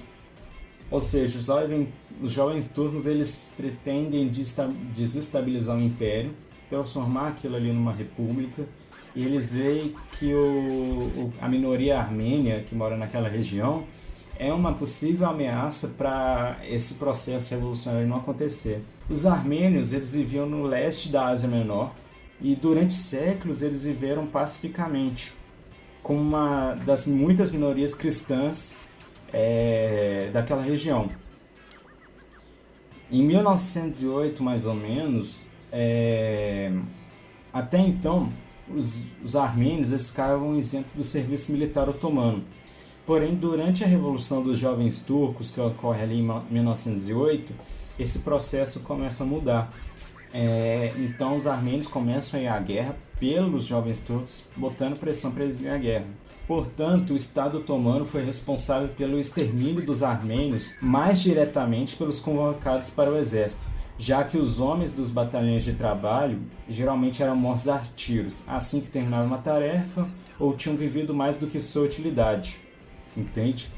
Ou 0.91 1.01
seja, 1.01 1.39
os 1.39 1.47
jovens, 1.47 1.89
os 2.21 2.31
jovens 2.31 2.69
turcos 2.69 3.07
eles 3.07 3.49
pretendem 3.57 4.31
desestabilizar 4.95 5.79
o 5.79 5.81
império, 5.81 6.35
transformar 6.69 7.29
aquilo 7.29 7.57
ali 7.57 7.73
numa 7.73 7.93
república, 7.93 8.69
e 9.15 9.25
eles 9.25 9.55
veem 9.55 9.95
que 10.19 10.35
o, 10.35 11.33
a 11.41 11.49
minoria 11.49 11.99
armênia 11.99 12.63
que 12.69 12.75
mora 12.75 12.99
naquela 12.99 13.31
região 13.31 13.85
é 14.39 14.53
uma 14.53 14.75
possível 14.75 15.27
ameaça 15.27 15.89
para 15.97 16.59
esse 16.69 16.95
processo 16.95 17.55
revolucionário 17.55 18.07
não 18.07 18.17
acontecer. 18.17 18.83
Os 19.09 19.25
armênios 19.25 19.93
eles 19.93 20.13
viviam 20.13 20.47
no 20.47 20.67
leste 20.67 21.11
da 21.11 21.29
Ásia 21.29 21.49
Menor 21.49 21.95
e 22.41 22.57
durante 22.57 22.95
séculos 22.95 23.63
eles 23.63 23.85
viveram 23.85 24.27
pacificamente 24.27 25.33
como 26.03 26.21
uma 26.21 26.75
das 26.75 27.07
muitas 27.07 27.51
minorias 27.51 27.95
cristãs 27.95 28.77
é, 29.33 30.31
daquela 30.33 30.63
região. 30.63 31.11
Em 33.11 33.23
1908, 33.23 34.43
mais 34.43 34.67
ou 34.67 34.75
menos, 34.75 35.41
é, 35.73 36.73
até 37.53 37.79
então, 37.79 38.29
os, 38.69 39.05
os 39.23 39.37
armênios 39.37 40.11
ficavam 40.11 40.57
isentos 40.57 40.93
do 40.93 41.03
serviço 41.05 41.53
militar 41.53 41.89
otomano. 41.89 42.45
Porém, 43.05 43.35
durante 43.35 43.85
a 43.85 43.87
Revolução 43.87 44.43
dos 44.43 44.59
Jovens 44.59 45.01
Turcos, 45.01 45.51
que 45.51 45.61
ocorre 45.61 46.03
ali 46.03 46.21
em 46.21 46.43
1908, 46.51 47.53
esse 47.99 48.21
processo 48.21 48.81
começa 48.81 49.25
a 49.25 49.27
mudar. 49.27 49.73
É, 50.33 50.93
então 50.99 51.37
os 51.37 51.47
armênios 51.47 51.87
começam 51.87 52.39
a 52.39 52.43
ir 52.43 52.49
à 52.49 52.59
guerra 52.59 52.97
pelos 53.19 53.65
jovens 53.65 54.01
turcos, 54.01 54.45
botando 54.57 54.99
pressão 54.99 55.31
para 55.31 55.45
eles 55.45 55.59
irem 55.61 55.73
à 55.73 55.79
guerra. 55.79 56.07
Portanto, 56.47 57.13
o 57.13 57.17
Estado 57.17 57.59
otomano 57.59 58.05
foi 58.05 58.25
responsável 58.25 58.89
pelo 58.89 59.19
extermínio 59.19 59.85
dos 59.85 60.03
armênios 60.03 60.77
mais 60.81 61.21
diretamente 61.21 61.97
pelos 61.97 62.21
convocados 62.21 62.89
para 62.89 63.11
o 63.11 63.19
exército, 63.19 63.67
já 63.99 64.23
que 64.23 64.37
os 64.37 64.61
homens 64.61 64.93
dos 64.93 65.11
batalhões 65.11 65.65
de 65.65 65.73
trabalho 65.73 66.41
geralmente 66.69 67.23
eram 67.23 67.35
mortos 67.35 67.69
a 67.69 67.79
tiros 67.97 68.45
assim 68.47 68.81
que 68.81 68.91
terminavam 68.91 69.27
uma 69.27 69.39
tarefa 69.39 70.09
ou 70.39 70.55
tinham 70.55 70.77
vivido 70.77 71.13
mais 71.13 71.37
do 71.37 71.47
que 71.47 71.61
sua 71.61 71.83
utilidade. 71.83 72.61
Entende? 73.17 73.71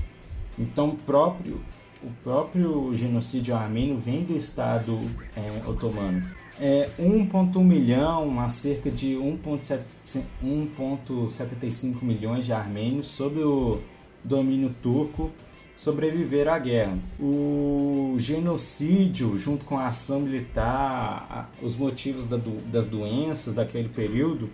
Então, 0.59 0.97
próprio, 1.07 1.61
o 2.03 2.11
próprio 2.23 2.97
genocídio 2.97 3.57
armênio 3.57 3.97
vem 3.97 4.25
do 4.25 4.37
Estado 4.37 5.01
é, 5.37 5.69
otomano 5.69 6.39
é, 6.61 6.91
1,1 6.99 7.63
milhão 7.63 8.41
a 8.41 8.49
cerca 8.49 8.91
de 8.91 9.15
1,75 9.15 12.03
milhões 12.03 12.45
de 12.45 12.53
armênios 12.53 13.07
sob 13.09 13.41
o 13.41 13.81
domínio 14.25 14.75
turco 14.83 15.31
sobreviveram 15.77 16.53
à 16.53 16.59
guerra. 16.59 16.99
O 17.21 18.17
genocídio, 18.19 19.39
junto 19.39 19.65
com 19.65 19.79
a 19.79 19.87
ação 19.87 20.19
militar, 20.21 21.49
os 21.63 21.77
motivos 21.77 22.27
das 22.27 22.89
doenças 22.89 23.55
daquele 23.55 23.89
período, 23.89 24.51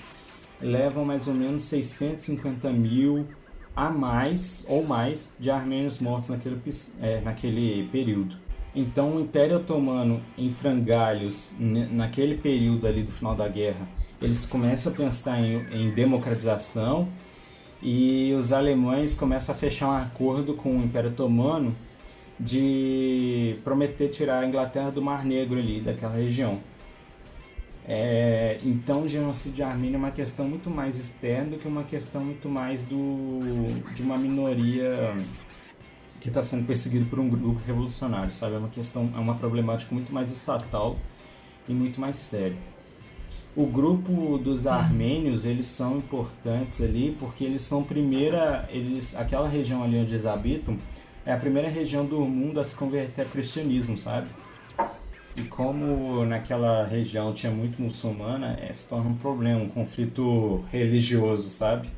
levam 0.61 1.07
mais 1.07 1.27
ou 1.27 1.33
menos 1.33 1.63
650 1.63 2.71
mil 2.71 3.27
a 3.77 3.91
mais 3.91 4.65
ou 4.69 4.85
mais 4.85 5.33
de 5.39 5.51
armênios 5.51 6.01
mortos 6.01 6.31
naquele, 6.31 6.61
é, 7.01 7.21
naquele 7.21 7.89
período. 7.89 8.37
Então 8.75 9.17
o 9.17 9.21
Império 9.21 9.57
Otomano 9.57 10.21
em 10.37 10.51
frangalhos, 10.51 11.53
naquele 11.59 12.37
período 12.37 12.87
ali 12.87 13.03
do 13.03 13.11
final 13.11 13.35
da 13.35 13.47
guerra, 13.47 13.87
eles 14.21 14.47
começam 14.47 14.93
a 14.93 14.97
pensar 14.97 15.41
em, 15.41 15.65
em 15.71 15.91
democratização 15.91 17.09
e 17.83 18.33
os 18.37 18.53
alemães 18.53 19.15
começam 19.15 19.55
a 19.55 19.59
fechar 19.59 19.89
um 19.89 19.97
acordo 19.97 20.55
com 20.55 20.77
o 20.77 20.83
Império 20.83 21.11
Otomano 21.11 21.75
de 22.39 23.57
prometer 23.63 24.09
tirar 24.09 24.41
a 24.41 24.47
Inglaterra 24.47 24.91
do 24.91 25.01
Mar 25.01 25.25
Negro 25.25 25.59
ali, 25.59 25.81
daquela 25.81 26.15
região. 26.15 26.59
É, 27.87 28.59
então 28.65 29.03
o 29.03 29.09
genocídio 29.09 29.67
armênio 29.67 29.97
é 29.97 29.99
uma 29.99 30.11
questão 30.11 30.49
muito 30.49 30.71
mais 30.71 30.99
externa 30.99 31.51
do 31.51 31.59
que 31.59 31.69
uma 31.69 31.85
questão 31.85 32.25
muito 32.25 32.49
mais 32.49 32.85
do, 32.85 33.41
de 33.95 34.03
uma 34.03 34.17
minoria 34.17 35.15
que 36.21 36.29
está 36.29 36.43
sendo 36.43 36.67
perseguido 36.67 37.05
por 37.07 37.21
um 37.21 37.29
grupo 37.29 37.61
revolucionário, 37.67 38.31
sabe? 38.31 38.55
É 38.55 38.59
uma 38.59 38.71
questão, 38.71 39.13
é 39.15 39.19
uma 39.19 39.35
problemática 39.35 39.95
muito 39.95 40.13
mais 40.13 40.31
estatal 40.31 40.97
e 41.69 41.75
muito 41.75 42.01
mais 42.01 42.17
séria. 42.17 42.57
O 43.55 43.67
grupo 43.67 44.39
dos 44.39 44.67
armênios, 44.67 45.45
eles 45.45 45.67
são 45.67 45.99
importantes 45.99 46.81
ali 46.81 47.15
porque 47.21 47.45
eles 47.45 47.63
são 47.63 47.85
primeira, 47.85 48.67
eles 48.73 49.15
aquela 49.15 49.47
região 49.47 49.85
ali 49.85 49.99
onde 49.99 50.11
eles 50.11 50.27
habitam 50.27 50.79
é 51.27 51.33
a 51.33 51.37
primeira 51.37 51.69
região 51.69 52.05
do 52.05 52.21
mundo 52.21 52.61
a 52.61 52.65
se 52.65 52.75
converter 52.75 53.23
ao 53.23 53.29
cristianismo, 53.29 53.97
sabe? 53.97 54.29
E 55.37 55.43
como 55.43 56.25
naquela 56.25 56.87
região 56.87 57.33
tinha 57.33 57.51
muito 57.51 57.83
muçulmana, 57.83 58.57
é, 58.63 58.73
se 58.73 58.89
torna 58.89 59.11
um 59.11 59.15
problema, 59.15 59.61
um 59.61 59.69
conflito 59.69 60.65
religioso, 60.71 61.49
sabe? 61.49 61.89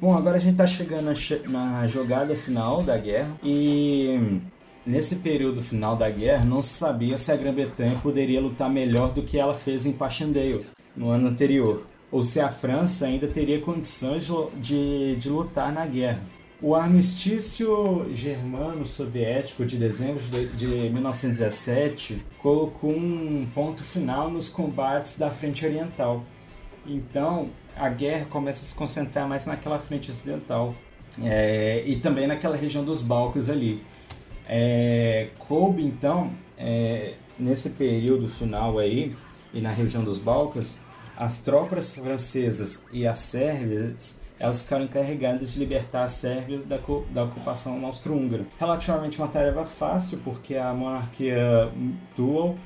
Bom, 0.00 0.16
agora 0.16 0.36
a 0.36 0.38
gente 0.38 0.52
está 0.52 0.66
chegando 0.66 1.10
na 1.48 1.86
jogada 1.86 2.36
final 2.36 2.82
da 2.82 2.96
guerra 2.96 3.34
e 3.42 4.40
nesse 4.86 5.16
período 5.16 5.60
final 5.60 5.96
da 5.96 6.08
guerra 6.08 6.44
não 6.44 6.62
se 6.62 6.74
sabia 6.74 7.16
se 7.16 7.32
a 7.32 7.36
Grã-Bretanha 7.36 7.98
poderia 8.02 8.40
lutar 8.40 8.70
melhor 8.70 9.12
do 9.12 9.22
que 9.22 9.38
ela 9.38 9.54
fez 9.54 9.86
em 9.86 9.92
Passchendaele 9.92 10.66
no 10.96 11.10
ano 11.10 11.28
anterior, 11.28 11.86
ou 12.12 12.22
se 12.22 12.38
a 12.38 12.48
França 12.48 13.06
ainda 13.06 13.26
teria 13.26 13.60
condições 13.60 14.30
de, 14.56 15.16
de 15.16 15.28
lutar 15.28 15.72
na 15.72 15.86
guerra. 15.86 16.20
O 16.60 16.74
armistício 16.74 18.08
germano-soviético 18.12 19.64
de 19.64 19.76
dezembro 19.76 20.20
de 20.56 20.66
1917 20.66 22.20
colocou 22.42 22.90
um 22.90 23.46
ponto 23.54 23.84
final 23.84 24.28
nos 24.28 24.48
combates 24.48 25.16
da 25.16 25.30
frente 25.30 25.64
oriental. 25.64 26.24
Então, 26.84 27.48
a 27.76 27.88
guerra 27.88 28.26
começa 28.28 28.64
a 28.64 28.66
se 28.66 28.74
concentrar 28.74 29.28
mais 29.28 29.46
naquela 29.46 29.78
frente 29.78 30.10
ocidental 30.10 30.74
é, 31.22 31.84
e 31.86 32.00
também 32.00 32.26
naquela 32.26 32.56
região 32.56 32.84
dos 32.84 33.00
Balcãs 33.02 33.48
ali. 33.48 33.80
É, 34.48 35.28
coube 35.38 35.84
então, 35.84 36.32
é, 36.58 37.14
nesse 37.38 37.70
período 37.70 38.28
final 38.28 38.80
aí, 38.80 39.14
e 39.54 39.60
na 39.60 39.70
região 39.70 40.02
dos 40.02 40.18
Balcãs, 40.18 40.80
as 41.16 41.38
tropas 41.38 41.94
francesas 41.94 42.84
e 42.92 43.06
as 43.06 43.20
sérvias 43.20 44.26
elas 44.38 44.62
ficaram 44.62 44.84
encarregadas 44.84 45.52
de 45.52 45.58
libertar 45.58 46.04
as 46.04 46.12
sérvias 46.12 46.62
da, 46.62 46.78
da 47.10 47.24
ocupação 47.24 47.84
austro-húngara. 47.84 48.46
Relativamente 48.58 49.18
uma 49.18 49.28
tarefa 49.28 49.64
fácil, 49.64 50.18
porque 50.24 50.54
a 50.56 50.72
monarquia 50.72 51.70
dual 52.16 52.56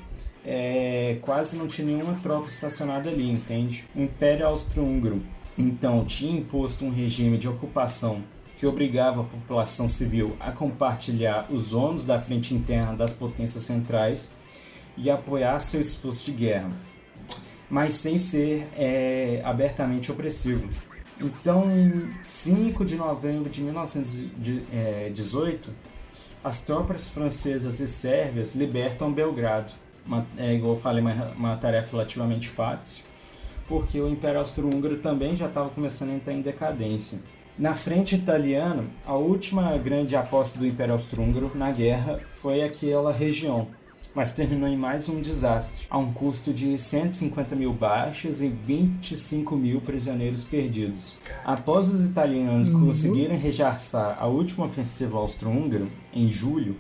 é, 0.45 1.19
quase 1.23 1.57
não 1.57 1.67
tinha 1.67 1.87
nenhuma 1.87 2.19
tropa 2.23 2.47
estacionada 2.47 3.09
ali, 3.09 3.31
entende? 3.31 3.85
O 3.95 4.03
Império 4.03 4.47
Austro-Húngaro, 4.47 5.23
então, 5.57 6.05
tinha 6.05 6.39
imposto 6.39 6.85
um 6.85 6.91
regime 6.91 7.37
de 7.37 7.49
ocupação 7.49 8.23
que 8.57 8.67
obrigava 8.67 9.23
a 9.23 9.25
população 9.25 9.89
civil 9.89 10.37
a 10.41 10.53
compartilhar 10.53 11.47
os 11.51 11.75
ônus 11.75 12.05
da 12.05 12.19
frente 12.19 12.55
interna 12.55 12.95
das 12.95 13.13
potências 13.13 13.63
centrais 13.65 14.33
e 14.97 15.11
apoiar 15.11 15.59
seu 15.61 15.81
esforço 15.81 16.25
de 16.27 16.33
guerra, 16.33 16.71
mas 17.69 17.95
sem 17.95 18.19
ser 18.19 18.69
é, 18.77 19.41
abertamente 19.45 20.13
opressivo. 20.13 20.69
Então, 21.20 21.70
em 21.70 22.11
5 22.25 22.85
de 22.85 22.96
novembro 22.96 23.48
de 23.48 23.62
1918, 23.62 25.70
as 26.42 26.61
tropas 26.61 27.09
francesas 27.09 27.81
e 27.81 27.87
sérvias 27.87 28.55
libertam 28.55 29.12
Belgrado. 29.12 29.72
Uma, 30.05 30.27
é, 30.37 30.55
igual 30.55 30.75
eu 30.75 30.81
falei, 30.81 31.01
uma, 31.01 31.12
uma 31.37 31.57
tarefa 31.57 31.92
relativamente 31.92 32.48
fácil, 32.48 33.05
porque 33.68 34.01
o 34.01 34.09
Império 34.09 34.40
Austro-Húngaro 34.40 34.96
também 34.96 35.37
já 35.37 35.46
estava 35.46 35.70
começando 35.70 36.11
a 36.11 36.14
entrar 36.14 36.33
em 36.33 36.42
decadência. 36.42 37.20
Na 37.57 37.75
frente 37.75 38.16
italiana, 38.16 38.85
a 39.07 39.14
última 39.14 39.77
grande 39.77 40.16
aposta 40.16 40.59
do 40.59 40.66
Império 40.66 40.94
Austro-Húngaro 40.94 41.53
na 41.55 41.70
guerra 41.70 42.18
foi 42.33 42.62
aquela 42.62 43.12
região, 43.12 43.68
mas 44.14 44.33
terminou 44.33 44.68
em 44.68 44.77
mais 44.77 45.09
um 45.09 45.20
desastre, 45.20 45.87
a 45.88 45.98
um 45.98 46.12
custo 46.12 46.53
de 46.53 46.77
150 46.77 47.57
mil 47.57 47.72
baixas 47.72 48.42
e 48.42 48.48
25 48.48 49.57
mil 49.57 49.81
prisioneiros 49.81 50.44
perdidos. 50.44 51.14
Após 51.44 51.92
os 51.92 52.09
italianos 52.09 52.68
uhum. 52.68 52.87
conseguirem 52.87 53.38
rejaçar 53.38 54.16
a 54.20 54.27
última 54.27 54.66
ofensiva 54.66 55.18
austro-húngara, 55.18 55.87
em 56.12 56.29
julho, 56.29 56.77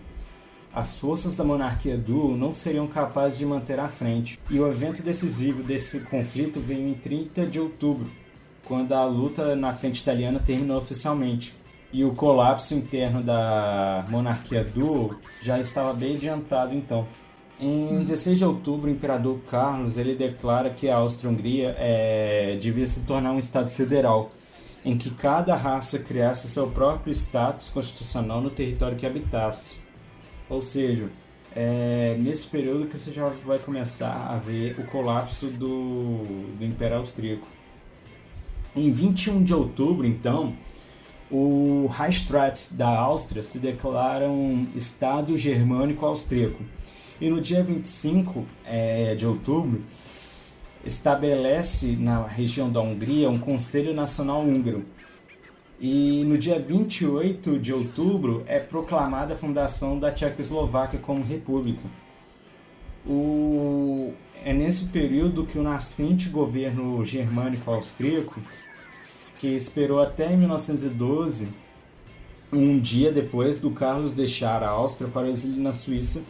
as 0.74 0.98
forças 0.98 1.36
da 1.36 1.44
monarquia 1.44 1.98
duo 1.98 2.34
não 2.34 2.54
seriam 2.54 2.86
capazes 2.86 3.38
de 3.38 3.44
manter 3.44 3.78
a 3.78 3.88
frente. 3.88 4.38
E 4.48 4.58
o 4.58 4.66
evento 4.66 5.02
decisivo 5.02 5.62
desse 5.62 6.00
conflito 6.00 6.60
veio 6.60 6.88
em 6.88 6.94
30 6.94 7.46
de 7.46 7.60
outubro, 7.60 8.10
quando 8.64 8.92
a 8.92 9.04
luta 9.04 9.54
na 9.54 9.72
frente 9.74 10.00
italiana 10.00 10.40
terminou 10.40 10.78
oficialmente. 10.78 11.54
E 11.92 12.04
o 12.06 12.14
colapso 12.14 12.74
interno 12.74 13.22
da 13.22 14.06
monarquia 14.08 14.64
duo 14.64 15.14
já 15.42 15.60
estava 15.60 15.92
bem 15.92 16.16
adiantado 16.16 16.74
então. 16.74 17.06
Em 17.64 18.02
16 18.02 18.38
de 18.38 18.44
outubro, 18.44 18.90
o 18.90 18.92
imperador 18.92 19.38
Carlos 19.48 19.96
ele 19.96 20.16
declara 20.16 20.68
que 20.68 20.88
a 20.88 20.96
Áustria-Hungria 20.96 21.76
é, 21.78 22.58
devia 22.60 22.84
se 22.88 23.02
tornar 23.02 23.30
um 23.30 23.38
estado 23.38 23.70
federal, 23.70 24.30
em 24.84 24.98
que 24.98 25.10
cada 25.10 25.54
raça 25.54 26.00
criasse 26.00 26.48
seu 26.48 26.66
próprio 26.66 27.12
status 27.12 27.68
constitucional 27.68 28.40
no 28.40 28.50
território 28.50 28.96
que 28.96 29.06
habitasse. 29.06 29.76
Ou 30.50 30.60
seja, 30.60 31.08
é 31.54 32.16
nesse 32.18 32.48
período 32.48 32.88
que 32.88 32.98
você 32.98 33.12
já 33.12 33.28
vai 33.28 33.60
começar 33.60 34.26
a 34.28 34.36
ver 34.38 34.76
o 34.80 34.82
colapso 34.82 35.46
do, 35.46 36.24
do 36.58 36.64
Império 36.64 36.96
Austríaco. 36.96 37.46
Em 38.74 38.90
21 38.90 39.40
de 39.40 39.54
outubro, 39.54 40.04
então, 40.04 40.52
o 41.30 41.88
Reichsrat 41.92 42.72
da 42.72 42.88
Áustria 42.88 43.40
se 43.40 43.60
declara 43.60 44.28
um 44.28 44.66
Estado 44.74 45.36
germânico 45.36 46.04
austríaco 46.04 46.60
e 47.22 47.30
no 47.30 47.40
dia 47.40 47.62
25 47.62 48.44
é, 48.64 49.14
de 49.14 49.24
outubro, 49.24 49.80
estabelece 50.84 51.94
na 51.94 52.26
região 52.26 52.68
da 52.68 52.80
Hungria 52.80 53.30
um 53.30 53.38
Conselho 53.38 53.94
Nacional 53.94 54.42
Húngaro. 54.42 54.84
E 55.80 56.24
no 56.24 56.36
dia 56.36 56.58
28 56.58 57.60
de 57.60 57.72
outubro 57.72 58.42
é 58.44 58.58
proclamada 58.58 59.34
a 59.34 59.36
fundação 59.36 60.00
da 60.00 60.10
Tchecoslováquia 60.10 60.98
como 60.98 61.22
república. 61.22 61.88
O... 63.06 64.12
É 64.44 64.52
nesse 64.52 64.86
período 64.86 65.46
que 65.46 65.56
o 65.56 65.62
nascente 65.62 66.28
governo 66.28 67.04
germânico 67.04 67.70
austríaco, 67.70 68.42
que 69.38 69.46
esperou 69.46 70.02
até 70.02 70.34
1912, 70.34 71.46
um 72.52 72.80
dia 72.80 73.12
depois 73.12 73.60
do 73.60 73.70
Carlos 73.70 74.12
deixar 74.12 74.64
a 74.64 74.70
Áustria 74.70 75.08
para 75.08 75.28
o 75.28 75.30
exílio 75.30 75.62
na 75.62 75.72
Suíça, 75.72 76.24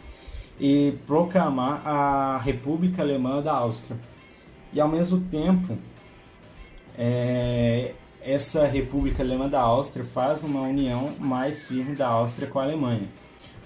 e 0.59 0.93
proclamar 1.05 1.81
a 1.85 2.37
República 2.37 3.01
Alemã 3.01 3.41
da 3.41 3.53
Áustria. 3.53 3.97
E 4.71 4.79
ao 4.79 4.87
mesmo 4.87 5.21
tempo, 5.21 5.77
é, 6.97 7.93
essa 8.21 8.65
República 8.67 9.21
Alemã 9.23 9.49
da 9.49 9.61
Áustria 9.61 10.05
faz 10.05 10.43
uma 10.43 10.61
união 10.61 11.13
mais 11.19 11.63
firme 11.67 11.95
da 11.95 12.07
Áustria 12.07 12.47
com 12.47 12.59
a 12.59 12.63
Alemanha. 12.63 13.07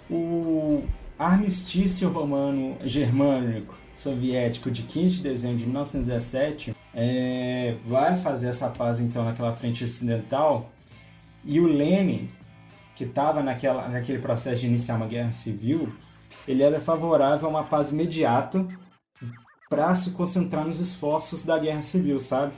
O 0.10 0.84
armistício 1.18 2.10
romano 2.10 2.78
germânico 2.84 3.78
soviético 3.94 4.70
de 4.70 4.84
15 4.84 5.16
de 5.16 5.24
dezembro 5.24 5.58
de 5.58 5.66
1917 5.66 6.76
é, 6.94 7.76
vai 7.84 8.16
fazer 8.16 8.50
essa 8.50 8.70
paz 8.70 9.00
então 9.00 9.26
naquela 9.26 9.52
frente 9.54 9.84
ocidental 9.84 10.72
e 11.44 11.60
o 11.60 11.66
Lenin 11.66 12.30
que 12.96 13.04
estava 13.04 13.44
naquele 13.44 14.20
processo 14.20 14.62
de 14.62 14.68
iniciar 14.68 14.96
uma 14.96 15.08
guerra 15.08 15.32
civil 15.32 15.94
ele 16.48 16.64
era 16.64 16.80
favorável 16.80 17.48
a 17.48 17.52
uma 17.52 17.64
paz 17.64 17.92
imediata 17.92 18.66
para 19.70 19.94
se 19.96 20.12
concentrar 20.12 20.66
nos 20.66 20.80
esforços 20.80 21.44
da 21.44 21.60
guerra 21.60 21.82
civil, 21.82 22.20
sabe? 22.20 22.54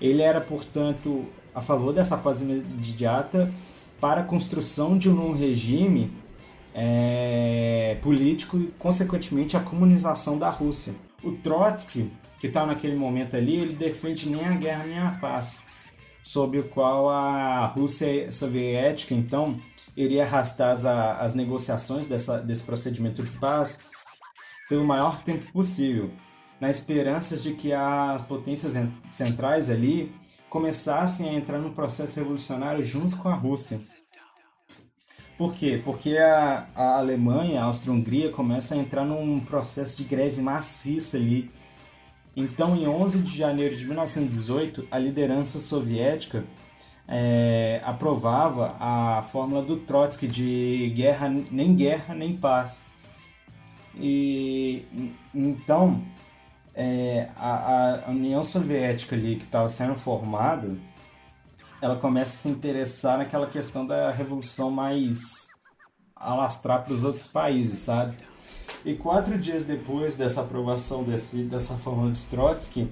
Ele 0.00 0.22
era, 0.22 0.40
portanto, 0.40 1.24
a 1.54 1.60
favor 1.60 1.92
dessa 1.92 2.16
paz 2.16 2.42
imediata 2.42 3.50
para 4.00 4.22
a 4.22 4.24
construção 4.24 4.98
de 4.98 5.08
um 5.08 5.32
regime 5.32 6.10
é, 6.74 7.96
político 8.02 8.58
e, 8.58 8.66
consequentemente, 8.78 9.56
a 9.56 9.60
comunização 9.60 10.36
da 10.36 10.50
Rússia. 10.50 10.94
O 11.22 11.32
Trotsky, 11.32 12.10
que 12.40 12.48
está 12.48 12.66
naquele 12.66 12.96
momento 12.96 13.36
ali, 13.36 13.54
ele 13.54 13.76
defende 13.76 14.28
nem 14.28 14.44
a 14.44 14.56
guerra 14.56 14.84
nem 14.84 14.98
a 14.98 15.12
paz, 15.12 15.64
sob 16.22 16.58
o 16.58 16.64
qual 16.64 17.08
a 17.08 17.66
Rússia 17.66 18.30
soviética, 18.32 19.14
então, 19.14 19.56
iria 19.96 20.24
arrastar 20.24 20.70
as, 20.70 20.84
as 20.84 21.34
negociações 21.34 22.06
dessa, 22.06 22.38
desse 22.38 22.62
procedimento 22.62 23.22
de 23.22 23.30
paz 23.32 23.80
pelo 24.68 24.84
maior 24.84 25.22
tempo 25.22 25.50
possível, 25.52 26.10
na 26.60 26.70
esperança 26.70 27.36
de 27.36 27.52
que 27.52 27.72
as 27.72 28.22
potências 28.22 28.74
centrais 29.10 29.70
ali 29.70 30.14
começassem 30.48 31.28
a 31.28 31.34
entrar 31.34 31.58
no 31.58 31.72
processo 31.72 32.18
revolucionário 32.18 32.82
junto 32.82 33.16
com 33.16 33.28
a 33.28 33.34
Rússia. 33.34 33.80
Por 35.36 35.52
quê? 35.52 35.80
Porque 35.84 36.16
a, 36.16 36.68
a 36.74 36.98
Alemanha, 36.98 37.60
a 37.60 37.64
Áustria-Hungria 37.64 38.30
começam 38.30 38.78
a 38.78 38.80
entrar 38.80 39.04
num 39.04 39.40
processo 39.40 39.96
de 39.96 40.04
greve 40.04 40.40
maciça 40.40 41.16
ali. 41.16 41.50
Então, 42.36 42.76
em 42.76 42.86
11 42.86 43.18
de 43.18 43.36
janeiro 43.36 43.74
de 43.74 43.84
1918, 43.84 44.86
a 44.90 44.98
liderança 44.98 45.58
soviética 45.58 46.44
é, 47.06 47.80
aprovava 47.84 48.76
a 48.80 49.22
fórmula 49.22 49.62
do 49.62 49.76
Trotsky 49.78 50.26
de 50.26 50.92
guerra 50.94 51.28
nem 51.28 51.74
guerra 51.74 52.14
nem 52.14 52.36
paz. 52.36 52.80
E 53.96 54.84
então 55.34 56.02
é, 56.74 57.28
a, 57.36 58.06
a, 58.06 58.10
União 58.10 58.42
Soviética 58.42 59.14
ali 59.14 59.36
que 59.36 59.44
estava 59.44 59.68
sendo 59.68 59.94
formada, 59.94 60.76
ela 61.80 61.96
começa 61.96 62.32
a 62.32 62.36
se 62.36 62.48
interessar 62.48 63.18
naquela 63.18 63.46
questão 63.46 63.86
da 63.86 64.10
revolução 64.10 64.70
mais 64.70 65.48
alastrar 66.16 66.82
para 66.82 66.92
os 66.92 67.04
outros 67.04 67.26
países, 67.26 67.80
sabe? 67.80 68.16
E 68.84 68.94
quatro 68.94 69.38
dias 69.38 69.64
depois 69.64 70.16
dessa 70.16 70.40
aprovação 70.40 71.04
desse, 71.04 71.44
dessa 71.44 71.74
fórmula 71.74 72.10
de 72.12 72.24
Trotsky, 72.26 72.90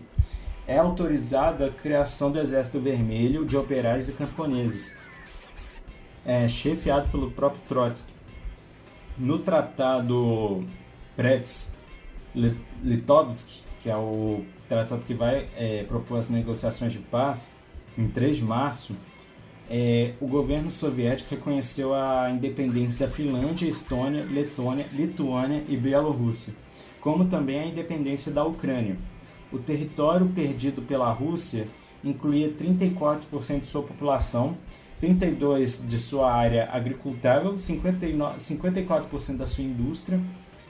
é 0.67 0.79
autorizada 0.79 1.67
a 1.67 1.71
criação 1.71 2.31
do 2.31 2.39
Exército 2.39 2.81
Vermelho 2.81 3.45
de 3.45 3.57
operários 3.57 4.09
e 4.09 4.13
camponeses, 4.13 4.97
é, 6.25 6.47
chefiado 6.49 7.11
pelo 7.11 7.31
próprio 7.31 7.61
Trotsky. 7.69 8.13
No 9.19 9.41
Tratado 9.41 10.65
Pretz-Litovsk, 11.17 11.75
que 13.83 13.91
é 13.91 13.97
o 13.97 14.45
tratado 14.69 15.03
que 15.03 15.13
vai 15.13 15.49
é, 15.57 15.85
propor 15.85 16.19
as 16.19 16.31
negociações 16.31 16.93
de 16.93 17.01
paz, 17.01 17.55
em 17.99 18.09
3 18.09 18.39
de 18.39 18.45
março, 18.45 18.97
é, 19.69 20.13
o 20.21 20.27
governo 20.27 20.71
soviético 20.71 21.35
reconheceu 21.35 21.95
a 21.95 22.31
independência 22.31 23.07
da 23.07 23.13
Finlândia, 23.13 23.67
Estônia, 23.67 24.25
Letônia, 24.25 24.87
Lituânia 24.93 25.65
e 25.69 25.77
Bielorrússia, 25.77 26.55
como 27.01 27.27
também 27.27 27.59
a 27.59 27.67
independência 27.67 28.33
da 28.33 28.45
Ucrânia. 28.45 28.97
O 29.53 29.59
território 29.59 30.27
perdido 30.29 30.83
pela 30.83 31.13
Rússia 31.13 31.69
incluía 32.03 32.51
34% 32.53 33.59
de 33.61 33.65
sua 33.65 33.83
população, 33.83 34.57
32% 35.01 35.87
de 35.87 35.99
sua 35.99 36.33
área 36.33 36.69
agricultável, 36.73 37.57
59, 37.59 38.39
54% 38.39 39.37
da 39.37 39.47
sua 39.47 39.65
indústria 39.65 40.21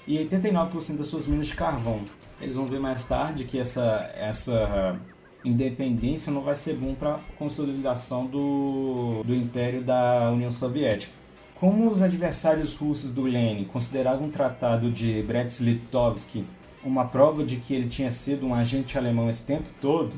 e 0.07 0.17
89% 0.19 0.97
das 0.97 1.07
suas 1.07 1.27
minas 1.27 1.47
de 1.47 1.55
carvão. 1.55 2.01
Eles 2.41 2.57
vão 2.57 2.67
ver 2.67 2.81
mais 2.81 3.05
tarde 3.05 3.45
que 3.45 3.59
essa, 3.59 4.11
essa 4.17 4.99
independência 5.45 6.33
não 6.33 6.43
vai 6.43 6.55
ser 6.55 6.75
bom 6.75 6.95
para 6.95 7.15
a 7.15 7.19
consolidação 7.37 8.27
do, 8.27 9.23
do 9.25 9.35
Império 9.35 9.83
da 9.83 10.31
União 10.33 10.51
Soviética. 10.51 11.13
Como 11.55 11.89
os 11.89 12.03
adversários 12.03 12.75
russos 12.77 13.13
do 13.13 13.23
Lenin 13.23 13.65
consideravam 13.65 14.27
o 14.27 14.31
Tratado 14.31 14.91
de 14.91 15.23
Brest-Litovsk 15.23 16.45
uma 16.85 17.05
prova 17.05 17.45
de 17.45 17.57
que 17.57 17.75
ele 17.75 17.89
tinha 17.89 18.11
sido 18.11 18.47
um 18.47 18.55
agente 18.55 18.99
alemão 18.99 19.31
esse 19.31 19.47
tempo 19.47 19.69
todo, 19.81 20.13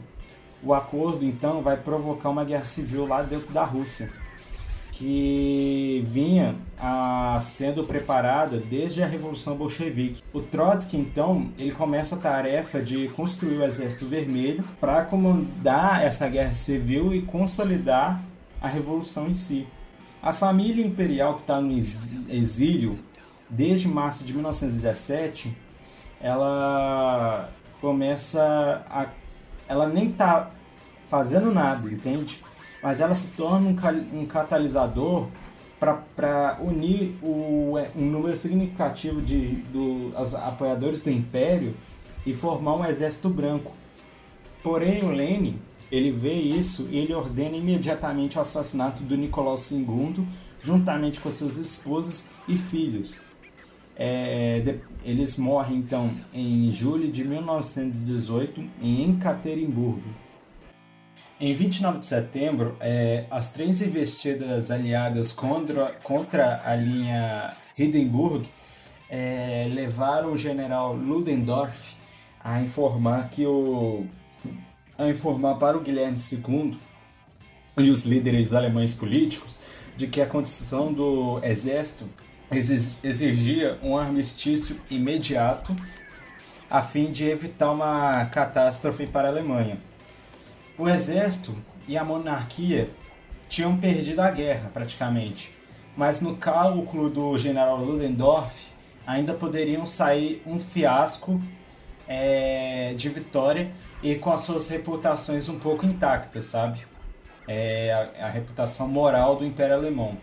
o 0.63 0.73
acordo 0.73 1.25
então 1.25 1.63
vai 1.63 1.77
provocar 1.77 2.31
uma 2.31 2.45
guerra 2.45 2.65
civil 2.65 3.07
lá 3.07 3.23
dentro 3.23 3.53
da 3.53 3.65
Rússia. 3.65 4.11
que 4.97 6.05
vinha 6.07 6.55
a, 6.79 7.41
sendo 7.43 7.83
preparada 7.83 8.59
desde 8.59 9.03
a 9.03 9.07
Revolução 9.07 9.57
Bolchevique. 9.57 10.23
O 10.33 10.41
Trotsky, 10.41 10.97
então, 10.97 11.51
ele 11.59 11.73
começa 11.73 12.15
a 12.15 12.19
tarefa 12.19 12.81
de 12.81 13.09
construir 13.09 13.57
o 13.57 13.65
Exército 13.65 14.07
Vermelho 14.07 14.63
para 14.81 15.05
comandar 15.05 16.05
essa 16.05 16.29
guerra 16.29 16.55
civil 16.55 17.13
e 17.13 17.23
consolidar 17.23 18.23
a 18.63 18.69
revolução 18.69 19.27
em 19.29 19.35
si. 19.35 19.67
A 20.23 20.33
família 20.33 20.87
imperial 20.87 21.35
que 21.35 21.41
está 21.41 21.61
no 21.61 21.77
exílio 21.77 22.97
desde 23.51 23.89
março 23.89 24.25
de 24.25 24.33
1917, 24.33 25.55
ela 26.25 27.51
começa 27.83 28.83
a. 28.89 29.09
Ela 29.69 29.87
nem 29.87 30.09
está 30.09 30.51
fazendo 31.05 31.53
nada, 31.53 31.87
entende? 31.91 32.43
Mas 32.83 33.03
ela 33.03 33.15
se 33.15 33.29
torna 33.33 33.69
um, 33.69 34.21
um 34.21 34.25
catalisador 34.25 35.29
para 35.79 36.57
unir 36.63 37.15
o, 37.23 37.77
é, 37.79 37.91
um 37.95 38.07
número 38.07 38.35
significativo 38.39 39.21
de 39.21 39.57
do, 39.71 40.19
os 40.19 40.35
apoiadores 40.35 41.03
do 41.03 41.11
Império 41.11 41.77
e 42.25 42.33
formar 42.33 42.77
um 42.77 42.87
exército 42.87 43.29
branco. 43.29 43.73
Porém, 44.63 45.05
o 45.05 45.11
Lenin 45.11 45.61
ele 45.93 46.11
vê 46.11 46.33
isso 46.33 46.89
e 46.91 46.97
ele 46.97 47.13
ordena 47.13 47.55
imediatamente 47.55 48.39
o 48.39 48.41
assassinato 48.41 49.03
do 49.03 49.15
Nicolau 49.15 49.57
II, 49.71 50.27
juntamente 50.63 51.21
com 51.21 51.31
suas 51.31 51.59
esposas 51.59 52.31
e 52.49 52.57
filhos. 52.57 53.21
É, 53.97 54.61
de, 54.61 54.81
eles 55.05 55.37
morrem 55.37 55.79
então 55.79 56.11
em 56.33 56.71
julho 56.73 57.11
de 57.11 57.25
1918 57.25 58.65
em 58.83 59.15
Ekaterimburgo. 59.17 60.03
Em 61.41 61.53
29 61.53 61.99
de 61.99 62.07
setembro, 62.07 62.77
é, 62.81 63.27
as 63.31 63.51
três 63.51 63.83
investidas 63.83 64.71
aliadas 64.71 65.33
contra, 65.33 65.93
contra 66.03 66.63
a 66.65 66.75
linha 66.75 67.57
Hindenburg 67.79 68.47
é, 69.11 69.69
levaram 69.73 70.33
o 70.33 70.37
general 70.37 70.95
Ludendorff 70.95 71.97
a 72.43 72.61
informar 72.61 73.29
que 73.31 73.47
o 73.47 74.07
a 74.97 75.09
informar 75.09 75.57
para 75.57 75.77
o 75.77 75.81
Guilherme 75.81 76.17
II 76.17 76.79
e 77.79 77.91
os 77.91 78.03
líderes 78.03 78.55
alemães 78.55 78.95
políticos 78.95 79.59
de 79.97 80.07
que 80.07 80.21
a 80.21 80.27
condição 80.27 80.93
do 80.93 81.41
exército 81.43 82.09
exigia 82.59 83.79
um 83.83 83.97
armistício 83.97 84.81
imediato 84.91 85.75
a 86.71 86.83
fim 86.83 87.13
de 87.13 87.29
evitar 87.29 87.71
uma 87.71 88.25
catástrofe 88.27 89.07
para 89.07 89.29
a 89.29 89.31
Alemanha. 89.31 89.79
O 90.77 90.89
exército 90.89 91.57
e 91.87 91.97
a 91.97 92.05
monarquia 92.05 92.91
tinham 93.49 93.77
perdido 93.77 94.21
a 94.21 94.31
guerra 94.31 94.71
praticamente, 94.73 95.55
mas 95.97 96.21
no 96.21 96.37
cálculo 96.37 97.09
do 97.09 97.39
general 97.39 97.77
Ludendorff 97.77 98.67
ainda 99.07 99.35
poderiam 99.35 99.87
sair 99.87 100.43
um 100.47 100.59
fiasco 100.59 101.41
é, 102.09 102.95
de 102.97 103.09
vitória 103.09 103.71
e 104.03 104.17
com 104.17 104.33
as 104.33 104.41
suas 104.41 104.69
reputações 104.69 105.49
um 105.49 105.59
pouco 105.59 105.87
intactas, 105.87 106.47
sabe? 106.47 106.81
É, 107.47 108.13
a, 108.19 108.27
a 108.27 108.29
reputação 108.31 108.89
moral 108.89 109.37
do 109.37 109.45
Império 109.45 109.77
Alemão. 109.77 110.17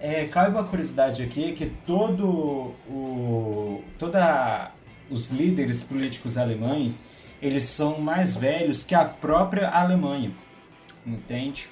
É, 0.00 0.24
cabe 0.24 0.56
uma 0.56 0.64
curiosidade 0.64 1.22
aqui 1.22 1.52
que 1.52 1.66
todo 1.66 2.74
o 2.88 3.84
toda 3.98 4.72
os 5.10 5.28
líderes 5.28 5.82
políticos 5.82 6.38
alemães 6.38 7.04
eles 7.42 7.64
são 7.64 8.00
mais 8.00 8.34
velhos 8.34 8.82
que 8.82 8.94
a 8.94 9.04
própria 9.04 9.68
Alemanha, 9.68 10.32
entende? 11.06 11.68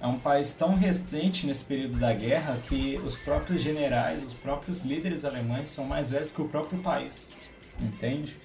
É 0.00 0.06
um 0.06 0.18
país 0.18 0.52
tão 0.52 0.74
recente 0.74 1.46
nesse 1.46 1.64
período 1.64 1.98
da 1.98 2.12
guerra 2.12 2.58
que 2.68 3.00
os 3.04 3.16
próprios 3.16 3.62
generais, 3.62 4.24
os 4.24 4.34
próprios 4.34 4.84
líderes 4.84 5.24
alemães 5.24 5.68
são 5.68 5.84
mais 5.84 6.10
velhos 6.10 6.32
que 6.32 6.42
o 6.42 6.48
próprio 6.48 6.80
país, 6.80 7.30
entende? 7.80 8.36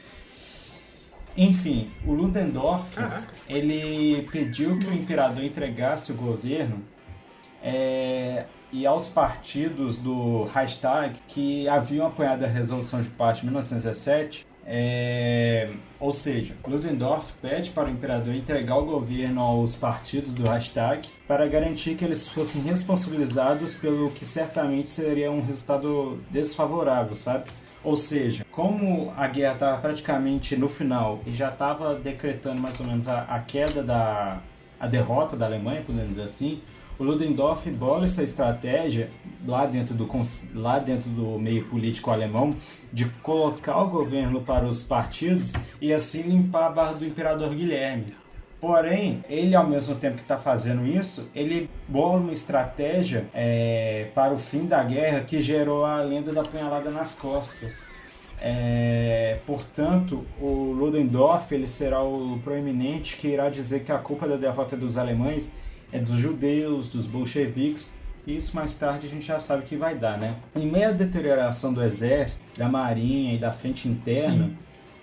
Enfim, 1.35 1.91
o 2.05 2.13
Ludendorff 2.13 2.97
ele 3.47 4.27
pediu 4.31 4.77
que 4.79 4.87
o 4.87 4.93
imperador 4.93 5.43
entregasse 5.43 6.11
o 6.11 6.15
governo 6.15 6.83
é, 7.63 8.45
e 8.71 8.85
aos 8.85 9.07
partidos 9.07 9.99
do 9.99 10.45
Reichstag 10.45 11.19
que 11.27 11.67
haviam 11.67 12.07
apoiado 12.07 12.43
a 12.43 12.47
resolução 12.47 13.01
de 13.01 13.09
paz 13.09 13.39
de 13.39 13.45
1917, 13.45 14.47
é, 14.65 15.69
ou 15.99 16.11
seja, 16.11 16.55
Ludendorff 16.65 17.33
pede 17.41 17.71
para 17.71 17.87
o 17.87 17.91
imperador 17.91 18.33
entregar 18.33 18.77
o 18.77 18.85
governo 18.85 19.41
aos 19.41 19.75
partidos 19.75 20.33
do 20.33 20.47
Reichstag 20.47 21.09
para 21.27 21.47
garantir 21.47 21.95
que 21.95 22.05
eles 22.05 22.27
fossem 22.27 22.61
responsabilizados 22.61 23.75
pelo 23.75 24.11
que 24.11 24.25
certamente 24.25 24.89
seria 24.89 25.31
um 25.31 25.41
resultado 25.41 26.19
desfavorável, 26.29 27.15
sabe? 27.15 27.45
Ou 27.83 27.95
seja, 27.95 28.45
como 28.51 29.11
a 29.17 29.27
guerra 29.27 29.53
estava 29.53 29.81
praticamente 29.81 30.55
no 30.55 30.69
final 30.69 31.19
e 31.25 31.33
já 31.33 31.49
estava 31.49 31.95
decretando 31.95 32.61
mais 32.61 32.79
ou 32.79 32.85
menos 32.85 33.07
a, 33.07 33.23
a 33.23 33.39
queda 33.39 33.81
da 33.81 34.39
a 34.79 34.87
derrota 34.87 35.37
da 35.37 35.45
Alemanha, 35.45 35.83
podemos 35.85 36.09
dizer 36.09 36.23
assim, 36.23 36.59
o 36.99 37.03
Ludendorff 37.03 37.69
bola 37.71 38.05
essa 38.05 38.23
estratégia 38.23 39.09
lá 39.47 39.65
dentro 39.65 39.95
do 39.95 40.07
lá 40.53 40.79
dentro 40.79 41.09
do 41.09 41.39
meio 41.39 41.65
político 41.65 42.11
alemão 42.11 42.53
de 42.91 43.05
colocar 43.23 43.81
o 43.81 43.89
governo 43.89 44.41
para 44.41 44.65
os 44.65 44.83
partidos 44.83 45.53
e 45.79 45.91
assim 45.91 46.23
limpar 46.23 46.67
a 46.67 46.69
barra 46.69 46.93
do 46.93 47.05
imperador 47.05 47.53
Guilherme. 47.55 48.15
Porém, 48.59 49.23
ele 49.27 49.55
ao 49.55 49.65
mesmo 49.65 49.95
tempo 49.95 50.17
que 50.17 50.21
está 50.21 50.37
fazendo 50.37 50.85
isso, 50.85 51.27
ele 51.33 51.67
bola 51.87 52.19
uma 52.19 52.31
estratégia 52.31 53.25
é, 53.33 54.09
para 54.13 54.31
o 54.31 54.37
fim 54.37 54.67
da 54.67 54.83
guerra 54.83 55.21
que 55.21 55.41
gerou 55.41 55.83
a 55.83 55.99
lenda 56.01 56.31
da 56.31 56.43
punhalada 56.43 56.91
nas 56.91 57.15
costas. 57.15 57.87
É, 58.39 59.39
portanto, 59.47 60.27
o 60.39 60.73
Ludendorff 60.73 61.53
ele 61.53 61.65
será 61.65 62.03
o 62.03 62.39
proeminente 62.43 63.17
que 63.17 63.27
irá 63.27 63.49
dizer 63.49 63.83
que 63.83 63.91
a 63.91 63.97
culpa 63.97 64.27
da 64.27 64.35
derrota 64.35 64.77
dos 64.77 64.95
alemães 64.95 65.55
é 65.91 65.99
dos 65.99 66.19
judeus, 66.19 66.87
dos 66.87 67.05
bolcheviques, 67.05 67.93
e 68.25 68.37
isso 68.37 68.55
mais 68.55 68.75
tarde 68.75 69.07
a 69.07 69.09
gente 69.09 69.25
já 69.25 69.39
sabe 69.39 69.63
que 69.63 69.75
vai 69.75 69.95
dar, 69.95 70.17
né? 70.17 70.37
Em 70.55 70.67
meio 70.67 70.89
à 70.89 70.91
deterioração 70.91 71.73
do 71.73 71.83
exército, 71.83 72.43
da 72.57 72.69
marinha 72.69 73.33
e 73.33 73.37
da 73.37 73.51
frente 73.51 73.87
interna, 73.87 74.45
Sim. 74.45 74.57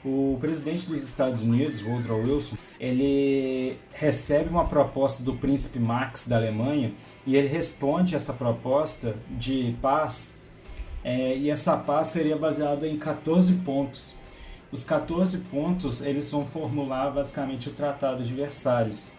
o 0.05 0.38
presidente 0.40 0.87
dos 0.87 1.03
Estados 1.03 1.42
Unidos, 1.42 1.85
Woodrow 1.85 2.22
Wilson, 2.22 2.57
ele 2.79 3.77
recebe 3.92 4.48
uma 4.48 4.66
proposta 4.66 5.22
do 5.22 5.35
príncipe 5.35 5.81
Max 5.81 6.29
da 6.29 6.37
Alemanha 6.37 6.92
e 7.27 7.37
ele 7.37 7.48
responde 7.48 8.14
essa 8.14 8.33
proposta 8.33 9.16
de 9.31 9.74
paz 9.83 10.38
é, 11.03 11.37
e 11.37 11.51
essa 11.51 11.77
paz 11.77 12.09
seria 12.09 12.37
baseada 12.37 12.87
em 12.87 12.96
14 12.96 13.55
pontos. 13.64 14.14
Os 14.70 14.85
14 14.85 15.38
pontos 15.38 16.03
eles 16.03 16.31
vão 16.31 16.44
formular 16.44 17.11
basicamente 17.11 17.68
o 17.68 17.72
Tratado 17.72 18.22
de 18.22 18.35
Versalhes. 18.35 19.11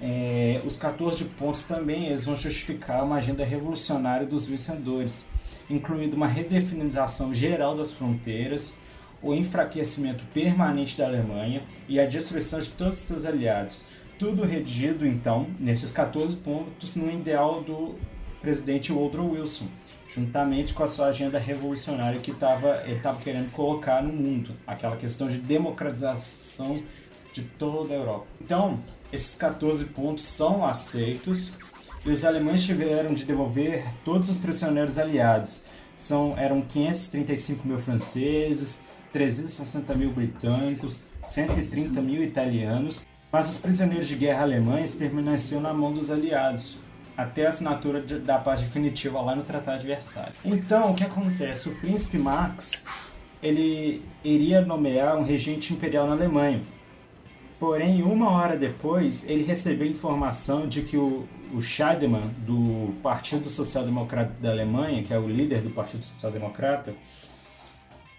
É, 0.00 0.60
os 0.64 0.76
14 0.76 1.24
pontos 1.24 1.64
também 1.64 2.06
eles 2.06 2.24
vão 2.24 2.36
justificar 2.36 3.04
uma 3.04 3.16
agenda 3.16 3.44
revolucionária 3.44 4.26
dos 4.26 4.46
vencedores, 4.46 5.28
incluindo 5.68 6.16
uma 6.16 6.26
redefinização 6.26 7.34
geral 7.34 7.76
das 7.76 7.92
fronteiras, 7.92 8.74
o 9.20 9.34
enfraquecimento 9.34 10.22
permanente 10.32 10.96
da 10.96 11.06
Alemanha 11.06 11.62
e 11.88 11.98
a 11.98 12.06
destruição 12.06 12.60
de 12.60 12.70
todos 12.70 12.98
os 12.98 13.04
seus 13.04 13.24
aliados. 13.24 13.86
Tudo 14.18 14.44
redigido, 14.44 15.06
então, 15.06 15.46
nesses 15.58 15.92
14 15.92 16.36
pontos 16.36 16.94
no 16.94 17.10
ideal 17.10 17.62
do 17.62 17.96
presidente 18.40 18.92
Woodrow 18.92 19.32
Wilson, 19.32 19.66
juntamente 20.14 20.72
com 20.74 20.82
a 20.82 20.86
sua 20.86 21.08
agenda 21.08 21.38
revolucionária 21.38 22.20
que 22.20 22.32
tava, 22.32 22.82
ele 22.84 22.94
estava 22.94 23.20
querendo 23.20 23.50
colocar 23.52 24.02
no 24.02 24.12
mundo, 24.12 24.52
aquela 24.66 24.96
questão 24.96 25.28
de 25.28 25.38
democratização 25.38 26.82
de 27.32 27.42
toda 27.42 27.94
a 27.94 27.96
Europa. 27.96 28.26
Então, 28.40 28.78
esses 29.12 29.34
14 29.36 29.86
pontos 29.86 30.24
são 30.24 30.64
aceitos 30.64 31.52
e 32.04 32.10
os 32.10 32.24
alemães 32.24 32.64
tiveram 32.64 33.14
de 33.14 33.24
devolver 33.24 33.84
todos 34.04 34.28
os 34.28 34.36
prisioneiros 34.36 34.98
aliados. 34.98 35.64
São, 35.96 36.34
eram 36.38 36.60
535 36.62 37.66
mil 37.66 37.78
franceses, 37.78 38.84
360 39.12 39.94
mil 39.94 40.12
britânicos, 40.12 41.04
130 41.22 42.00
mil 42.00 42.22
italianos, 42.22 43.06
mas 43.32 43.48
os 43.48 43.56
prisioneiros 43.56 44.06
de 44.06 44.16
guerra 44.16 44.42
alemães 44.42 44.94
permaneciam 44.94 45.60
na 45.60 45.72
mão 45.72 45.92
dos 45.92 46.10
aliados, 46.10 46.78
até 47.16 47.46
a 47.46 47.48
assinatura 47.48 48.00
de, 48.00 48.18
da 48.20 48.38
paz 48.38 48.60
definitiva 48.60 49.20
lá 49.20 49.34
no 49.34 49.42
Tratado 49.42 49.80
de 49.80 49.86
Versalhes. 49.86 50.36
Então, 50.44 50.92
o 50.92 50.94
que 50.94 51.04
acontece? 51.04 51.68
O 51.68 51.74
príncipe 51.76 52.16
Max 52.16 52.84
ele 53.42 54.02
iria 54.24 54.60
nomear 54.60 55.16
um 55.16 55.24
regente 55.24 55.72
imperial 55.72 56.06
na 56.06 56.12
Alemanha, 56.12 56.62
Porém, 57.58 58.02
uma 58.02 58.30
hora 58.30 58.56
depois, 58.56 59.28
ele 59.28 59.42
recebeu 59.42 59.86
informação 59.86 60.68
de 60.68 60.82
que 60.82 60.96
o, 60.96 61.26
o 61.52 61.60
Scheidemann, 61.60 62.28
do 62.46 62.94
Partido 63.02 63.48
Social 63.48 63.84
Democrata 63.84 64.32
da 64.40 64.50
Alemanha, 64.50 65.02
que 65.02 65.12
é 65.12 65.18
o 65.18 65.28
líder 65.28 65.62
do 65.62 65.70
Partido 65.70 66.04
Social 66.04 66.30
Democrata, 66.30 66.94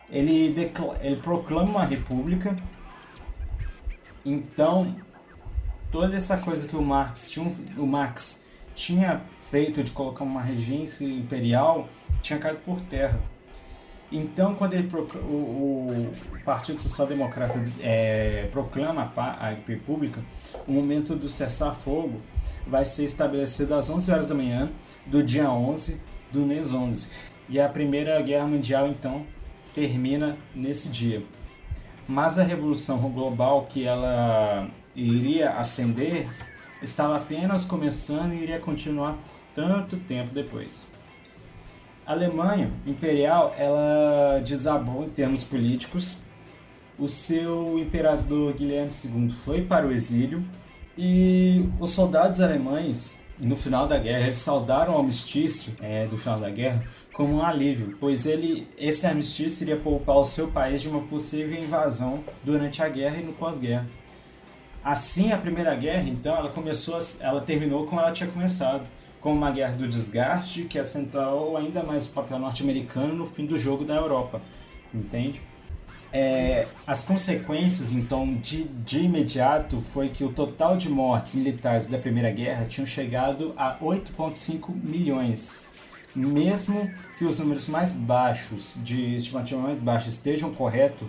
ele, 0.09 0.53
ele 1.01 1.15
proclama 1.17 1.69
uma 1.69 1.85
república. 1.85 2.55
Então, 4.25 4.95
toda 5.91 6.17
essa 6.17 6.37
coisa 6.37 6.67
que 6.67 6.75
o 6.75 6.81
Marx 6.81 7.29
tinha, 7.29 7.51
o 7.77 7.87
Marx 7.87 8.45
tinha 8.75 9.21
feito 9.49 9.81
de 9.83 9.91
colocar 9.91 10.23
uma 10.23 10.41
regência 10.41 11.05
imperial 11.05 11.87
tinha 12.21 12.39
caído 12.39 12.59
por 12.59 12.79
terra. 12.81 13.19
Então, 14.11 14.55
quando 14.55 14.73
ele 14.73 14.89
o, 14.95 15.27
o 15.27 16.15
Partido 16.43 16.79
Social 16.79 17.07
Democrata 17.07 17.61
é, 17.79 18.47
proclama 18.51 19.11
a, 19.15 19.53
República, 19.67 20.19
o 20.67 20.71
momento 20.71 21.15
do 21.15 21.29
cessar-fogo 21.29 22.19
vai 22.65 22.85
ser 22.85 23.05
estabelecido 23.05 23.75
às 23.75 23.89
11 23.89 24.11
horas 24.11 24.27
da 24.27 24.33
manhã 24.33 24.71
do 25.05 25.23
dia 25.23 25.51
11 25.51 25.99
do 26.31 26.41
mês 26.41 26.73
11. 26.73 27.11
E 27.47 27.59
a 27.59 27.69
Primeira 27.69 28.19
Guerra 28.21 28.47
Mundial, 28.47 28.87
então, 28.87 29.25
termina 29.75 30.37
nesse 30.55 30.89
dia. 30.89 31.23
Mas 32.07 32.39
a 32.39 32.43
Revolução 32.43 32.97
Global 33.11 33.67
que 33.69 33.85
ela 33.85 34.67
iria 34.95 35.51
ascender 35.51 36.27
estava 36.81 37.17
apenas 37.17 37.63
começando 37.63 38.33
e 38.33 38.41
iria 38.41 38.59
continuar 38.59 39.17
tanto 39.53 39.97
tempo 39.97 40.33
depois. 40.33 40.87
A 42.09 42.13
Alemanha 42.13 42.71
imperial 42.87 43.53
ela 43.55 44.41
desabou 44.43 45.03
em 45.05 45.09
termos 45.09 45.43
políticos. 45.43 46.17
O 46.97 47.07
seu 47.07 47.77
imperador 47.77 48.51
Guilherme 48.53 48.89
II 48.91 49.29
foi 49.29 49.61
para 49.61 49.85
o 49.85 49.91
exílio 49.91 50.43
e 50.97 51.69
os 51.79 51.91
soldados 51.91 52.41
alemães, 52.41 53.21
no 53.37 53.55
final 53.55 53.85
da 53.85 53.99
guerra, 53.99 54.25
eles 54.25 54.39
saudaram 54.39 54.95
o 54.95 54.97
armistício 54.97 55.71
é, 55.79 56.07
do 56.07 56.17
final 56.17 56.39
da 56.39 56.49
guerra 56.49 56.83
como 57.13 57.35
um 57.35 57.43
alívio, 57.43 57.95
pois 57.99 58.25
ele, 58.25 58.67
esse 58.75 59.05
armistício 59.05 59.65
iria 59.65 59.77
poupar 59.77 60.17
o 60.17 60.25
seu 60.25 60.47
país 60.47 60.81
de 60.81 60.89
uma 60.89 61.01
possível 61.01 61.61
invasão 61.61 62.23
durante 62.43 62.81
a 62.81 62.89
guerra 62.89 63.17
e 63.17 63.23
no 63.23 63.33
pós-guerra. 63.33 63.85
Assim, 64.83 65.31
a 65.31 65.37
Primeira 65.37 65.75
Guerra, 65.75 66.09
então, 66.09 66.35
ela 66.35 66.49
começou, 66.49 66.97
ela 67.19 67.41
terminou 67.41 67.85
como 67.85 68.01
ela 68.01 68.11
tinha 68.11 68.31
começado, 68.31 68.89
com 69.19 69.33
uma 69.33 69.51
guerra 69.51 69.73
do 69.73 69.87
desgaste 69.87 70.63
que 70.63 70.79
acentuou 70.79 71.57
ainda 71.57 71.83
mais 71.83 72.07
o 72.07 72.09
papel 72.09 72.39
norte-americano 72.39 73.13
no 73.13 73.25
fim 73.25 73.45
do 73.45 73.57
jogo 73.57 73.83
da 73.83 73.95
Europa, 73.95 74.41
entende? 74.93 75.41
É, 76.11 76.67
as 76.87 77.03
consequências, 77.03 77.91
então, 77.91 78.33
de, 78.35 78.63
de 78.63 79.01
imediato 79.01 79.79
foi 79.79 80.09
que 80.09 80.23
o 80.23 80.31
total 80.31 80.75
de 80.75 80.89
mortes 80.89 81.35
militares 81.35 81.87
da 81.87 81.99
Primeira 81.99 82.31
Guerra 82.31 82.65
tinham 82.65 82.85
chegado 82.85 83.53
a 83.55 83.77
8,5 83.77 84.73
milhões. 84.73 85.63
Mesmo 86.15 86.89
que 87.17 87.25
os 87.25 87.37
números 87.37 87.67
mais 87.67 87.91
baixos, 87.91 88.79
de 88.83 89.15
estimativa 89.15 89.61
mais 89.61 89.77
baixa, 89.77 90.09
estejam 90.09 90.51
corretos, 90.51 91.07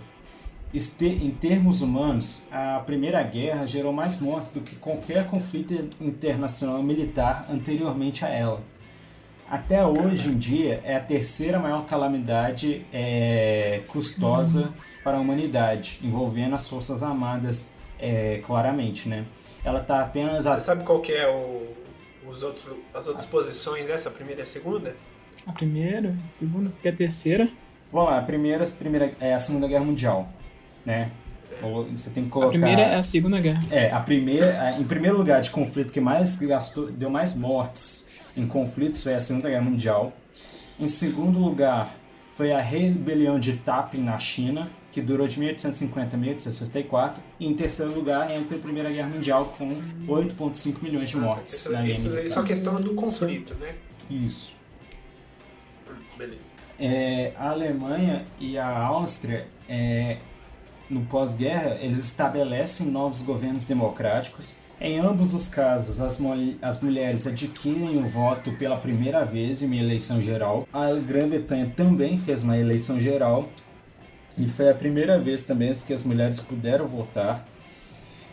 este, 0.73 1.05
em 1.05 1.31
termos 1.31 1.81
humanos, 1.81 2.41
a 2.51 2.79
Primeira 2.85 3.21
Guerra 3.23 3.65
gerou 3.65 3.91
mais 3.91 4.19
mortes 4.19 4.51
do 4.51 4.61
que 4.61 4.75
qualquer 4.75 5.27
conflito 5.27 5.73
internacional 5.99 6.81
militar 6.81 7.47
anteriormente 7.51 8.23
a 8.23 8.29
ela. 8.29 8.61
Até 9.49 9.85
hoje 9.85 10.29
em 10.29 10.37
dia, 10.37 10.81
é 10.85 10.95
a 10.95 10.99
terceira 11.01 11.59
maior 11.59 11.85
calamidade 11.85 12.85
é, 12.93 13.83
custosa 13.89 14.71
para 15.03 15.17
a 15.17 15.19
humanidade, 15.19 15.99
envolvendo 16.01 16.55
as 16.55 16.69
Forças 16.69 17.03
Armadas, 17.03 17.73
é, 17.99 18.41
claramente. 18.45 19.09
Né? 19.09 19.25
Ela 19.63 19.81
está 19.81 20.01
apenas 20.01 20.47
a 20.47 20.57
Você 20.57 20.65
sabe 20.65 20.85
qual 20.85 21.01
que 21.01 21.11
é 21.11 21.29
o, 21.29 21.67
os 22.29 22.41
outros, 22.43 22.65
as 22.93 23.07
outras 23.07 23.25
posições 23.25 23.85
dessa, 23.85 24.07
a 24.07 24.11
primeira 24.11 24.39
e 24.39 24.43
a 24.43 24.45
segunda? 24.45 24.95
A 25.45 25.51
primeira, 25.51 26.15
a 26.27 26.31
segunda, 26.31 26.69
porque 26.69 26.87
a 26.87 26.93
terceira. 26.93 27.49
Vamos 27.91 28.09
lá, 28.09 28.19
a 28.19 28.21
primeira, 28.21 28.63
a 28.63 28.67
primeira 28.67 29.13
é 29.19 29.33
a 29.33 29.39
Segunda 29.39 29.67
Guerra 29.67 29.83
Mundial, 29.83 30.29
né? 30.85 31.09
Ou 31.61 31.85
Você 31.85 32.09
tem 32.09 32.23
que 32.23 32.29
A 32.29 32.31
colocar. 32.33 32.51
primeira 32.51 32.81
é 32.81 32.95
a 32.95 33.03
Segunda 33.03 33.39
Guerra. 33.39 33.61
É, 33.69 33.91
a 33.91 33.99
primeira, 33.99 34.59
a- 34.61 34.79
em 34.79 34.83
primeiro 34.83 35.17
lugar 35.17 35.41
de 35.41 35.49
conflito 35.51 35.91
que 35.91 35.99
mais 36.01 36.35
gastou, 36.37 36.91
deu 36.91 37.09
mais 37.09 37.35
mortes 37.35 38.07
em 38.35 38.47
conflitos 38.47 39.03
foi 39.03 39.13
a 39.13 39.19
Segunda 39.19 39.49
Guerra 39.49 39.61
Mundial. 39.63 40.11
Em 40.79 40.87
segundo 40.87 41.37
lugar 41.39 41.93
foi 42.31 42.51
a 42.51 42.59
rebelião 42.59 43.39
de 43.39 43.53
Taiping 43.57 44.01
na 44.03 44.17
China, 44.17 44.67
que 44.91 45.01
durou 45.01 45.27
de 45.27 45.37
1850 45.39 46.15
a 46.15 46.19
1864. 46.19 47.21
E 47.39 47.45
em 47.45 47.53
terceiro 47.53 47.93
lugar 47.93 48.31
entra 48.31 48.57
a 48.57 48.59
Primeira 48.59 48.89
Guerra 48.89 49.09
Mundial 49.09 49.53
com 49.57 49.79
8,5 50.07 50.81
milhões 50.81 51.09
de 51.09 51.17
mortes 51.17 51.53
Essas, 51.53 51.71
na 51.73 51.81
linha 51.81 51.93
essas 51.93 52.05
aí 52.07 52.15
militar. 52.23 52.33
só 52.33 52.43
questão 52.43 52.75
do 52.75 52.93
conflito, 52.95 53.53
né? 53.55 53.75
Isso. 54.09 54.53
Beleza. 56.17 56.53
É, 56.79 57.33
a 57.37 57.49
Alemanha 57.51 58.25
e 58.39 58.57
a 58.57 58.67
Áustria, 58.67 59.47
é, 59.69 60.17
no 60.91 61.01
pós-guerra, 61.05 61.77
eles 61.81 61.99
estabelecem 61.99 62.87
novos 62.87 63.21
governos 63.21 63.63
democráticos. 63.65 64.57
Em 64.79 64.99
ambos 64.99 65.33
os 65.33 65.47
casos, 65.47 66.01
as, 66.01 66.19
as 66.61 66.81
mulheres 66.81 67.25
adquirem 67.25 67.97
o 67.97 68.03
voto 68.03 68.51
pela 68.53 68.75
primeira 68.75 69.23
vez 69.23 69.61
em 69.61 69.67
uma 69.67 69.75
eleição 69.75 70.21
geral. 70.21 70.67
A 70.73 70.91
Grã-Bretanha 70.93 71.71
também 71.75 72.17
fez 72.17 72.43
uma 72.43 72.57
eleição 72.57 72.99
geral 72.99 73.47
e 74.37 74.47
foi 74.47 74.69
a 74.69 74.73
primeira 74.73 75.17
vez 75.17 75.43
também 75.43 75.73
que 75.73 75.93
as 75.93 76.03
mulheres 76.03 76.39
puderam 76.39 76.87
votar. 76.87 77.47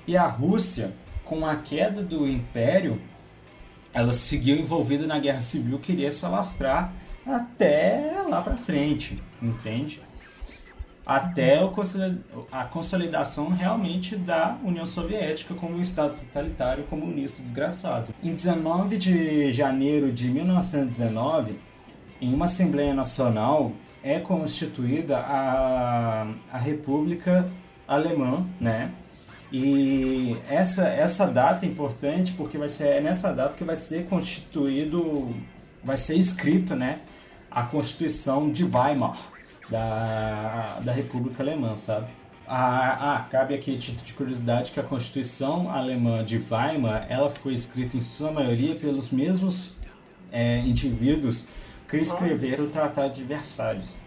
E 0.07 0.17
a 0.17 0.27
Rússia, 0.27 0.91
com 1.25 1.47
a 1.47 1.55
queda 1.55 2.03
do 2.03 2.27
Império, 2.27 3.01
ela 3.93 4.13
seguiu 4.13 4.57
envolvida 4.57 5.07
na 5.07 5.19
guerra 5.19 5.41
civil, 5.41 5.79
queria 5.79 6.11
se 6.11 6.25
alastrar 6.25 6.93
até 7.27 8.25
lá 8.29 8.41
pra 8.41 8.57
frente, 8.57 9.23
entende? 9.41 10.01
Até 11.09 11.59
a 12.53 12.65
consolidação 12.65 13.49
realmente 13.49 14.15
da 14.15 14.59
União 14.63 14.85
Soviética 14.85 15.55
como 15.55 15.79
um 15.79 15.81
Estado 15.81 16.15
totalitário 16.15 16.85
comunista 16.85 17.43
desgraçado. 17.43 18.15
Em 18.23 18.35
19 18.35 18.99
de 18.99 19.51
janeiro 19.51 20.13
de 20.13 20.29
1919, 20.29 21.59
em 22.21 22.35
uma 22.35 22.45
Assembleia 22.45 22.93
Nacional, 22.93 23.73
é 24.05 24.21
constituída 24.21 25.17
a, 25.21 26.31
a 26.53 26.59
República 26.59 27.49
Alemã, 27.89 28.47
né? 28.61 28.91
E 29.51 30.37
essa, 30.47 30.89
essa 30.89 31.27
data 31.27 31.65
é 31.65 31.69
importante 31.71 32.35
porque 32.35 32.59
vai 32.59 32.69
ser 32.69 32.89
é 32.89 33.01
nessa 33.01 33.33
data 33.33 33.55
que 33.55 33.65
vai 33.65 33.77
ser 33.77 34.05
constituído, 34.09 35.35
vai 35.83 35.97
ser 35.97 36.17
escrito, 36.19 36.77
né, 36.77 36.99
a 37.51 37.63
Constituição 37.63 38.51
de 38.51 38.63
Weimar 38.65 39.38
da, 39.69 40.81
da 40.83 40.93
República 40.93 41.43
Alemã, 41.43 41.77
sabe? 41.77 42.07
Ah, 42.47 43.17
ah, 43.17 43.27
cabe 43.31 43.55
aqui 43.55 43.77
título 43.77 44.07
de 44.07 44.15
curiosidade 44.15 44.73
que 44.73 44.81
a 44.81 44.83
Constituição 44.83 45.71
Alemã 45.71 46.25
de 46.25 46.39
Weimar, 46.39 47.07
ela 47.11 47.29
foi 47.29 47.53
escrita 47.53 47.97
em 47.97 48.01
sua 48.01 48.33
maioria 48.33 48.75
pelos 48.75 49.11
mesmos 49.11 49.75
é, 50.33 50.61
indivíduos 50.61 51.49
que 51.87 51.99
escreveram 51.99 52.65
o 52.65 52.69
Tratado 52.69 53.13
de 53.13 53.23
Versalhes. 53.23 54.03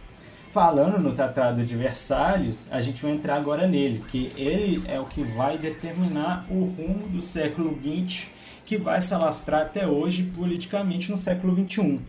Falando 0.49 0.99
no 0.99 1.13
Tratado 1.13 1.63
de 1.63 1.75
Versalhes, 1.75 2.67
a 2.71 2.81
gente 2.81 3.01
vai 3.01 3.11
entrar 3.11 3.35
agora 3.35 3.67
nele, 3.67 4.03
que 4.09 4.31
ele 4.35 4.83
é 4.87 4.99
o 4.99 5.05
que 5.05 5.23
vai 5.23 5.57
determinar 5.57 6.45
o 6.49 6.65
rumo 6.65 7.07
do 7.09 7.21
século 7.21 7.77
XX, 7.79 8.27
que 8.65 8.75
vai 8.75 8.99
se 9.01 9.13
alastrar 9.13 9.61
até 9.61 9.87
hoje 9.87 10.23
politicamente 10.23 11.11
no 11.11 11.17
século 11.17 11.53
XXI. 11.53 12.01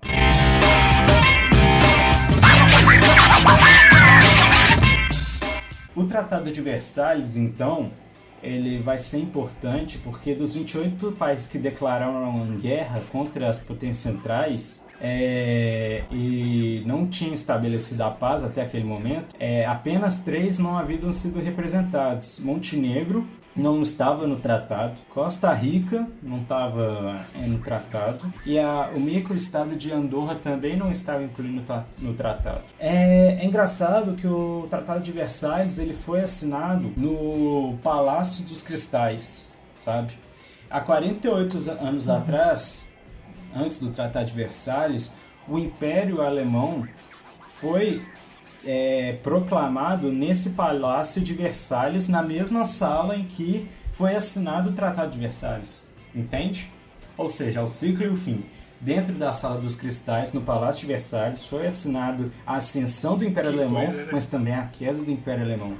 O 5.95 6.05
Tratado 6.05 6.51
de 6.51 6.61
Versalhes, 6.61 7.37
então, 7.37 7.91
ele 8.43 8.79
vai 8.79 8.99
ser 8.99 9.19
importante 9.19 9.99
porque 9.99 10.35
dos 10.35 10.55
28 10.55 11.13
países 11.13 11.47
que 11.47 11.59
declararam 11.59 12.47
guerra 12.57 13.03
contra 13.13 13.49
as 13.49 13.59
potências 13.59 13.99
centrais 13.99 14.85
é, 15.01 16.05
e 16.11 16.83
não 16.87 17.07
tinham 17.07 17.35
estabelecido 17.35 18.03
a 18.05 18.11
paz 18.11 18.45
até 18.45 18.63
aquele 18.63 18.85
momento, 18.85 19.35
é, 19.39 19.67
apenas 19.67 20.21
três 20.21 20.59
não 20.59 20.79
haviam 20.79 21.13
sido 21.13 21.41
representados: 21.41 22.39
Montenegro 22.39 23.27
não 23.55 23.83
estava 23.83 24.27
no 24.27 24.37
tratado, 24.37 24.95
Costa 25.11 25.53
Rica 25.53 26.07
não 26.23 26.39
estava 26.39 27.27
é, 27.35 27.47
no 27.47 27.59
tratado 27.59 28.33
e 28.47 28.59
a, 28.59 28.91
o 28.95 29.01
microestado 29.01 29.77
de 29.77 29.93
Andorra 29.93 30.35
também 30.35 30.77
não 30.77 30.91
estava 30.91 31.23
incluído 31.23 31.63
no, 31.63 32.09
no 32.09 32.15
tratado. 32.15 32.63
É, 32.79 33.39
é 33.41 33.45
engraçado 33.45 34.15
que 34.15 34.27
o 34.27 34.67
Tratado 34.71 35.01
de 35.01 35.13
Versalhes 35.13 35.79
ele 35.79 35.95
foi 35.95 36.23
assinado 36.23 36.93
no 36.97 37.77
Palácio 37.83 38.45
dos 38.45 38.63
Cristais, 38.63 39.47
sabe? 39.75 40.13
Há 40.71 40.81
48 40.81 41.71
anos 41.81 42.09
atrás, 42.09 42.89
antes 43.55 43.79
do 43.79 43.91
Tratado 43.91 44.27
de 44.27 44.33
Versalhes, 44.33 45.13
o 45.47 45.59
Império 45.59 46.23
Alemão 46.23 46.87
foi 47.41 48.03
é, 48.65 49.17
proclamado 49.23 50.11
nesse 50.13 50.51
Palácio 50.51 51.21
de 51.21 51.33
Versalhes, 51.35 52.09
na 52.09 52.23
mesma 52.23 52.65
sala 52.65 53.17
em 53.17 53.25
que 53.25 53.69
foi 53.93 54.15
assinado 54.15 54.71
o 54.71 54.73
Tratado 54.73 55.13
de 55.13 55.19
Versalhes. 55.19 55.89
Entende? 56.15 56.71
Ou 57.17 57.29
seja, 57.29 57.61
ao 57.61 57.69
ciclo 57.69 58.05
e 58.05 58.09
o 58.09 58.17
fim. 58.17 58.45
Dentro 58.81 59.15
da 59.15 59.33
Sala 59.33 59.61
dos 59.61 59.77
Cristais, 59.77 60.33
no 60.33 60.41
Palácio 60.41 60.81
de 60.81 60.87
Versalhes, 60.89 61.45
foi 61.47 61.67
assinado 61.67 62.33
a 62.45 62.57
ascensão 62.57 63.17
do 63.17 63.25
Império 63.25 63.53
Que 63.53 63.61
Alemão, 63.61 63.93
né? 63.93 64.09
mas 64.11 64.27
também 64.27 64.55
a 64.55 64.65
queda 64.67 64.99
do 64.99 65.11
Império 65.11 65.45
Alemão. 65.45 65.77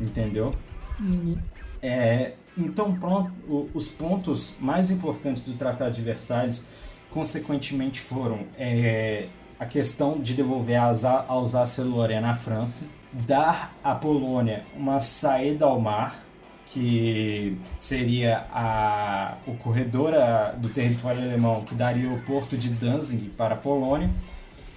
Entendeu? 0.00 0.54
Uhum. 1.00 1.38
É, 1.80 2.32
então, 2.56 2.92
pronto, 2.98 3.32
o- 3.48 3.70
os 3.72 3.88
pontos 3.88 4.54
mais 4.60 4.90
importantes 4.90 5.42
do 5.44 5.54
Tratado 5.54 5.94
de 5.94 6.02
Versalhes, 6.02 6.68
consequentemente, 7.10 8.00
foram 8.00 8.40
é, 8.58 9.26
a 9.58 9.66
questão 9.66 10.18
de 10.18 10.34
devolver 10.34 10.76
a 10.76 11.24
Alsácia-Lorena 11.28 12.30
à 12.30 12.34
França, 12.34 12.86
dar 13.12 13.72
à 13.82 13.94
Polônia 13.94 14.62
uma 14.76 15.00
saída 15.00 15.64
ao 15.64 15.80
mar, 15.80 16.24
que 16.66 17.56
seria 17.78 18.44
a, 18.52 19.34
o 19.46 19.54
corredor 19.54 20.14
a- 20.14 20.52
do 20.52 20.68
território 20.68 21.22
alemão 21.22 21.62
que 21.62 21.74
daria 21.74 22.10
o 22.10 22.20
porto 22.22 22.56
de 22.56 22.68
Danzig 22.68 23.30
para 23.36 23.54
a 23.54 23.58
Polônia, 23.58 24.10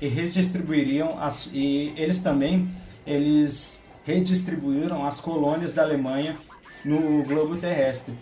e 0.01 0.07
redistribuiriam 0.07 1.21
as, 1.21 1.49
e 1.53 1.93
eles 1.95 2.19
também 2.19 2.69
eles 3.05 3.87
redistribuíram 4.05 5.05
as 5.05 5.19
colônias 5.19 5.73
da 5.73 5.83
Alemanha 5.83 6.37
no 6.83 7.23
globo 7.23 7.57
terrestre. 7.57 8.15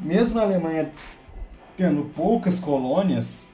Mesmo 0.00 0.38
a 0.38 0.42
Alemanha 0.42 0.90
tendo 1.76 2.02
poucas 2.14 2.58
colônias, 2.58 3.48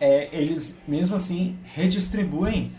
é, 0.00 0.28
eles 0.32 0.80
mesmo 0.86 1.16
assim 1.16 1.56
redistribuem 1.64 2.70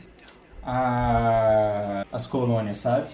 a- 0.63 2.05
as 2.11 2.25
colônias, 2.27 2.77
sabe? 2.79 3.07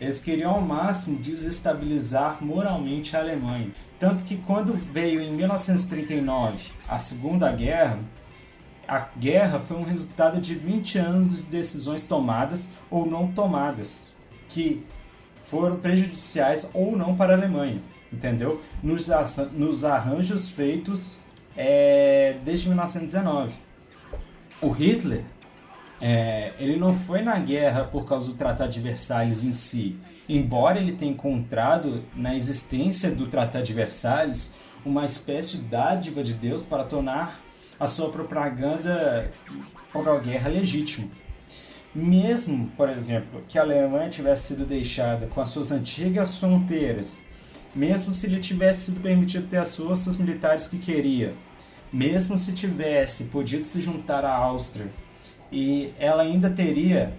Eles 0.00 0.20
queriam 0.20 0.50
ao 0.52 0.60
máximo 0.60 1.18
desestabilizar 1.18 2.38
moralmente 2.44 3.16
a 3.16 3.20
Alemanha. 3.20 3.70
Tanto 3.98 4.24
que 4.24 4.36
quando 4.36 4.74
veio 4.74 5.20
em 5.22 5.32
1939 5.32 6.72
a 6.86 6.98
Segunda 6.98 7.50
Guerra, 7.50 7.98
a 8.86 9.06
guerra 9.18 9.58
foi 9.58 9.76
um 9.78 9.82
resultado 9.82 10.40
de 10.40 10.54
20 10.54 10.98
anos 10.98 11.36
de 11.36 11.42
decisões 11.44 12.04
tomadas 12.04 12.68
ou 12.90 13.06
não 13.06 13.28
tomadas, 13.32 14.12
que 14.48 14.84
foram 15.44 15.76
prejudiciais 15.76 16.68
ou 16.74 16.94
não 16.96 17.16
para 17.16 17.32
a 17.32 17.36
Alemanha, 17.36 17.80
entendeu? 18.12 18.60
Nos, 18.82 19.10
arranjos 19.84 20.50
feitos 20.50 21.20
é, 21.56 22.36
desde 22.44 22.68
1919. 22.68 23.54
O 24.60 24.70
Hitler, 24.70 25.22
é, 26.00 26.52
ele 26.58 26.76
não 26.76 26.92
foi 26.92 27.22
na 27.22 27.38
guerra 27.38 27.84
por 27.84 28.04
causa 28.04 28.28
do 28.28 28.34
Tratado 28.34 28.70
de 28.70 28.80
Versalhes 28.80 29.44
em 29.44 29.54
si, 29.54 29.96
embora 30.28 30.78
ele 30.78 30.92
tenha 30.92 31.12
encontrado 31.12 32.04
na 32.14 32.34
existência 32.34 33.10
do 33.10 33.26
Tratado 33.26 33.64
de 33.64 33.72
Versalhes 33.72 34.54
uma 34.84 35.04
espécie 35.04 35.58
de 35.58 35.64
dádiva 35.64 36.22
de 36.22 36.34
Deus 36.34 36.62
para 36.62 36.84
tornar 36.84 37.40
a 37.78 37.86
sua 37.86 38.10
propaganda 38.10 39.30
pró-guerra 39.92 40.48
legítima. 40.48 41.08
Mesmo, 41.94 42.68
por 42.76 42.90
exemplo, 42.90 43.42
que 43.48 43.58
a 43.58 43.62
Alemanha 43.62 44.10
tivesse 44.10 44.48
sido 44.48 44.66
deixada 44.66 45.26
com 45.26 45.40
as 45.40 45.48
suas 45.48 45.72
antigas 45.72 46.36
fronteiras, 46.36 47.24
mesmo 47.74 48.12
se 48.12 48.26
lhe 48.26 48.38
tivesse 48.38 48.86
sido 48.86 49.00
permitido 49.00 49.48
ter 49.48 49.56
as 49.56 49.74
forças 49.74 50.16
militares 50.16 50.68
que 50.68 50.78
queria, 50.78 51.32
mesmo 51.92 52.36
se 52.36 52.52
tivesse 52.52 53.24
podido 53.24 53.64
se 53.64 53.80
juntar 53.80 54.24
à 54.24 54.34
Áustria, 54.34 54.86
e 55.50 55.92
ela 55.98 56.22
ainda 56.22 56.50
teria 56.50 57.12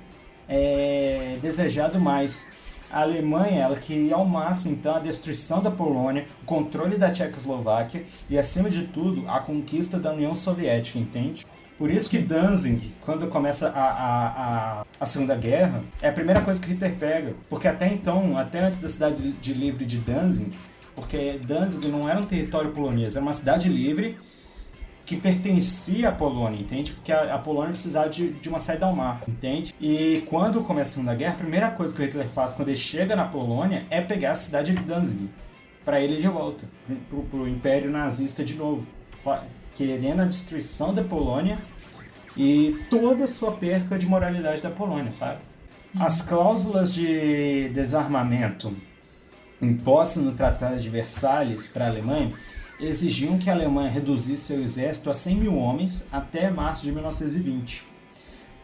é, 0.48 1.38
desejado 1.42 2.00
mais. 2.00 2.48
A 2.90 3.02
Alemanha 3.02 3.64
ela 3.64 3.76
queria 3.76 4.16
ao 4.16 4.26
máximo 4.26 4.72
então 4.72 4.96
a 4.96 5.00
destruição 5.00 5.62
da 5.62 5.70
Polônia, 5.70 6.26
o 6.44 6.46
controle 6.46 6.98
da 6.98 7.12
Tchecoslováquia 7.12 8.04
e 8.30 8.38
acima 8.38 8.70
de 8.70 8.84
tudo 8.88 9.30
a 9.30 9.42
conquista 9.42 10.00
da 10.00 10.14
União 10.14 10.34
Soviética, 10.34 10.98
entende? 10.98 11.46
Por 11.78 11.92
isso 11.92 12.10
que 12.10 12.18
Danzig, 12.18 12.94
quando 13.02 13.28
começa 13.28 13.70
a, 13.70 13.84
a, 13.84 14.28
a, 14.80 14.86
a 15.00 15.06
Segunda 15.06 15.36
Guerra, 15.36 15.84
é 16.02 16.10
a 16.10 16.14
primeira 16.14 16.42
coisa 16.42 16.62
que 16.62 16.70
Hitler 16.70 16.96
pega. 16.96 17.36
Porque 17.50 17.68
até 17.68 17.88
então, 17.88 18.36
até 18.38 18.62
antes 18.62 18.80
da 18.80 18.88
cidade 18.88 19.32
de 19.34 19.54
livre 19.54 19.86
de 19.86 19.98
Danzig, 19.98 20.50
porque 20.96 21.40
Danzig 21.46 21.88
não 21.90 22.10
era 22.10 22.20
um 22.20 22.26
território 22.26 22.72
polonês, 22.72 23.16
era 23.16 23.24
uma 23.24 23.34
cidade 23.34 23.70
livre 23.70 24.18
que 25.08 25.16
pertencia 25.16 26.10
à 26.10 26.12
Polônia, 26.12 26.60
entende? 26.60 26.92
Porque 26.92 27.14
a, 27.14 27.36
a 27.36 27.38
Polônia 27.40 27.72
precisava 27.72 28.10
de, 28.10 28.30
de 28.34 28.50
uma 28.50 28.60
saída 28.60 28.86
ao 28.86 28.94
mar, 28.94 29.22
entende? 29.26 29.74
E 29.80 30.22
quando 30.28 30.62
começa 30.62 30.90
a 30.90 30.94
Segunda 30.96 31.16
Guerra, 31.16 31.36
a 31.36 31.38
primeira 31.38 31.72
coisa 31.72 31.96
que 31.96 32.02
o 32.02 32.04
Hitler 32.04 32.28
faz 32.28 32.54
quando 32.54 32.68
ele 32.68 32.78
chega 32.78 33.16
na 33.16 33.24
Polônia 33.24 33.86
é 33.90 34.02
pegar 34.02 34.32
a 34.32 34.36
cidade 34.36 34.76
de 34.76 34.84
Danzig 34.84 35.30
para 35.86 36.02
ele 36.02 36.18
de 36.18 36.28
volta 36.28 36.66
pro, 37.10 37.22
pro 37.24 37.48
Império 37.48 37.90
Nazista 37.90 38.44
de 38.44 38.56
novo, 38.56 38.86
querendo 39.76 40.24
a 40.24 40.26
destruição 40.26 40.94
da 40.94 41.02
Polônia 41.02 41.58
e 42.36 42.78
toda 42.90 43.24
a 43.24 43.28
sua 43.28 43.54
perca 43.54 43.98
de 43.98 44.06
moralidade 44.06 44.62
da 44.62 44.70
Polônia, 44.70 45.14
sabe? 45.14 45.40
As 45.98 46.22
cláusulas 46.22 46.94
de 46.94 47.70
desarmamento 47.70 48.76
impostas 49.62 50.22
no 50.22 50.34
Tratado 50.34 50.78
de 50.78 50.90
Versalhes 50.90 51.68
para 51.68 51.86
a 51.86 51.88
Alemanha 51.88 52.34
exigiam 52.80 53.38
que 53.38 53.50
a 53.50 53.54
Alemanha 53.54 53.90
reduzisse 53.90 54.44
seu 54.44 54.62
exército 54.62 55.10
a 55.10 55.14
100 55.14 55.36
mil 55.36 55.56
homens 55.58 56.06
até 56.12 56.50
março 56.50 56.84
de 56.84 56.92
1920. 56.92 57.84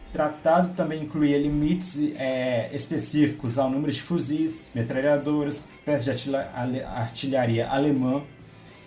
O 0.08 0.12
tratado 0.12 0.74
também 0.74 1.02
incluía 1.02 1.36
limites 1.36 1.98
é, 2.16 2.70
específicos 2.72 3.58
ao 3.58 3.68
número 3.68 3.90
de 3.90 4.00
fuzis, 4.00 4.70
metralhadoras, 4.74 5.68
peças 5.84 6.20
de 6.20 6.36
artilharia 6.36 7.68
alemã 7.68 8.22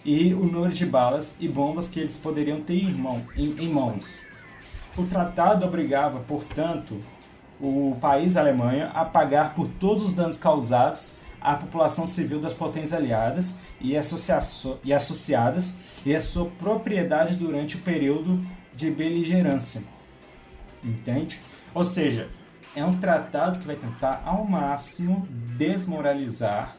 e 0.06 0.34
o 0.34 0.46
número 0.46 0.72
de 0.74 0.86
balas 0.86 1.36
e 1.42 1.50
bombas 1.50 1.90
que 1.90 2.00
eles 2.00 2.16
poderiam 2.16 2.62
ter 2.62 2.76
em, 2.82 2.94
mão- 2.94 3.22
em- 3.36 3.56
em 3.60 3.70
mãos. 3.70 4.20
O 4.98 5.04
tratado 5.04 5.66
obrigava, 5.66 6.20
portanto, 6.22 6.98
o 7.60 7.98
país 8.00 8.38
Alemanha 8.38 8.88
a 8.94 9.04
pagar 9.04 9.54
por 9.54 9.68
todos 9.68 10.04
os 10.04 10.14
danos 10.14 10.38
causados 10.38 11.14
à 11.42 11.56
população 11.56 12.06
civil 12.08 12.40
das 12.42 12.54
potências 12.54 12.94
aliadas 12.94 13.58
e, 13.80 13.92
e 14.84 14.94
associadas 14.94 15.78
e 16.06 16.16
a 16.16 16.20
sua 16.22 16.50
propriedade 16.50 17.36
durante 17.36 17.76
o 17.76 17.80
período 17.80 18.42
de 18.76 18.90
beligerância. 18.92 19.82
Entende? 20.84 21.40
Ou 21.74 21.84
seja, 21.84 22.30
é 22.76 22.84
um 22.86 22.98
tratado 22.98 23.60
que 23.60 23.66
vai 23.66 23.76
tentar 23.76 24.22
ao 24.26 24.46
máximo 24.46 25.28
desmoralizar 25.58 26.76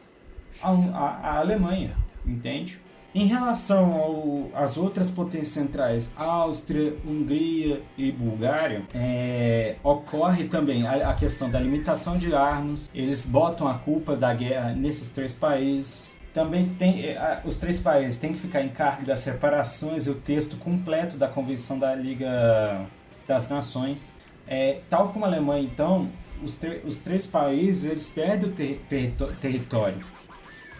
a, 0.61 0.69
a- 0.71 1.19
a 1.23 1.37
Alemanha. 1.39 1.95
Entende? 2.25 2.79
Em 3.13 3.25
relação 3.25 4.49
às 4.53 4.77
outras 4.77 5.09
potências 5.09 5.49
centrais, 5.49 6.13
Áustria, 6.15 6.93
Hungria 7.05 7.81
e 7.97 8.11
Bulgária, 8.11 8.83
é, 8.93 9.75
ocorre 9.83 10.43
também 10.43 10.85
a, 10.85 11.09
a 11.09 11.13
questão 11.15 11.49
da 11.49 11.59
limitação 11.59 12.17
de 12.19 12.33
armas. 12.35 12.89
Eles 12.93 13.25
botam 13.25 13.67
a 13.67 13.73
culpa 13.73 14.15
da 14.15 14.31
guerra 14.33 14.73
nesses 14.73 15.09
três 15.09 15.33
países. 15.33 16.07
Também 16.33 16.67
tem 16.77 17.03
é, 17.07 17.41
os 17.43 17.55
três 17.55 17.79
países 17.81 18.19
têm 18.19 18.31
que 18.31 18.39
ficar 18.39 18.61
em 18.61 18.69
cargo 18.69 19.03
das 19.03 19.23
reparações 19.25 20.05
e 20.05 20.11
o 20.11 20.15
texto 20.15 20.57
completo 20.57 21.17
da 21.17 21.27
Convenção 21.27 21.79
da 21.79 21.95
Liga 21.95 22.85
das 23.27 23.49
Nações. 23.49 24.17
É, 24.47 24.81
tal 24.87 25.09
como 25.09 25.25
a 25.25 25.27
Alemanha, 25.27 25.63
então, 25.63 26.07
os, 26.43 26.59
os 26.85 26.99
três 26.99 27.25
países 27.25 27.89
eles 27.89 28.07
perdem 28.09 28.49
o 28.49 28.53
ter- 28.53 28.79
perito- 28.87 29.33
território. 29.41 30.05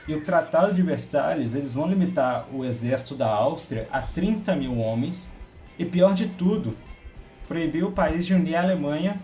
E 0.09 0.15
o 0.15 0.21
Tratado 0.21 0.73
de 0.73 0.81
Versalhes, 0.81 1.53
eles 1.53 1.75
vão 1.75 1.87
limitar 1.87 2.47
o 2.51 2.65
exército 2.65 3.13
da 3.13 3.27
Áustria 3.27 3.87
a 3.91 4.01
30 4.01 4.55
mil 4.55 4.79
homens. 4.79 5.35
E 5.77 5.85
pior 5.85 6.15
de 6.15 6.29
tudo, 6.29 6.75
proibir 7.47 7.83
o 7.83 7.91
país 7.91 8.25
de 8.25 8.33
unir 8.33 8.55
a 8.55 8.63
Alemanha 8.63 9.21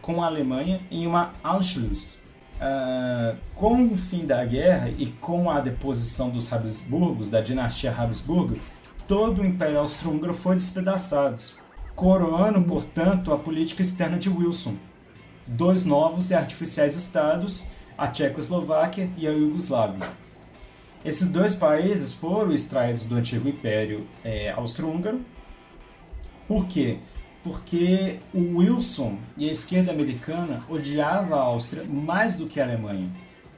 com 0.00 0.22
a 0.22 0.26
Alemanha 0.26 0.80
em 0.92 1.08
uma 1.08 1.32
Anschluss. 1.44 2.20
Ah, 2.60 3.34
com 3.56 3.88
o 3.88 3.96
fim 3.96 4.26
da 4.26 4.44
guerra 4.44 4.90
e 4.96 5.08
com 5.08 5.50
a 5.50 5.58
deposição 5.58 6.30
dos 6.30 6.52
Habsburgos, 6.52 7.30
da 7.30 7.40
dinastia 7.40 7.90
Habsburgo, 7.90 8.60
todo 9.08 9.42
o 9.42 9.44
Império 9.44 9.80
Austro-Húngaro 9.80 10.34
foi 10.34 10.54
despedaçado, 10.54 11.42
coroando, 11.96 12.62
portanto, 12.62 13.32
a 13.32 13.38
política 13.38 13.82
externa 13.82 14.16
de 14.16 14.30
Wilson. 14.30 14.76
Dois 15.48 15.84
novos 15.84 16.30
e 16.30 16.34
artificiais 16.36 16.94
estados, 16.94 17.64
a 17.98 18.06
Tchecoslováquia 18.06 19.10
e 19.16 19.26
a 19.26 19.32
Iugoslávia. 19.32 20.27
Esses 21.04 21.28
dois 21.28 21.54
países 21.54 22.12
foram 22.12 22.52
extraídos 22.52 23.04
do 23.04 23.16
antigo 23.16 23.48
Império 23.48 24.06
eh, 24.24 24.50
Austro-Húngaro. 24.56 25.20
Por 26.46 26.66
quê? 26.66 26.98
Porque 27.42 28.18
o 28.34 28.58
Wilson 28.58 29.16
e 29.36 29.48
a 29.48 29.52
esquerda 29.52 29.92
americana 29.92 30.64
odiava 30.68 31.36
a 31.36 31.40
Áustria 31.40 31.84
mais 31.84 32.36
do 32.36 32.46
que 32.46 32.60
a 32.60 32.64
Alemanha. 32.64 33.08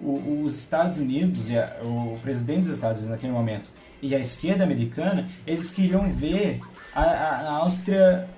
O- 0.00 0.42
os 0.44 0.56
Estados 0.58 0.98
Unidos, 0.98 1.50
e 1.50 1.58
a- 1.58 1.78
o 1.82 2.18
presidente 2.22 2.64
dos 2.66 2.74
Estados 2.74 2.98
Unidos 3.02 3.10
naquele 3.16 3.32
momento, 3.32 3.70
e 4.02 4.14
a 4.14 4.18
esquerda 4.18 4.64
americana, 4.64 5.26
eles 5.46 5.70
queriam 5.70 6.08
ver 6.10 6.60
a, 6.94 7.02
a- 7.02 7.50
Áustria 7.58 8.28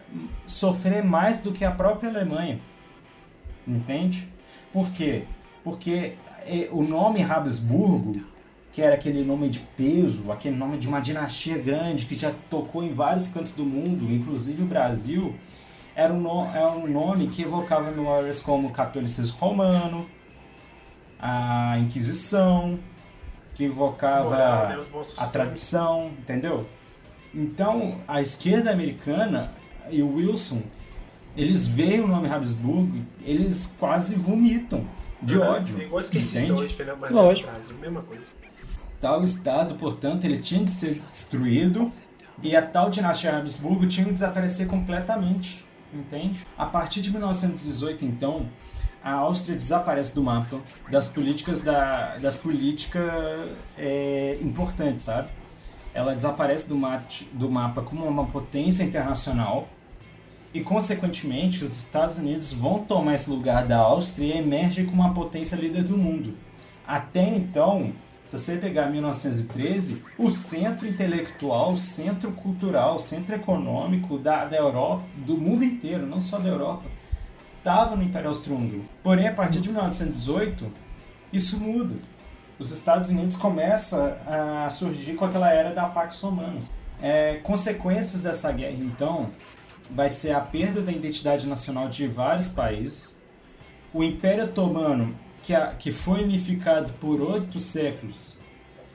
sofrer 0.46 1.02
mais 1.04 1.40
do 1.40 1.52
que 1.52 1.64
a 1.64 1.70
própria 1.70 2.08
Alemanha. 2.10 2.60
Entende? 3.66 4.28
Por 4.72 4.90
quê? 4.90 5.24
Porque 5.64 6.14
eh, 6.46 6.68
o 6.72 6.82
nome 6.82 7.22
Habsburgo, 7.22 8.20
que 8.72 8.80
era 8.80 8.94
aquele 8.94 9.22
nome 9.24 9.50
de 9.50 9.58
peso, 9.58 10.32
aquele 10.32 10.56
nome 10.56 10.78
de 10.78 10.88
uma 10.88 11.00
dinastia 11.00 11.58
grande 11.58 12.06
que 12.06 12.14
já 12.14 12.32
tocou 12.48 12.82
em 12.82 12.92
vários 12.92 13.28
cantos 13.28 13.52
do 13.52 13.64
mundo, 13.64 14.10
inclusive 14.10 14.62
o 14.62 14.66
Brasil, 14.66 15.34
era 15.94 16.12
um, 16.12 16.20
no- 16.20 16.46
era 16.46 16.70
um 16.72 16.86
nome 16.88 17.28
que 17.28 17.42
evocava 17.42 17.90
memórias 17.90 18.40
como 18.40 18.68
o 18.68 18.70
catolicismo 18.70 19.36
romano, 19.38 20.06
a 21.20 21.78
Inquisição, 21.78 22.78
que 23.54 23.68
Moral, 23.68 24.68
né? 24.68 24.84
A 25.18 25.26
tradição, 25.26 26.10
entendeu? 26.18 26.66
Então, 27.34 27.98
a 28.08 28.20
esquerda 28.20 28.70
americana 28.70 29.52
e 29.90 30.02
o 30.02 30.14
Wilson, 30.16 30.62
eles 31.36 31.68
veem 31.68 32.00
o 32.00 32.08
nome 32.08 32.28
Habsburgo, 32.28 32.98
eles 33.24 33.74
quase 33.78 34.14
vomitam 34.16 34.84
de 35.22 35.38
ódio. 35.38 35.80
É 35.80 35.84
igual 35.84 36.00
entende? 36.18 36.52
hoje, 36.52 36.74
Fernando 36.74 37.10
Lógico. 37.10 37.50
Mesma 37.80 38.02
coisa. 38.02 38.32
Tal 39.02 39.24
estado, 39.24 39.74
portanto, 39.74 40.24
ele 40.24 40.38
tinha 40.38 40.64
de 40.64 40.70
ser 40.70 41.02
destruído 41.10 41.90
e 42.40 42.54
a 42.54 42.62
tal 42.62 42.88
dinastia 42.88 43.36
Habsburgo 43.36 43.84
tinha 43.88 44.06
de 44.06 44.12
desaparecer 44.12 44.68
completamente, 44.68 45.64
entende? 45.92 46.46
A 46.56 46.66
partir 46.66 47.02
de 47.02 47.10
1918, 47.10 48.04
então, 48.04 48.48
a 49.02 49.14
Áustria 49.14 49.56
desaparece 49.56 50.14
do 50.14 50.22
mapa 50.22 50.60
das 50.88 51.08
políticas 51.08 51.64
da, 51.64 52.16
das 52.18 52.36
políticas 52.36 53.10
é, 53.76 54.38
importantes, 54.40 55.06
sabe? 55.06 55.30
Ela 55.92 56.14
desaparece 56.14 56.68
do, 56.68 56.76
mate, 56.76 57.28
do 57.32 57.50
mapa 57.50 57.82
como 57.82 58.06
uma 58.06 58.26
potência 58.26 58.84
internacional 58.84 59.68
e, 60.54 60.60
consequentemente, 60.60 61.64
os 61.64 61.76
Estados 61.76 62.18
Unidos 62.18 62.52
vão 62.52 62.84
tomar 62.84 63.14
esse 63.14 63.28
lugar 63.28 63.66
da 63.66 63.78
Áustria 63.78 64.36
e 64.36 64.38
emergem 64.38 64.86
como 64.86 65.02
uma 65.02 65.12
potência 65.12 65.56
líder 65.56 65.82
do 65.82 65.98
mundo. 65.98 66.36
Até 66.86 67.28
então, 67.28 67.92
se 68.26 68.38
você 68.38 68.56
pegar 68.56 68.88
1913, 68.88 70.02
o 70.16 70.30
centro 70.30 70.86
intelectual, 70.86 71.72
o 71.72 71.78
centro 71.78 72.32
cultural, 72.32 72.96
o 72.96 72.98
centro 72.98 73.34
econômico 73.34 74.18
da, 74.18 74.44
da 74.44 74.56
Europa, 74.56 75.04
do 75.16 75.36
mundo 75.36 75.64
inteiro, 75.64 76.06
não 76.06 76.20
só 76.20 76.38
da 76.38 76.48
Europa, 76.48 76.84
estava 77.58 77.94
no 77.94 78.02
Império 78.02 78.28
Austro-Húngaro. 78.28 78.84
Porém, 79.02 79.28
a 79.28 79.32
partir 79.32 79.60
de 79.60 79.68
1918, 79.68 80.70
isso 81.32 81.58
muda. 81.60 81.94
Os 82.58 82.70
Estados 82.70 83.10
Unidos 83.10 83.36
começam 83.36 84.16
a 84.26 84.70
surgir 84.70 85.14
com 85.14 85.24
aquela 85.24 85.52
era 85.52 85.74
da 85.74 85.86
Pax 85.86 86.20
Romana. 86.20 86.58
É, 87.00 87.36
consequências 87.42 88.22
dessa 88.22 88.52
guerra, 88.52 88.78
então, 88.78 89.30
vai 89.90 90.08
ser 90.08 90.32
a 90.32 90.40
perda 90.40 90.80
da 90.80 90.92
identidade 90.92 91.46
nacional 91.46 91.88
de 91.88 92.06
vários 92.06 92.48
países, 92.48 93.16
o 93.92 94.02
Império 94.02 94.44
Otomano, 94.44 95.14
que, 95.42 95.54
a- 95.54 95.68
que 95.78 95.90
foi 95.92 96.22
unificado 96.24 96.90
por 97.00 97.20
oito 97.20 97.58
séculos, 97.60 98.36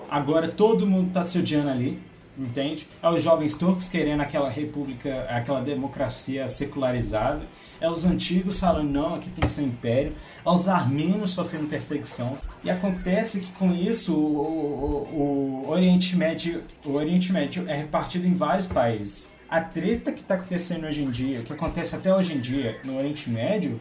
agora 0.10 0.48
todo 0.48 0.88
mundo 0.88 1.08
está 1.10 1.24
se 1.24 1.38
odiando 1.40 1.70
ali, 1.70 2.00
entende? 2.38 2.88
É 3.02 3.10
os 3.10 3.24
jovens 3.24 3.56
turcos 3.56 3.90
querendo 3.90 4.22
aquela 4.22 4.50
república, 4.50 5.26
aquela 5.30 5.60
democracia 5.62 6.48
secularizada, 6.48 7.46
é 7.82 7.90
os 7.90 8.06
antigos 8.06 8.60
falando, 8.60 8.90
não, 8.90 9.16
aqui 9.16 9.30
tem 9.30 9.64
um 9.64 9.68
império, 9.68 10.14
é 10.46 10.50
os 10.50 10.68
armênios 10.70 11.32
sofrendo 11.32 11.66
perseguição, 11.68 12.38
e 12.64 12.70
acontece 12.70 13.40
que 13.42 13.52
com 13.54 13.74
isso 13.74 14.14
o, 14.16 15.08
o- 15.14 15.64
o 15.68 15.70
Oriente 15.70 16.16
Médio, 16.16 16.64
o 16.86 16.92
Oriente 16.94 17.34
Médio 17.34 17.66
é 17.68 17.76
repartido 17.76 18.26
em 18.28 18.34
vários 18.34 18.68
países. 18.68 19.36
A 19.50 19.62
treta 19.62 20.12
que 20.12 20.20
está 20.22 20.36
acontecendo 20.36 20.86
hoje 20.86 21.02
em 21.04 21.10
dia, 21.10 21.42
que 21.42 21.54
acontece 21.54 21.96
até 21.96 22.14
hoje 22.14 22.34
em 22.36 22.40
dia 22.40 22.80
no 22.84 22.98
Oriente 22.98 23.30
Médio, 23.30 23.80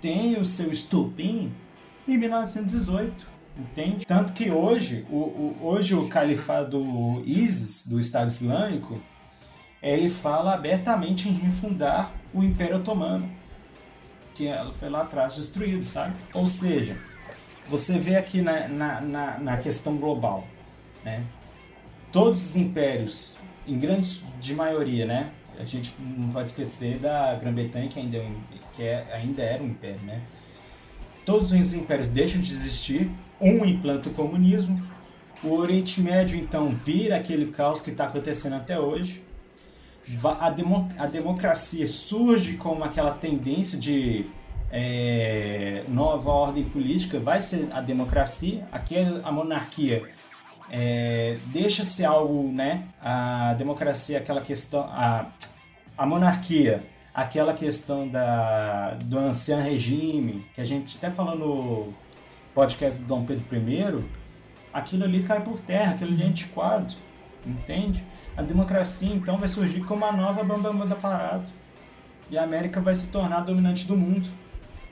tem 0.00 0.38
o 0.38 0.44
seu 0.44 0.70
estupim 0.70 1.50
em 2.10 2.18
1918, 2.18 3.26
entende? 3.56 4.06
Tanto 4.06 4.32
que 4.32 4.50
hoje, 4.50 5.06
o, 5.10 5.16
o- 5.16 5.58
hoje 5.62 5.94
o 5.94 6.08
califado 6.08 7.22
ISIS, 7.24 7.86
do 7.86 7.98
Estado 8.00 8.28
Islâmico, 8.28 8.98
ele 9.82 10.08
fala 10.10 10.54
abertamente 10.54 11.28
em 11.28 11.32
refundar 11.32 12.10
o 12.34 12.42
Império 12.42 12.76
Otomano, 12.76 13.28
que 14.34 14.46
ela 14.46 14.72
foi 14.72 14.88
lá 14.88 15.02
atrás 15.02 15.36
destruído, 15.36 15.84
sabe? 15.84 16.14
Ou 16.32 16.46
seja, 16.46 16.96
você 17.68 17.98
vê 17.98 18.16
aqui 18.16 18.40
na, 18.40 18.68
na, 18.68 19.00
na, 19.00 19.38
na 19.38 19.56
questão 19.58 19.96
global, 19.96 20.46
né? 21.04 21.22
Todos 22.12 22.42
os 22.44 22.56
impérios, 22.56 23.36
em 23.66 23.78
grandes 23.78 24.22
de 24.40 24.54
maioria, 24.54 25.04
né? 25.06 25.30
A 25.60 25.64
gente 25.64 25.92
não 26.00 26.30
pode 26.30 26.50
esquecer 26.50 26.98
da 26.98 27.34
Grã-Bretanha, 27.34 27.88
que 27.88 27.98
ainda, 27.98 28.16
é 28.18 28.30
que 28.72 28.82
é, 28.82 29.06
ainda 29.12 29.42
era 29.42 29.62
um 29.62 29.66
império, 29.66 30.00
né? 30.04 30.22
Todos 31.28 31.52
os 31.52 31.74
impérios 31.74 32.08
deixam 32.08 32.40
de 32.40 32.50
existir, 32.50 33.10
um 33.38 33.62
implanta 33.62 34.08
o 34.08 34.14
comunismo, 34.14 34.82
o 35.44 35.52
Oriente 35.52 36.00
Médio, 36.00 36.38
então, 36.38 36.70
vira 36.70 37.16
aquele 37.16 37.52
caos 37.52 37.82
que 37.82 37.90
está 37.90 38.06
acontecendo 38.06 38.56
até 38.56 38.80
hoje. 38.80 39.22
A, 40.40 40.48
demo- 40.48 40.90
a 40.96 41.06
democracia 41.06 41.86
surge 41.86 42.56
como 42.56 42.82
aquela 42.82 43.10
tendência 43.10 43.78
de 43.78 44.24
é, 44.72 45.84
nova 45.88 46.30
ordem 46.30 46.64
política, 46.64 47.20
vai 47.20 47.40
ser 47.40 47.68
a 47.72 47.82
democracia. 47.82 48.66
Aqui 48.72 48.96
é 48.96 49.20
a 49.22 49.30
monarquia 49.30 50.08
é, 50.70 51.36
deixa-se 51.52 52.06
algo, 52.06 52.50
né? 52.50 52.84
A 53.02 53.52
democracia, 53.58 54.16
aquela 54.16 54.40
questão, 54.40 54.80
a, 54.80 55.26
a 55.96 56.06
monarquia, 56.06 56.82
aquela 57.18 57.52
questão 57.52 58.06
da, 58.06 58.96
do 59.02 59.18
ancião 59.18 59.60
regime, 59.60 60.46
que 60.54 60.60
a 60.60 60.64
gente 60.64 60.96
até 60.98 61.10
falou 61.10 61.36
no 61.36 61.94
podcast 62.54 63.00
do 63.00 63.06
Dom 63.06 63.24
Pedro 63.24 63.44
I, 63.56 64.04
aquilo 64.72 65.02
ali 65.02 65.24
cai 65.24 65.40
por 65.40 65.58
terra, 65.58 65.94
aquilo 65.94 66.12
ali 66.12 66.22
é 66.22 66.26
antiquado, 66.26 66.94
entende? 67.44 68.04
A 68.36 68.42
democracia, 68.42 69.12
então, 69.12 69.36
vai 69.36 69.48
surgir 69.48 69.80
como 69.80 70.04
a 70.04 70.12
nova 70.12 70.44
bambamba 70.44 70.86
da 70.86 70.94
parada. 70.94 71.42
E 72.30 72.38
a 72.38 72.44
América 72.44 72.80
vai 72.80 72.94
se 72.94 73.08
tornar 73.08 73.40
dominante 73.40 73.84
do 73.84 73.96
mundo. 73.96 74.28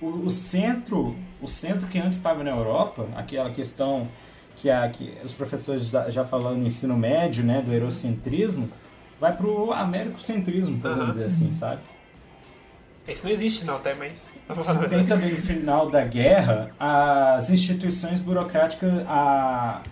O, 0.03 0.07
o 0.27 0.31
centro, 0.31 1.15
o 1.41 1.47
centro 1.47 1.87
que 1.87 1.97
antes 1.97 2.19
estava 2.19 2.43
na 2.43 2.51
Europa, 2.51 3.07
aquela 3.15 3.51
questão 3.51 4.09
que, 4.57 4.69
a, 4.69 4.89
que 4.89 5.17
os 5.25 5.33
professores 5.33 5.91
já, 6.09 6.25
falaram 6.25 6.57
no 6.57 6.67
ensino 6.67 6.97
médio, 6.97 7.45
né, 7.45 7.63
do 7.63 7.73
eurocentrismo, 7.73 8.69
vai 9.21 9.37
pro 9.37 9.73
americocentrismo, 9.73 10.81
podemos 10.81 11.05
Aham. 11.05 11.13
dizer 11.13 11.25
assim, 11.27 11.53
sabe? 11.53 11.83
Isso 13.09 13.25
não 13.25 13.31
existe 13.31 13.65
não, 13.65 13.79
tá? 13.79 13.95
Mas... 13.95 14.35
Tem 14.89 15.07
também 15.07 15.31
no 15.31 15.37
final 15.37 15.89
da 15.89 16.05
guerra 16.05 16.73
as 16.79 17.51
instituições 17.51 18.19
burocráticas. 18.19 18.93
A, 19.07 19.83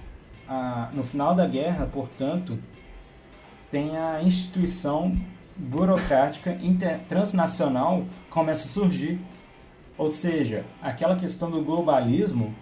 a, 0.48 0.88
no 0.92 1.04
final 1.04 1.34
da 1.34 1.46
guerra, 1.46 1.88
portanto, 1.92 2.58
tem 3.70 3.96
a 3.96 4.22
instituição 4.22 5.16
burocrática 5.56 6.58
inter, 6.60 6.98
transnacional 7.08 8.04
começa 8.30 8.64
a 8.64 8.68
surgir. 8.68 9.20
Ou 9.96 10.08
seja, 10.08 10.64
aquela 10.82 11.14
questão 11.14 11.50
do 11.50 11.62
globalismo 11.62 12.52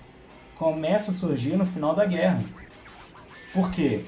começa 0.56 1.10
a 1.10 1.14
surgir 1.14 1.56
no 1.56 1.64
final 1.64 1.94
da 1.94 2.04
guerra. 2.04 2.42
Por 3.54 3.70
quê? 3.70 4.04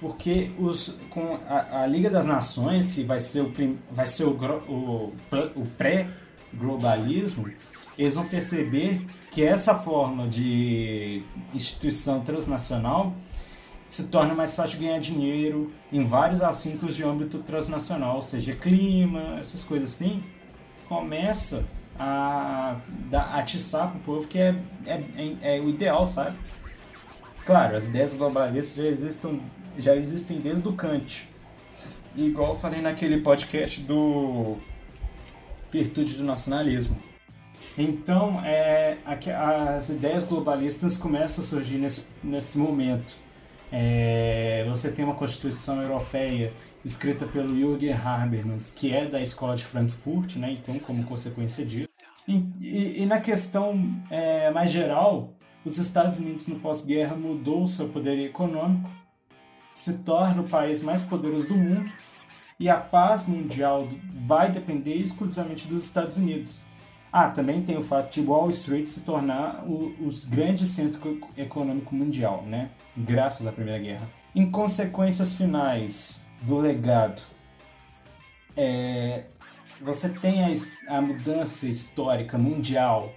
Porque 0.00 0.50
os, 0.58 0.96
com 1.10 1.38
a, 1.46 1.82
a 1.82 1.86
Liga 1.86 2.08
das 2.08 2.24
Nações, 2.24 2.88
que 2.88 3.04
vai 3.04 3.20
ser 3.20 3.42
o, 3.42 3.50
prim- 3.50 3.78
vai 3.90 4.06
ser 4.06 4.24
o, 4.24 4.30
o, 4.30 5.12
o 5.56 5.66
pré-globalismo, 5.76 7.50
eles 7.98 8.14
vão 8.14 8.26
perceber 8.26 9.06
que 9.30 9.44
essa 9.44 9.74
forma 9.74 10.26
de 10.26 11.22
instituição 11.54 12.20
transnacional 12.20 13.14
se 13.86 14.04
torna 14.08 14.34
mais 14.34 14.54
fácil 14.56 14.78
de 14.78 14.86
ganhar 14.86 15.00
dinheiro 15.00 15.70
em 15.92 16.02
vários 16.02 16.42
assuntos 16.42 16.96
de 16.96 17.02
âmbito 17.04 17.40
transnacional, 17.40 18.22
seja, 18.22 18.54
clima, 18.54 19.38
essas 19.40 19.62
coisas 19.64 19.90
assim, 19.92 20.22
começa 20.88 21.66
a 21.98 22.76
dar, 23.10 23.34
atiçar 23.38 23.88
para 23.90 23.98
o 23.98 24.00
povo 24.00 24.26
que 24.28 24.38
é, 24.38 24.54
é, 24.86 25.02
é, 25.42 25.56
é 25.58 25.60
o 25.60 25.68
ideal, 25.68 26.06
sabe? 26.06 26.36
Claro, 27.44 27.76
as 27.76 27.88
ideias 27.88 28.14
globalistas 28.14 28.76
já 28.76 28.88
existem, 28.88 29.42
já 29.80 29.96
existem 29.96 30.38
desde 30.40 30.66
o 30.68 30.72
Kant. 30.72 31.28
E 32.16 32.26
igual 32.26 32.50
eu 32.50 32.58
falei 32.58 32.80
naquele 32.80 33.20
podcast 33.20 33.80
do 33.82 34.56
Virtude 35.70 36.14
do 36.16 36.24
Nacionalismo. 36.24 36.96
Então, 37.78 38.44
é, 38.44 38.98
as 39.74 39.88
ideias 39.88 40.24
globalistas 40.24 40.96
começam 40.96 41.42
a 41.42 41.46
surgir 41.46 41.78
nesse, 41.78 42.06
nesse 42.22 42.58
momento. 42.58 43.14
É, 43.72 44.66
você 44.68 44.90
tem 44.90 45.04
uma 45.04 45.14
Constituição 45.14 45.80
Europeia 45.80 46.52
escrita 46.84 47.24
pelo 47.26 47.56
Jürgen 47.56 47.92
Habermas, 47.92 48.72
que 48.72 48.92
é 48.92 49.06
da 49.06 49.20
Escola 49.20 49.54
de 49.54 49.64
Frankfurt, 49.64 50.36
né? 50.36 50.52
então, 50.52 50.78
como 50.80 51.04
consequência 51.04 51.64
disso. 51.64 51.88
E, 52.26 52.42
e- 52.60 53.02
e 53.02 53.06
na 53.06 53.20
questão 53.20 53.80
é, 54.10 54.50
mais 54.50 54.70
geral, 54.70 55.32
os 55.64 55.78
Estados 55.78 56.18
Unidos 56.18 56.48
no 56.48 56.58
pós-guerra 56.58 57.14
mudou 57.14 57.62
o 57.64 57.68
seu 57.68 57.88
poder 57.88 58.18
econômico, 58.18 58.90
se 59.72 59.98
torna 59.98 60.42
o 60.42 60.48
país 60.48 60.82
mais 60.82 61.02
poderoso 61.02 61.48
do 61.48 61.56
mundo 61.56 61.92
e 62.58 62.68
a 62.68 62.76
paz 62.76 63.26
mundial 63.26 63.88
vai 64.26 64.50
depender 64.50 64.94
exclusivamente 64.94 65.66
dos 65.66 65.84
Estados 65.84 66.16
Unidos. 66.16 66.60
Ah, 67.12 67.28
também 67.28 67.62
tem 67.62 67.76
o 67.76 67.82
fato 67.82 68.12
de 68.12 68.20
Wall 68.20 68.50
Street 68.50 68.86
se 68.86 69.00
tornar 69.00 69.64
o, 69.66 69.94
os 70.06 70.24
grandes 70.24 70.68
centro 70.68 71.16
eco- 71.16 71.30
econômico 71.36 71.94
mundial, 71.94 72.44
né? 72.46 72.70
Graças 72.96 73.46
à 73.46 73.52
Primeira 73.52 73.82
Guerra. 73.82 74.08
Em 74.34 74.48
consequências 74.48 75.34
finais 75.34 76.22
do 76.42 76.58
legado, 76.58 77.20
é, 78.56 79.24
você 79.80 80.08
tem 80.08 80.44
a, 80.44 80.96
a 80.96 81.00
mudança 81.00 81.66
histórica 81.66 82.38
mundial 82.38 83.12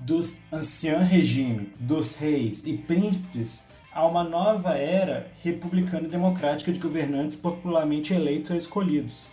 dos 0.00 0.40
anciã 0.52 0.98
regime, 1.00 1.72
dos 1.78 2.16
reis 2.16 2.66
e 2.66 2.72
príncipes, 2.76 3.64
a 3.94 4.04
uma 4.04 4.24
nova 4.24 4.76
era 4.76 5.30
republicana 5.42 6.06
e 6.06 6.10
democrática 6.10 6.72
de 6.72 6.80
governantes 6.80 7.36
popularmente 7.36 8.12
eleitos 8.12 8.50
ou 8.50 8.56
escolhidos. 8.56 9.26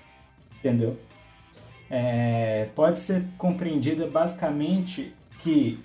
Entendeu? 0.59 0.97
É, 1.89 2.69
pode 2.75 2.99
ser 2.99 3.23
compreendida 3.37 4.05
basicamente 4.05 5.13
que 5.39 5.79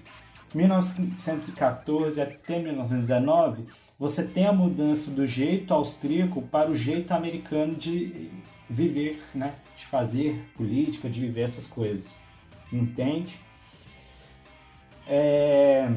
1914 0.55 2.20
até 2.20 2.59
1919 2.59 3.64
você 3.99 4.22
tem 4.22 4.47
a 4.47 4.53
mudança 4.53 5.11
do 5.11 5.27
jeito 5.27 5.72
austríaco 5.72 6.43
para 6.43 6.70
o 6.70 6.77
jeito 6.77 7.12
americano 7.12 7.74
de 7.74 8.31
viver, 8.68 9.18
né? 9.35 9.55
de 9.74 9.87
fazer 9.87 10.45
política, 10.55 11.09
de 11.09 11.20
viver 11.20 11.43
essas 11.43 11.66
coisas. 11.66 12.14
Entende? 12.70 13.41
É... 15.09 15.89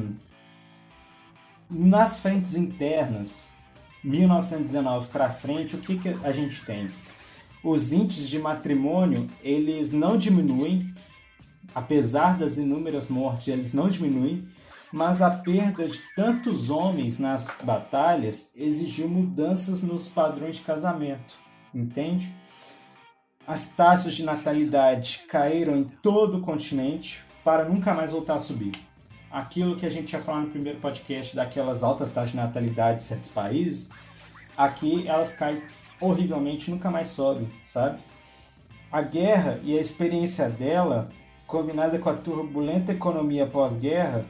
Nas 1.70 2.18
frentes 2.18 2.56
internas, 2.56 3.48
1919 4.02 5.06
para 5.06 5.30
frente, 5.30 5.76
o 5.76 5.78
que, 5.78 5.96
que 5.96 6.08
a 6.24 6.32
gente 6.32 6.64
tem? 6.64 6.90
Os 7.62 7.92
índices 7.92 8.28
de 8.28 8.40
matrimônio, 8.40 9.28
eles 9.40 9.92
não 9.92 10.16
diminuem, 10.16 10.92
apesar 11.72 12.36
das 12.36 12.58
inúmeras 12.58 13.08
mortes, 13.08 13.46
eles 13.46 13.72
não 13.72 13.88
diminuem, 13.88 14.40
mas 14.92 15.22
a 15.22 15.30
perda 15.30 15.86
de 15.86 16.00
tantos 16.16 16.70
homens 16.70 17.20
nas 17.20 17.46
batalhas 17.62 18.50
exigiu 18.56 19.08
mudanças 19.08 19.84
nos 19.84 20.08
padrões 20.08 20.56
de 20.56 20.62
casamento, 20.62 21.38
entende? 21.72 22.34
As 23.46 23.68
taxas 23.68 24.14
de 24.14 24.24
natalidade 24.24 25.22
caíram 25.28 25.76
em 25.76 25.84
todo 25.84 26.38
o 26.38 26.40
continente 26.40 27.22
para 27.44 27.64
nunca 27.64 27.94
mais 27.94 28.10
voltar 28.10 28.34
a 28.34 28.38
subir. 28.40 28.89
Aquilo 29.30 29.76
que 29.76 29.86
a 29.86 29.90
gente 29.90 30.06
tinha 30.06 30.20
falado 30.20 30.46
no 30.46 30.50
primeiro 30.50 30.80
podcast 30.80 31.36
daquelas 31.36 31.84
altas 31.84 32.10
taxas 32.10 32.32
de 32.32 32.36
natalidade 32.36 33.00
em 33.00 33.04
certos 33.04 33.30
países, 33.30 33.90
aqui 34.56 35.06
elas 35.06 35.36
caem 35.36 35.62
horrivelmente 36.00 36.70
nunca 36.70 36.90
mais 36.90 37.08
sobem, 37.08 37.48
sabe? 37.62 38.00
A 38.90 39.02
guerra 39.02 39.60
e 39.62 39.78
a 39.78 39.80
experiência 39.80 40.48
dela, 40.48 41.10
combinada 41.46 41.98
com 41.98 42.10
a 42.10 42.14
turbulenta 42.14 42.92
economia 42.92 43.46
pós-guerra, 43.46 44.24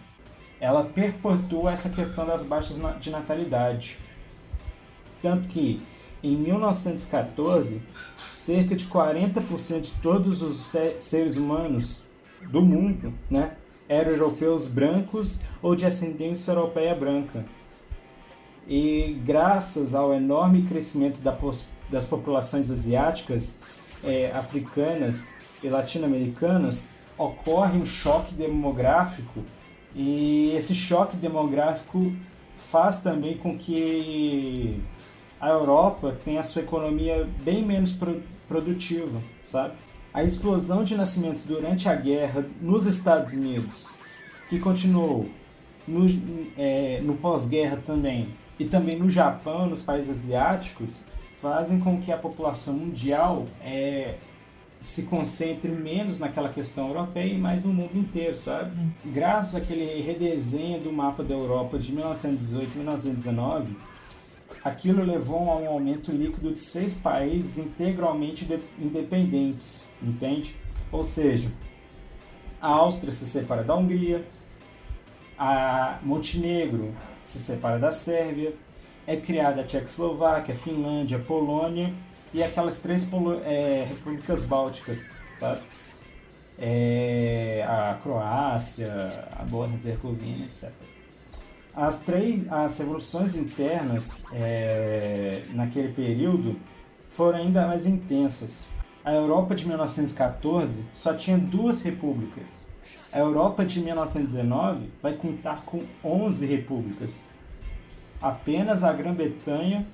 ela 0.61 0.85
perpetuou 0.85 1.69
essa 1.69 1.89
questão 1.89 2.27
das 2.27 2.45
baixas 2.45 2.79
de 3.01 3.11
natalidade. 3.11 3.99
Tanto 5.23 5.49
que, 5.49 5.83
em 6.23 6.37
1914, 6.37 7.81
cerca 8.35 8.77
de 8.77 8.85
40% 8.87 9.81
de 9.81 9.91
todos 10.03 10.43
os 10.43 10.75
seres 11.01 11.39
humanos 11.39 12.05
do 12.51 12.61
mundo 12.61 13.15
né, 13.31 13.57
eram 13.91 14.13
europeus 14.13 14.69
brancos 14.69 15.41
ou 15.61 15.75
de 15.75 15.85
ascendência 15.85 16.53
europeia 16.53 16.95
branca. 16.95 17.45
E 18.69 19.21
graças 19.27 19.97
ao 19.97 20.15
enorme 20.15 20.63
crescimento 20.63 21.21
das 21.91 22.05
populações 22.05 22.71
asiáticas, 22.71 23.61
é, 24.05 24.31
africanas 24.31 25.31
e 25.61 25.69
latino-americanas, 25.69 26.89
ocorre 27.19 27.79
um 27.79 27.85
choque 27.85 28.33
demográfico 28.33 29.43
e 29.93 30.53
esse 30.55 30.73
choque 30.73 31.17
demográfico 31.17 32.13
faz 32.57 33.03
também 33.03 33.37
com 33.39 33.59
que 33.59 34.81
a 35.41 35.49
Europa 35.49 36.17
tem 36.25 36.39
a 36.39 36.45
sua 36.45 36.63
economia 36.63 37.29
bem 37.43 37.65
menos 37.67 37.93
pro 37.93 38.23
produtiva, 38.47 39.21
sabe? 39.43 39.75
A 40.13 40.25
explosão 40.25 40.83
de 40.83 40.97
nascimentos 40.97 41.45
durante 41.45 41.89
a 41.89 41.95
guerra 41.95 42.45
nos 42.61 42.87
Estados 42.87 43.33
Unidos, 43.33 43.95
que 44.49 44.59
continuou 44.59 45.29
no, 45.87 46.07
é, 46.59 47.01
no 47.03 47.15
pós-guerra 47.15 47.77
também, 47.77 48.29
e 48.59 48.65
também 48.65 48.99
no 48.99 49.09
Japão, 49.09 49.67
nos 49.67 49.83
países 49.83 50.11
asiáticos, 50.11 51.03
fazem 51.37 51.79
com 51.81 52.01
que 52.01 52.13
a 52.13 52.17
população 52.17 52.75
mundial 52.75 53.47
é, 53.63 54.17
se 54.81 55.05
concentre 55.05 55.71
menos 55.71 56.19
naquela 56.19 56.49
questão 56.49 56.89
europeia 56.89 57.33
e 57.33 57.39
mais 57.39 57.65
no 57.65 57.73
mundo 57.73 57.97
inteiro, 57.97 58.35
sabe? 58.35 58.73
Graças 59.05 59.55
àquele 59.55 60.03
redesenho 60.03 60.81
do 60.81 60.93
mapa 60.93 61.23
da 61.23 61.35
Europa 61.35 61.79
de 61.79 61.93
1918 61.93 62.75
e 62.75 62.79
1919, 62.79 63.77
Aquilo 64.63 65.03
levou 65.03 65.51
a 65.51 65.57
um 65.57 65.69
aumento 65.69 66.13
líquido 66.13 66.53
de 66.53 66.59
seis 66.59 66.95
países 66.95 67.57
integralmente 67.59 68.47
independentes, 68.79 69.85
entende? 70.03 70.55
Ou 70.91 71.03
seja, 71.03 71.51
a 72.61 72.69
Áustria 72.69 73.13
se 73.13 73.27
separa 73.27 73.63
da 73.63 73.75
Hungria, 73.75 74.25
a 75.39 75.99
Montenegro 76.03 76.95
se 77.23 77.39
separa 77.39 77.79
da 77.79 77.93
Sérvia, 77.93 78.53
é 79.07 79.17
criada 79.17 79.63
a 79.63 79.65
Tchecoslováquia, 79.65 80.55
a 80.55 80.57
Finlândia, 80.57 81.17
a 81.17 81.21
Polônia 81.21 81.93
e 82.33 82.43
aquelas 82.43 82.79
três 82.79 83.09
é, 83.45 83.87
repúblicas 83.89 84.45
bálticas, 84.45 85.11
sabe? 85.35 85.63
É, 86.59 87.65
a 87.67 87.99
Croácia, 88.03 89.27
a 89.39 89.43
Bósnia-Herzegovina, 89.45 90.45
etc. 90.45 90.71
As 91.75 92.03
três 92.03 92.51
as 92.53 92.79
revoluções 92.79 93.37
internas 93.37 94.25
é, 94.33 95.45
naquele 95.51 95.93
período 95.93 96.57
foram 97.09 97.39
ainda 97.39 97.67
mais 97.67 97.87
intensas. 97.87 98.69
A 99.05 99.13
Europa 99.13 99.55
de 99.55 99.67
1914 99.67 100.85
só 100.93 101.15
tinha 101.15 101.39
duas 101.39 101.83
repúblicas. 101.83 102.73
A 103.13 103.19
Europa 103.19 103.65
de 103.65 103.81
1919 103.81 104.89
vai 105.03 105.15
contar 105.15 105.63
com 105.65 105.83
11 106.05 106.47
repúblicas. 106.47 107.31
Apenas 108.21 108.85
a 108.85 108.93
Grã-Bretanha 108.93 109.87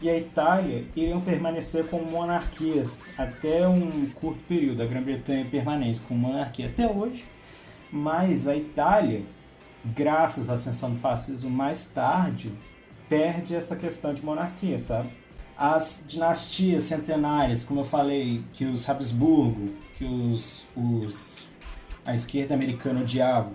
e 0.00 0.08
a 0.08 0.18
Itália 0.18 0.86
iriam 0.96 1.20
permanecer 1.20 1.86
como 1.88 2.10
monarquias 2.10 3.10
até 3.18 3.68
um 3.68 4.08
curto 4.14 4.40
período. 4.48 4.82
A 4.82 4.86
Grã-Bretanha 4.86 5.46
permanece 5.50 6.00
como 6.08 6.20
monarquia 6.20 6.66
até 6.66 6.90
hoje, 6.90 7.24
mas 7.92 8.48
a 8.48 8.56
Itália 8.56 9.22
graças 9.84 10.50
à 10.50 10.54
ascensão 10.54 10.90
do 10.92 10.98
fascismo 10.98 11.50
mais 11.50 11.86
tarde, 11.86 12.52
perde 13.08 13.54
essa 13.54 13.76
questão 13.76 14.12
de 14.12 14.24
monarquia, 14.24 14.78
sabe? 14.78 15.10
As 15.60 16.06
dinastias 16.08 16.84
centenárias, 16.84 17.64
como 17.64 17.80
eu 17.80 17.84
falei, 17.84 18.42
que 18.54 18.64
os 18.64 18.88
Habsburgo, 18.88 19.74
que 19.98 20.06
os, 20.06 20.66
os 20.74 21.50
a 22.02 22.14
esquerda 22.14 22.54
americana 22.54 23.02
odiava, 23.02 23.52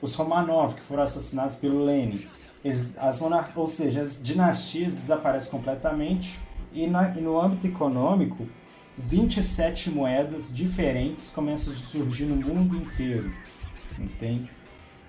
os 0.00 0.14
Romanov, 0.14 0.74
que 0.74 0.80
foram 0.80 1.02
assassinados 1.02 1.56
pelo 1.56 1.84
Lenin, 1.84 2.26
eles, 2.64 2.96
as 2.96 3.20
monar 3.20 3.52
ou 3.54 3.66
seja, 3.66 4.00
as 4.00 4.18
dinastias 4.22 4.94
desaparecem 4.94 5.50
completamente 5.50 6.40
e, 6.72 6.86
na, 6.86 7.10
e 7.10 7.20
no 7.20 7.38
âmbito 7.38 7.66
econômico, 7.66 8.48
27 8.96 9.90
moedas 9.90 10.50
diferentes 10.50 11.28
começam 11.28 11.74
a 11.74 11.76
surgir 11.76 12.24
no 12.24 12.36
mundo 12.36 12.74
inteiro, 12.74 13.30
entende? 13.98 14.50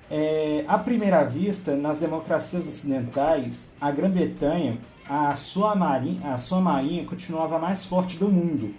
É, 0.09 0.63
à 0.67 0.77
primeira 0.77 1.23
vista, 1.23 1.75
nas 1.75 1.99
democracias 1.99 2.67
ocidentais, 2.67 3.73
a 3.81 3.91
Grã-Bretanha, 3.91 4.77
a 5.09 5.33
sua, 5.35 5.75
marinha, 5.75 6.33
a 6.33 6.37
sua 6.37 6.61
marinha 6.61 7.05
continuava 7.05 7.57
mais 7.59 7.85
forte 7.85 8.17
do 8.17 8.29
mundo. 8.29 8.73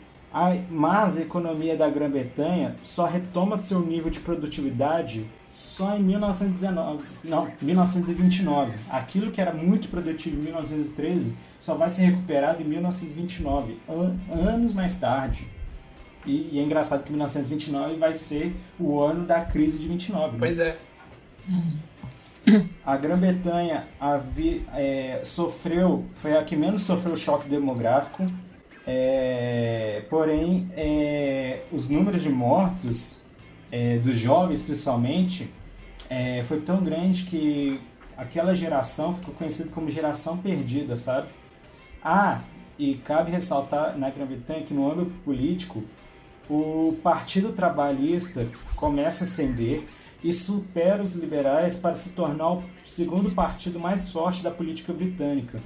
Mas 0.70 1.16
a 1.16 1.22
economia 1.22 1.76
da 1.76 1.88
Grã-Bretanha 1.88 2.76
só 2.82 3.06
retoma 3.06 3.56
seu 3.56 3.80
nível 3.80 4.10
de 4.10 4.20
produtividade 4.20 5.26
só 5.48 5.96
em 5.96 6.02
1919, 6.02 7.04
não, 7.24 7.48
1929. 7.62 8.76
Aquilo 8.90 9.30
que 9.30 9.40
era 9.40 9.52
muito 9.52 9.88
produtivo 9.88 10.38
em 10.38 10.44
1913 10.44 11.38
só 11.58 11.74
vai 11.74 11.88
ser 11.88 12.02
recuperado 12.02 12.60
em 12.60 12.66
1929, 12.66 13.78
an 13.88 14.16
anos 14.30 14.74
mais 14.74 14.96
tarde. 15.00 15.48
E, 16.26 16.50
e, 16.52 16.58
é 16.58 16.62
engraçado 16.62 17.04
que 17.04 17.10
1929 17.10 17.96
vai 17.96 18.14
ser 18.14 18.54
o 18.78 19.00
ano 19.00 19.24
da 19.24 19.40
crise 19.42 19.78
de 19.78 19.88
29. 19.88 20.32
Né? 20.32 20.36
Pois 20.38 20.58
é. 20.58 20.76
A 22.84 22.96
Grã-Bretanha 22.96 23.88
é, 24.74 25.20
sofreu, 25.24 26.04
foi 26.14 26.36
a 26.36 26.44
que 26.44 26.54
menos 26.54 26.82
sofreu 26.82 27.16
choque 27.16 27.48
demográfico, 27.48 28.24
é, 28.86 30.04
porém 30.08 30.70
é, 30.76 31.62
os 31.72 31.88
números 31.88 32.22
de 32.22 32.28
mortos, 32.28 33.18
é, 33.72 33.98
dos 33.98 34.16
jovens 34.16 34.62
principalmente, 34.62 35.50
é, 36.08 36.44
foi 36.44 36.60
tão 36.60 36.82
grande 36.84 37.24
que 37.24 37.80
aquela 38.16 38.54
geração 38.54 39.12
ficou 39.12 39.34
conhecida 39.34 39.70
como 39.70 39.90
geração 39.90 40.38
perdida, 40.38 40.94
sabe? 40.94 41.28
Ah, 42.02 42.40
e 42.78 42.94
cabe 42.94 43.32
ressaltar 43.32 43.98
na 43.98 44.08
Grã-Bretanha 44.10 44.62
que 44.62 44.72
no 44.72 44.90
âmbito 44.90 45.10
político, 45.24 45.82
o 46.48 46.96
Partido 47.02 47.52
Trabalhista 47.52 48.46
começa 48.76 49.24
a 49.24 49.26
ascender 49.26 49.84
e 50.26 50.32
supera 50.32 51.00
os 51.00 51.14
liberais 51.14 51.76
para 51.76 51.94
se 51.94 52.10
tornar 52.10 52.54
o 52.54 52.64
segundo 52.84 53.30
partido 53.30 53.78
mais 53.78 54.10
forte 54.10 54.42
da 54.42 54.50
política 54.50 54.92
britânica. 54.92 55.60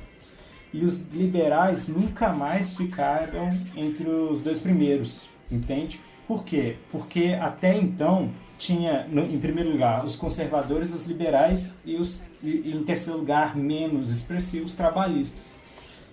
E 0.71 0.85
os 0.85 1.01
liberais 1.09 1.89
nunca 1.89 2.29
mais 2.29 2.77
ficaram 2.77 3.59
entre 3.75 4.07
os 4.07 4.43
dois 4.43 4.61
primeiros, 4.61 5.31
entende? 5.51 5.99
Por 6.29 6.45
quê? 6.45 6.77
Porque 6.93 7.39
até 7.41 7.75
então 7.75 8.31
tinha, 8.59 9.07
no, 9.09 9.25
em 9.25 9.39
primeiro 9.39 9.71
lugar, 9.71 10.05
os 10.05 10.15
conservadores, 10.15 10.93
os 10.93 11.07
liberais 11.07 11.75
e, 11.83 11.97
os, 11.97 12.23
e, 12.45 12.71
em 12.71 12.85
terceiro 12.85 13.19
lugar, 13.19 13.57
menos 13.57 14.11
expressivos, 14.11 14.75
trabalhistas. 14.75 15.59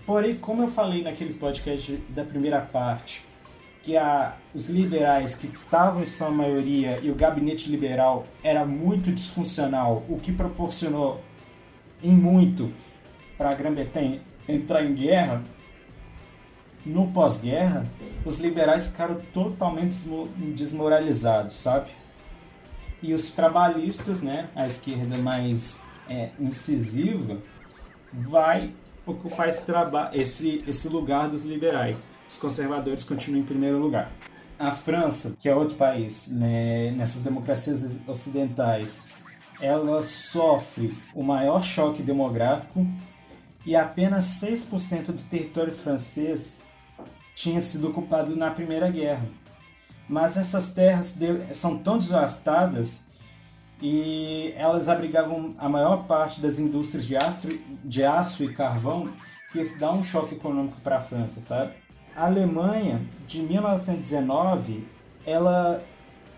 Porém, 0.06 0.36
como 0.36 0.64
eu 0.64 0.70
falei 0.70 1.04
naquele 1.04 1.34
podcast 1.34 2.02
da 2.12 2.24
primeira 2.24 2.62
parte, 2.62 3.27
que 3.88 3.96
a, 3.96 4.36
os 4.54 4.68
liberais 4.68 5.36
que 5.36 5.48
estavam 5.48 6.04
em 6.04 6.06
sua 6.06 6.30
maioria 6.30 7.00
e 7.02 7.10
o 7.10 7.16
gabinete 7.16 7.72
liberal 7.72 8.28
era 8.44 8.66
muito 8.66 9.14
disfuncional, 9.14 10.04
o 10.10 10.20
que 10.20 10.34
proporcionou 10.34 11.24
em 12.04 12.12
muito 12.12 12.70
para 13.38 13.52
a 13.52 13.54
Grã-Bretanha 13.56 14.20
entrar 14.46 14.84
em 14.84 14.94
guerra, 14.94 15.42
no 16.86 17.10
pós-guerra, 17.14 17.86
os 18.26 18.40
liberais 18.40 18.90
ficaram 18.90 19.22
totalmente 19.34 19.96
desmoralizados, 20.54 21.56
sabe? 21.56 21.90
E 23.02 23.14
os 23.14 23.32
trabalhistas, 23.32 24.22
né, 24.22 24.50
a 24.54 24.68
esquerda 24.68 25.18
mais 25.20 25.88
é, 26.10 26.32
incisiva, 26.38 27.38
vai 28.12 28.74
ocupar 29.08 29.50
esse, 29.50 29.64
esse, 30.14 30.64
esse 30.68 30.90
lugar 30.90 31.30
dos 31.30 31.44
liberais. 31.44 32.08
Os 32.30 32.38
conservadores 32.38 33.04
continuam 33.04 33.42
em 33.42 33.46
primeiro 33.46 33.80
lugar. 33.80 34.12
A 34.60 34.72
França, 34.72 35.36
que 35.40 35.48
é 35.48 35.56
outro 35.56 35.76
país 35.76 36.30
né, 36.32 36.92
nessas 36.92 37.24
democracias 37.24 38.04
ocidentais, 38.08 39.08
ela 39.62 40.02
sofre 40.02 40.96
o 41.16 41.24
maior 41.24 41.64
choque 41.64 42.04
demográfico 42.04 42.86
e 43.66 43.76
apenas 43.76 44.26
6% 44.42 45.08
do 45.08 45.24
território 45.24 45.74
francês 45.74 46.66
tinha 47.36 47.62
sido 47.62 47.90
ocupado 47.90 48.36
na 48.36 48.52
Primeira 48.52 48.90
Guerra. 48.90 49.26
Mas 50.10 50.38
essas 50.38 50.74
terras 50.74 51.20
são 51.54 51.78
tão 51.78 51.98
devastadas 51.98 53.07
e 53.82 54.54
elas 54.58 54.90
abrigavam 54.90 55.54
a 55.58 55.70
maior 55.70 56.06
parte 56.06 56.42
das 56.42 56.60
indústrias 56.60 57.06
de 57.06 57.16
aço, 57.16 57.48
de 57.84 58.04
aço 58.04 58.44
e 58.44 58.54
carvão 58.54 59.10
que 59.52 59.60
isso 59.60 59.80
dá 59.80 59.92
um 59.92 60.04
choque 60.04 60.36
econômico 60.36 60.80
para 60.82 60.98
a 60.98 61.02
França, 61.02 61.40
sabe? 61.40 61.74
A 62.16 62.26
Alemanha, 62.26 63.02
de 63.28 63.42
1919, 63.42 64.86
ela, 65.26 65.84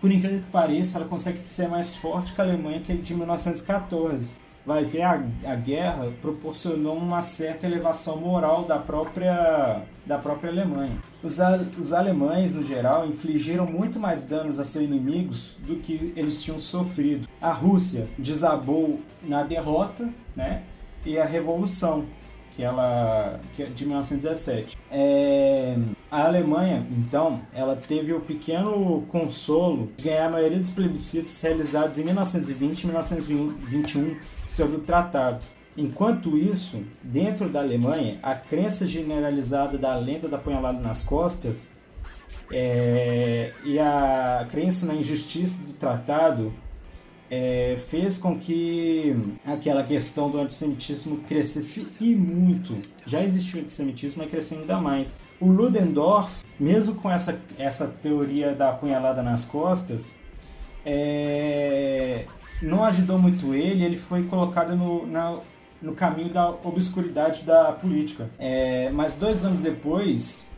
por 0.00 0.12
incrível 0.12 0.40
que 0.40 0.50
pareça, 0.50 0.98
ela 0.98 1.08
consegue 1.08 1.40
ser 1.48 1.68
mais 1.68 1.96
forte 1.96 2.32
que 2.34 2.40
a 2.40 2.44
Alemanha 2.44 2.80
que 2.80 2.92
é 2.92 2.96
de 2.96 3.14
1914. 3.14 4.34
Vai 4.64 4.84
ver, 4.84 5.02
a, 5.02 5.22
a 5.46 5.54
guerra 5.56 6.12
proporcionou 6.20 6.96
uma 6.96 7.22
certa 7.22 7.66
elevação 7.66 8.18
moral 8.18 8.64
da 8.64 8.78
própria, 8.78 9.82
da 10.04 10.18
própria 10.18 10.50
Alemanha. 10.50 10.98
Os, 11.22 11.38
os 11.78 11.92
alemães, 11.94 12.54
no 12.54 12.62
geral, 12.62 13.06
infligiram 13.06 13.64
muito 13.64 13.98
mais 13.98 14.26
danos 14.26 14.58
a 14.60 14.64
seus 14.64 14.84
inimigos 14.84 15.56
do 15.60 15.76
que 15.76 16.12
eles 16.14 16.42
tinham 16.42 16.60
sofrido. 16.60 17.26
A 17.40 17.52
Rússia 17.52 18.08
desabou 18.18 19.00
na 19.22 19.42
derrota 19.42 20.08
né, 20.36 20.62
e 21.04 21.18
a 21.18 21.24
Revolução, 21.24 22.04
que 22.54 22.62
ela 22.62 23.40
que 23.54 23.62
é 23.62 23.66
de 23.66 23.86
1917. 23.86 24.76
É, 24.90 25.76
a 26.10 26.24
Alemanha, 26.24 26.86
então, 26.90 27.40
ela 27.54 27.76
teve 27.76 28.12
o 28.12 28.20
pequeno 28.20 29.02
consolo 29.08 29.90
de 29.96 30.04
ganhar 30.04 30.26
a 30.26 30.30
maioria 30.30 30.58
dos 30.58 30.70
plebiscitos 30.70 31.40
realizados 31.40 31.98
em 31.98 32.04
1920 32.04 32.82
e 32.82 32.86
1921 32.86 34.16
sobre 34.46 34.76
o 34.76 34.80
tratado. 34.80 35.40
Enquanto 35.78 36.36
isso, 36.36 36.82
dentro 37.02 37.48
da 37.48 37.60
Alemanha, 37.60 38.18
a 38.22 38.34
crença 38.34 38.86
generalizada 38.86 39.78
da 39.78 39.94
lenda 39.96 40.28
da 40.28 40.36
punhalada 40.36 40.80
nas 40.80 41.02
costas 41.02 41.72
é, 42.52 43.52
e 43.64 43.78
a 43.78 44.46
crença 44.50 44.84
na 44.86 44.94
injustiça 44.94 45.62
do 45.64 45.72
tratado 45.72 46.52
é, 47.30 47.76
fez 47.78 48.18
com 48.18 48.36
que 48.36 49.14
aquela 49.46 49.84
questão 49.84 50.28
do 50.28 50.38
antissemitismo 50.38 51.18
crescesse 51.18 51.86
e 52.00 52.14
muito. 52.16 52.82
Já 53.06 53.22
existiu 53.22 53.60
antissemitismo, 53.60 54.22
mas 54.22 54.30
cresceu 54.30 54.58
ainda 54.58 54.80
mais. 54.80 55.20
O 55.40 55.46
Ludendorff, 55.46 56.44
mesmo 56.58 56.96
com 56.96 57.10
essa, 57.10 57.40
essa 57.56 57.86
teoria 57.86 58.52
da 58.52 58.72
punhalada 58.72 59.22
nas 59.22 59.44
costas, 59.44 60.12
é, 60.84 62.24
não 62.60 62.84
ajudou 62.84 63.18
muito 63.18 63.54
ele, 63.54 63.84
ele 63.84 63.96
foi 63.96 64.24
colocado 64.24 64.74
no, 64.74 65.06
na, 65.06 65.38
no 65.80 65.94
caminho 65.94 66.30
da 66.30 66.50
obscuridade 66.50 67.44
da 67.44 67.70
política. 67.72 68.28
É, 68.40 68.90
mas 68.90 69.16
dois 69.16 69.44
anos 69.44 69.60
depois, 69.60 70.48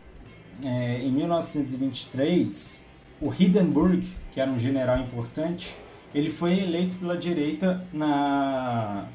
é, 0.64 1.00
em 1.00 1.12
1923, 1.12 2.86
o 3.20 3.32
Hindenburg, 3.32 4.06
que 4.32 4.40
era 4.40 4.50
um 4.50 4.58
general 4.58 4.98
importante, 4.98 5.76
ele 6.14 6.30
foi 6.30 6.60
eleito 6.60 6.96
pela 6.96 7.16
direita 7.16 7.86
na, 7.92 9.06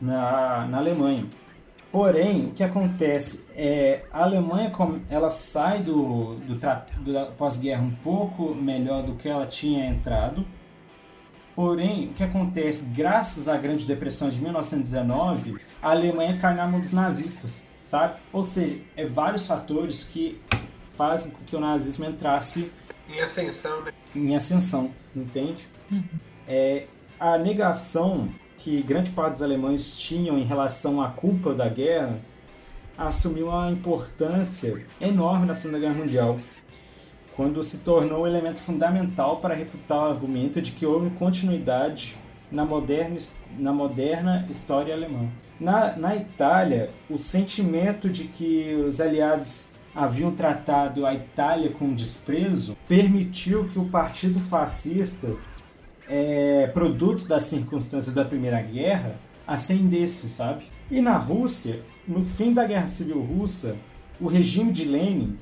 na, 0.00 0.66
na 0.66 0.78
Alemanha. 0.78 1.26
Porém, 1.90 2.46
o 2.46 2.50
que 2.50 2.64
acontece 2.64 3.46
é 3.54 4.04
a 4.12 4.24
Alemanha 4.24 4.72
ela 5.08 5.30
sai 5.30 5.78
do, 5.80 6.34
do, 6.40 6.54
do 6.56 7.32
pós-guerra 7.36 7.82
um 7.82 7.90
pouco 7.90 8.52
melhor 8.52 9.04
do 9.04 9.14
que 9.14 9.28
ela 9.28 9.46
tinha 9.46 9.86
entrado. 9.86 10.44
Porém, 11.54 12.08
o 12.08 12.12
que 12.12 12.24
acontece, 12.24 12.86
graças 12.86 13.48
à 13.48 13.56
Grande 13.56 13.86
Depressão 13.86 14.28
de 14.28 14.40
1919, 14.40 15.56
a 15.80 15.90
Alemanha 15.90 16.36
cai 16.36 16.52
na 16.52 16.66
mão 16.66 16.80
dos 16.80 16.90
nazistas, 16.90 17.72
sabe? 17.80 18.14
Ou 18.32 18.42
seja, 18.42 18.76
é 18.96 19.06
vários 19.06 19.46
fatores 19.46 20.02
que 20.02 20.40
fazem 20.96 21.30
com 21.30 21.44
que 21.44 21.54
o 21.54 21.60
nazismo 21.60 22.06
entrasse 22.06 22.72
em 23.08 23.20
ascensão, 23.20 23.82
né? 23.82 23.92
Em 24.16 24.34
ascensão, 24.34 24.90
entende? 25.14 25.64
Uhum 25.92 26.33
é 26.48 26.86
a 27.18 27.38
negação 27.38 28.28
que 28.58 28.82
grande 28.82 29.10
parte 29.10 29.32
dos 29.32 29.42
alemães 29.42 29.98
tinham 29.98 30.38
em 30.38 30.44
relação 30.44 31.02
à 31.02 31.08
culpa 31.08 31.52
da 31.54 31.68
guerra 31.68 32.18
assumiu 32.96 33.48
uma 33.48 33.70
importância 33.70 34.82
enorme 35.00 35.46
na 35.46 35.54
Segunda 35.54 35.80
Guerra 35.80 35.94
Mundial, 35.94 36.38
quando 37.34 37.62
se 37.64 37.78
tornou 37.78 38.22
um 38.22 38.26
elemento 38.26 38.60
fundamental 38.60 39.38
para 39.38 39.54
refutar 39.54 39.98
o 39.98 40.10
argumento 40.12 40.62
de 40.62 40.70
que 40.70 40.86
houve 40.86 41.10
continuidade 41.10 42.16
na 42.50 42.64
moderna, 42.64 43.16
na 43.58 43.72
moderna 43.72 44.46
história 44.48 44.94
alemã. 44.94 45.28
Na, 45.58 45.96
na 45.96 46.16
Itália, 46.16 46.90
o 47.10 47.18
sentimento 47.18 48.08
de 48.08 48.24
que 48.24 48.74
os 48.86 49.00
aliados 49.00 49.70
haviam 49.94 50.32
tratado 50.32 51.06
a 51.06 51.14
Itália 51.14 51.70
com 51.70 51.94
desprezo 51.94 52.76
permitiu 52.88 53.66
que 53.66 53.78
o 53.78 53.86
partido 53.86 54.38
fascista 54.40 55.34
é, 56.08 56.66
produto 56.68 57.26
das 57.26 57.44
circunstâncias 57.44 58.14
da 58.14 58.24
Primeira 58.24 58.60
Guerra, 58.60 59.16
ascendesse, 59.46 60.28
sabe? 60.28 60.64
E 60.90 61.00
na 61.00 61.16
Rússia, 61.16 61.80
no 62.06 62.24
fim 62.24 62.52
da 62.52 62.64
Guerra 62.64 62.86
Civil 62.86 63.20
Russa, 63.20 63.76
o 64.20 64.26
regime 64.26 64.72
de 64.72 64.84
Lenin, 64.84 65.38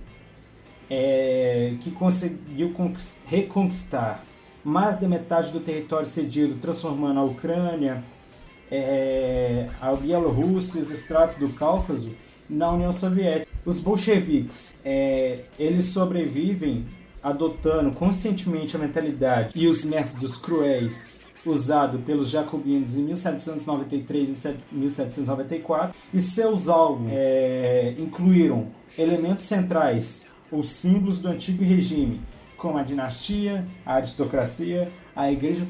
é, 0.89 1.75
que 1.81 1.91
conseguiu 1.91 2.73
reconquistar 3.27 4.25
mais 4.65 4.99
da 4.99 5.09
metade 5.09 5.51
do 5.51 5.61
território 5.61 6.07
cedido, 6.07 6.57
transformando 6.57 7.21
a 7.21 7.25
Ucrânia, 7.25 8.05
é, 8.71 9.69
a 9.81 9.93
Bielorrússia 9.95 10.79
e 10.79 10.83
os 10.83 10.91
estratos 10.91 11.37
do 11.37 11.49
Cáucaso 11.51 12.15
na 12.49 12.71
União 12.71 12.93
Soviética. 12.93 13.51
Os 13.65 13.81
bolcheviques, 13.81 14.75
é, 14.85 15.45
eles 15.59 15.87
sobrevivem 15.87 16.87
adotando 17.23 17.93
conscientemente 17.93 18.77
a 18.77 18.79
mentalidade 18.79 19.53
e 19.55 19.69
os 19.69 19.85
métodos 19.85 20.37
cruéis 20.37 21.15
usado 21.45 21.99
pelos 22.01 22.31
jacobinos 22.31 22.97
em 22.97 23.03
1793 23.05 24.45
e 24.45 24.57
1794 24.73 25.97
e 26.15 26.21
seus 26.21 26.69
alvos 26.69 27.09
é, 27.11 27.95
incluíram 27.99 28.69
elementos 28.97 29.45
centrais 29.45 30.27
ou 30.51 30.63
símbolos 30.63 31.21
do 31.21 31.29
antigo 31.29 31.65
regime 31.65 32.21
como 32.57 32.79
a 32.79 32.85
dinastia, 32.85 33.67
a 33.85 33.95
aristocracia, 33.95 34.93
a 35.17 35.33
igreja 35.33 35.67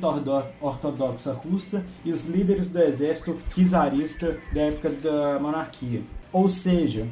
ortodoxa 0.61 1.33
russa 1.33 1.87
e 2.05 2.13
os 2.13 2.27
líderes 2.27 2.69
do 2.69 2.83
exército 2.83 3.39
czarista 3.49 4.39
da 4.53 4.61
época 4.61 4.91
da 4.91 5.39
monarquia. 5.41 6.03
Ou 6.31 6.49
seja, 6.49 7.09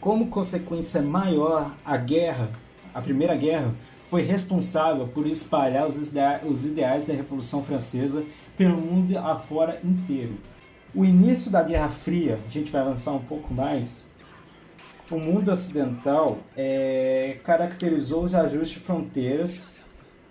como 0.00 0.26
consequência 0.26 1.00
maior, 1.00 1.76
a 1.84 1.96
guerra 1.96 2.50
a 2.94 3.00
Primeira 3.02 3.34
Guerra 3.36 3.74
foi 4.04 4.22
responsável 4.22 5.08
por 5.08 5.26
espalhar 5.26 5.86
os, 5.86 6.14
os 6.44 6.64
ideais 6.64 7.06
da 7.06 7.14
Revolução 7.14 7.62
Francesa 7.62 8.24
pelo 8.56 8.76
mundo 8.76 9.16
afora 9.18 9.80
inteiro. 9.82 10.36
O 10.94 11.04
início 11.04 11.50
da 11.50 11.62
Guerra 11.62 11.88
Fria, 11.88 12.38
a 12.46 12.50
gente 12.50 12.70
vai 12.70 12.82
avançar 12.82 13.12
um 13.12 13.22
pouco 13.22 13.52
mais, 13.52 14.08
o 15.10 15.18
mundo 15.18 15.50
ocidental 15.50 16.38
é, 16.56 17.38
caracterizou 17.42 18.22
os 18.22 18.34
ajustes 18.34 18.78
de 18.78 18.80
fronteiras 18.80 19.68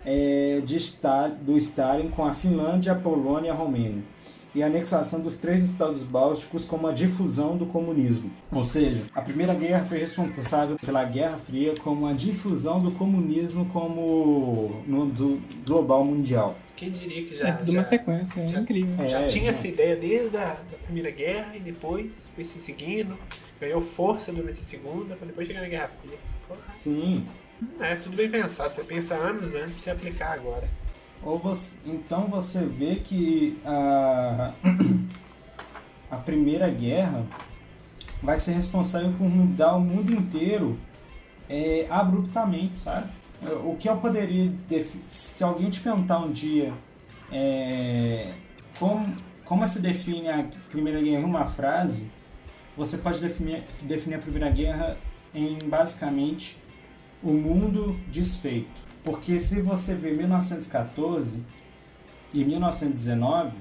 é, 0.06 0.62
de 0.64 0.78
do 1.42 1.58
Stalin 1.58 2.10
com 2.10 2.26
a 2.26 2.34
Finlândia, 2.34 2.94
a 2.94 2.96
Polônia 2.96 3.50
e 3.50 3.52
a 3.52 3.54
Romênia. 3.54 4.04
E 4.56 4.62
a 4.62 4.68
anexação 4.68 5.20
dos 5.22 5.38
três 5.38 5.64
estados 5.64 6.04
bálticos 6.04 6.66
como 6.66 6.88
a 6.88 6.92
difusão 6.92 7.58
do 7.58 7.66
comunismo. 7.66 8.30
Ou 8.52 8.64
seja, 8.64 9.04
a 9.14 9.22
Primeira 9.22 9.54
Guerra 9.54 9.84
foi 9.84 10.00
responsável 10.00 10.78
pela 10.78 11.04
Guerra 11.04 11.38
Fria 11.38 11.74
como 11.84 12.06
a 12.06 12.14
difusão 12.14 12.80
do 12.80 12.92
comunismo 12.92 13.66
como 13.74 14.84
no 14.88 15.06
do 15.08 15.42
global 15.66 16.06
mundial. 16.06 16.56
Quem 16.76 16.90
diria 16.92 17.24
que 17.26 17.36
já, 17.38 17.48
É 17.48 17.52
tudo 17.54 17.72
já, 17.72 17.78
uma 17.80 17.84
sequência, 17.84 18.42
é 18.42 18.48
já- 18.48 18.60
incrível. 18.60 19.04
É, 19.04 19.08
já 19.08 19.28
tinha 19.28 19.46
é. 19.46 19.50
essa 19.50 19.68
ideia 19.68 19.96
desde 19.96 20.36
a 20.38 20.46
da 20.54 20.78
Primeira 20.86 21.12
Guerra 21.12 21.56
e 21.56 21.60
depois 21.60 22.30
foi 22.36 22.44
se 22.44 22.60
seguindo, 22.60 23.18
ganhou 23.62 23.82
força 23.82 24.32
durante 24.34 24.60
a 24.60 24.64
Segunda, 24.64 25.16
para 25.16 25.28
depois 25.28 25.48
chegar 25.48 25.62
na 25.62 25.68
Guerra 25.70 25.90
Fria. 26.02 26.18
Porra, 26.48 26.60
Sim. 26.76 27.26
É 27.80 27.96
tudo 27.96 28.18
bem 28.18 28.30
pensado, 28.30 28.74
você 28.76 28.84
pensa 28.84 29.14
anos 29.16 29.54
antes 29.56 29.74
pra 29.76 29.80
você 29.84 29.90
aplicar 29.92 30.34
agora. 30.34 30.68
Ou 31.26 31.40
você, 31.40 31.78
então 31.86 32.28
você 32.28 32.66
vê 32.66 32.96
que 32.96 33.58
a, 33.66 34.52
a 36.12 36.18
Primeira 36.18 36.70
Guerra 36.70 37.26
vai 38.22 38.38
ser 38.38 38.54
responsável 38.54 39.14
por 39.14 39.30
mudar 39.30 39.76
o 39.76 39.82
mundo 39.82 40.12
inteiro 40.12 40.78
é, 41.50 41.88
abruptamente, 41.90 42.78
sabe? 42.78 43.10
O 43.66 43.76
que 43.78 43.90
eu 43.90 43.98
poderia. 43.98 44.52
Se 45.06 45.44
alguém 45.44 45.70
te 45.70 45.82
perguntar 45.82 46.20
um 46.20 46.32
dia 46.32 46.74
é, 47.32 48.32
como, 48.80 49.16
como 49.44 49.68
se 49.68 49.82
define 49.82 50.30
a 50.30 50.46
Primeira 50.70 51.02
Guerra 51.02 51.22
em 51.22 51.26
uma 51.26 51.46
frase, 51.46 52.10
você 52.76 52.98
pode 52.98 53.20
definir, 53.20 53.64
definir 53.82 54.16
a 54.16 54.20
Primeira 54.20 54.50
Guerra 54.50 54.98
em 55.34 55.58
basicamente 55.68 56.58
o 57.22 57.32
mundo 57.32 57.98
desfeito. 58.08 58.93
Porque 59.04 59.40
se 59.40 59.62
você 59.62 59.96
vê 59.96 60.12
1914 60.12 61.44
e 62.34 62.44
1919, 62.44 63.52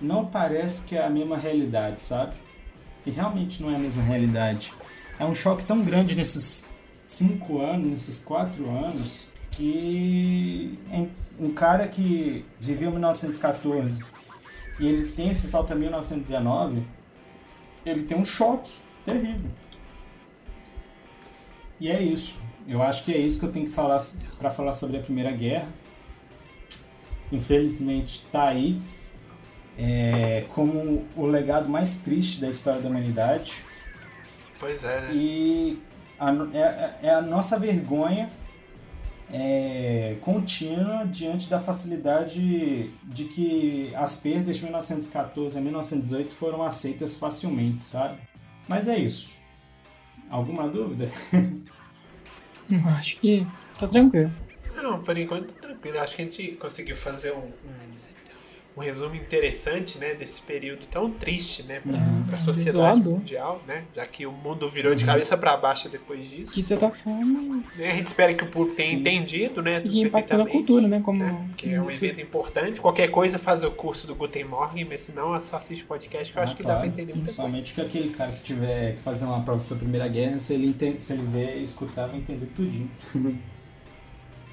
não 0.00 0.26
parece 0.26 0.82
que 0.82 0.96
é 0.96 1.04
a 1.04 1.10
mesma 1.10 1.36
realidade, 1.36 2.00
sabe? 2.00 2.34
E 3.04 3.10
realmente 3.10 3.62
não 3.62 3.70
é 3.70 3.76
a 3.76 3.78
mesma 3.78 4.02
realidade. 4.02 4.72
É 5.18 5.24
um 5.24 5.34
choque 5.34 5.64
tão 5.64 5.82
grande 5.82 6.16
nesses 6.16 6.70
cinco 7.04 7.60
anos, 7.60 7.88
nesses 7.88 8.18
quatro 8.18 8.70
anos, 8.70 9.26
que 9.50 10.78
um 11.38 11.52
cara 11.52 11.86
que 11.86 12.44
viveu 12.58 12.90
1914 12.90 14.02
e 14.78 14.86
ele 14.86 15.12
tem 15.12 15.28
esse 15.30 15.46
salto 15.46 15.72
a 15.72 15.76
1919, 15.76 16.82
ele 17.84 18.04
tem 18.04 18.16
um 18.16 18.24
choque 18.24 18.70
terrível. 19.04 19.50
E 21.78 21.88
é 21.88 22.02
isso. 22.02 22.40
Eu 22.66 22.82
acho 22.82 23.04
que 23.04 23.12
é 23.12 23.18
isso 23.18 23.38
que 23.40 23.44
eu 23.46 23.52
tenho 23.52 23.66
que 23.66 23.72
falar 23.72 24.00
para 24.38 24.50
falar 24.50 24.72
sobre 24.72 24.96
a 24.98 25.00
Primeira 25.00 25.32
Guerra. 25.32 25.68
Infelizmente 27.32 28.24
tá 28.32 28.48
aí 28.48 28.80
é, 29.78 30.44
como 30.54 31.04
o 31.16 31.26
legado 31.26 31.68
mais 31.68 31.96
triste 31.98 32.40
da 32.40 32.48
história 32.50 32.80
da 32.80 32.88
humanidade 32.88 33.54
Pois 34.58 34.82
é, 34.84 35.00
né? 35.02 35.10
e 35.14 35.78
a, 36.18 36.32
no- 36.32 36.54
é, 36.56 36.98
é 37.02 37.10
a 37.14 37.22
nossa 37.22 37.56
vergonha 37.58 38.28
é, 39.32 40.16
contínua 40.22 41.04
diante 41.06 41.48
da 41.48 41.60
facilidade 41.60 42.90
de 43.04 43.24
que 43.26 43.92
as 43.94 44.16
perdas 44.16 44.56
de 44.56 44.64
1914 44.64 45.56
a 45.56 45.60
1918 45.60 46.32
foram 46.34 46.64
aceitas 46.64 47.16
facilmente, 47.16 47.82
sabe? 47.84 48.18
Mas 48.68 48.88
é 48.88 48.98
isso. 48.98 49.30
Alguma 50.28 50.68
dúvida? 50.68 51.08
Acho 52.98 53.16
que 53.16 53.46
tá 53.78 53.86
tranquilo. 53.86 54.30
Não, 54.76 55.02
por 55.02 55.16
enquanto 55.16 55.52
tá 55.52 55.68
tranquilo. 55.68 56.00
Acho 56.00 56.16
que 56.16 56.22
a 56.22 56.24
gente 56.24 56.52
conseguiu 56.52 56.96
fazer 56.96 57.32
um, 57.32 57.38
um, 57.38 57.92
um 58.76 58.80
resumo 58.80 59.14
interessante, 59.16 59.98
né, 59.98 60.14
desse 60.14 60.40
período 60.40 60.86
tão 60.90 61.10
triste, 61.10 61.62
né, 61.64 61.80
pra, 61.80 61.92
Uhum. 61.98 62.24
pra 62.28 62.38
sociedade 62.40 63.00
mundial, 63.00 63.60
né, 63.66 63.82
já 63.94 64.06
que 64.06 64.24
o 64.26 64.32
mundo 64.32 64.68
virou 64.68 64.94
de 64.94 65.04
cabeça 65.04 65.36
pra 65.36 65.56
baixo 65.56 65.88
depois 65.88 66.28
disso. 66.30 66.52
Que 66.54 66.60
de 66.62 66.66
certa 66.68 66.88
forma 66.90 67.62
né, 67.76 67.90
a 67.90 67.96
gente 67.96 68.06
espera 68.06 68.32
que 68.32 68.44
o 68.44 68.46
público 68.46 68.76
tenha 68.76 68.90
Sim. 68.90 68.96
entendido, 69.00 69.60
né, 69.60 69.82
e 69.84 70.00
impacta 70.02 70.36
na 70.36 70.44
perfeitamente, 70.44 70.52
cultura, 70.52 70.88
né? 70.88 71.00
Como 71.04 71.18
né, 71.18 71.48
que 71.56 71.74
é 71.74 71.80
um 71.82 71.88
isso- 71.88 72.04
evento 72.04 72.22
importante. 72.22 72.80
Qualquer 72.80 73.08
coisa 73.10 73.38
faz 73.38 73.64
o 73.64 73.70
curso 73.70 74.06
do 74.06 74.14
Guten 74.14 74.44
Morgen, 74.44 74.84
mas 74.88 75.00
se 75.02 75.12
não, 75.12 75.34
é 75.34 75.40
só 75.40 75.56
assiste 75.56 75.82
o 75.82 75.86
podcast 75.86 76.32
que 76.32 76.38
eu 76.38 76.42
acho 76.42 76.52
Ah, 76.54 76.56
que 76.56 76.62
dá 76.62 76.68
pra 76.68 76.74
claro. 76.76 76.88
entender 76.88 77.10
coisa. 77.12 77.22
Principalmente 77.22 77.74
que 77.74 77.80
aquele 77.80 78.08
cara 78.10 78.32
que 78.32 78.42
tiver 78.42 78.94
que 78.96 79.02
fazer 79.02 79.24
uma 79.24 79.42
prova 79.42 79.60
sobre 79.60 79.76
a 79.84 79.88
Primeira 79.88 80.08
Guerra, 80.08 80.38
se 80.40 80.54
ele, 80.54 80.66
entende, 80.68 81.02
se 81.02 81.12
ele 81.12 81.22
ver 81.22 81.58
e 81.58 81.62
escutar, 81.64 82.06
vai 82.06 82.18
entender 82.18 82.46
tudinho. 82.54 82.90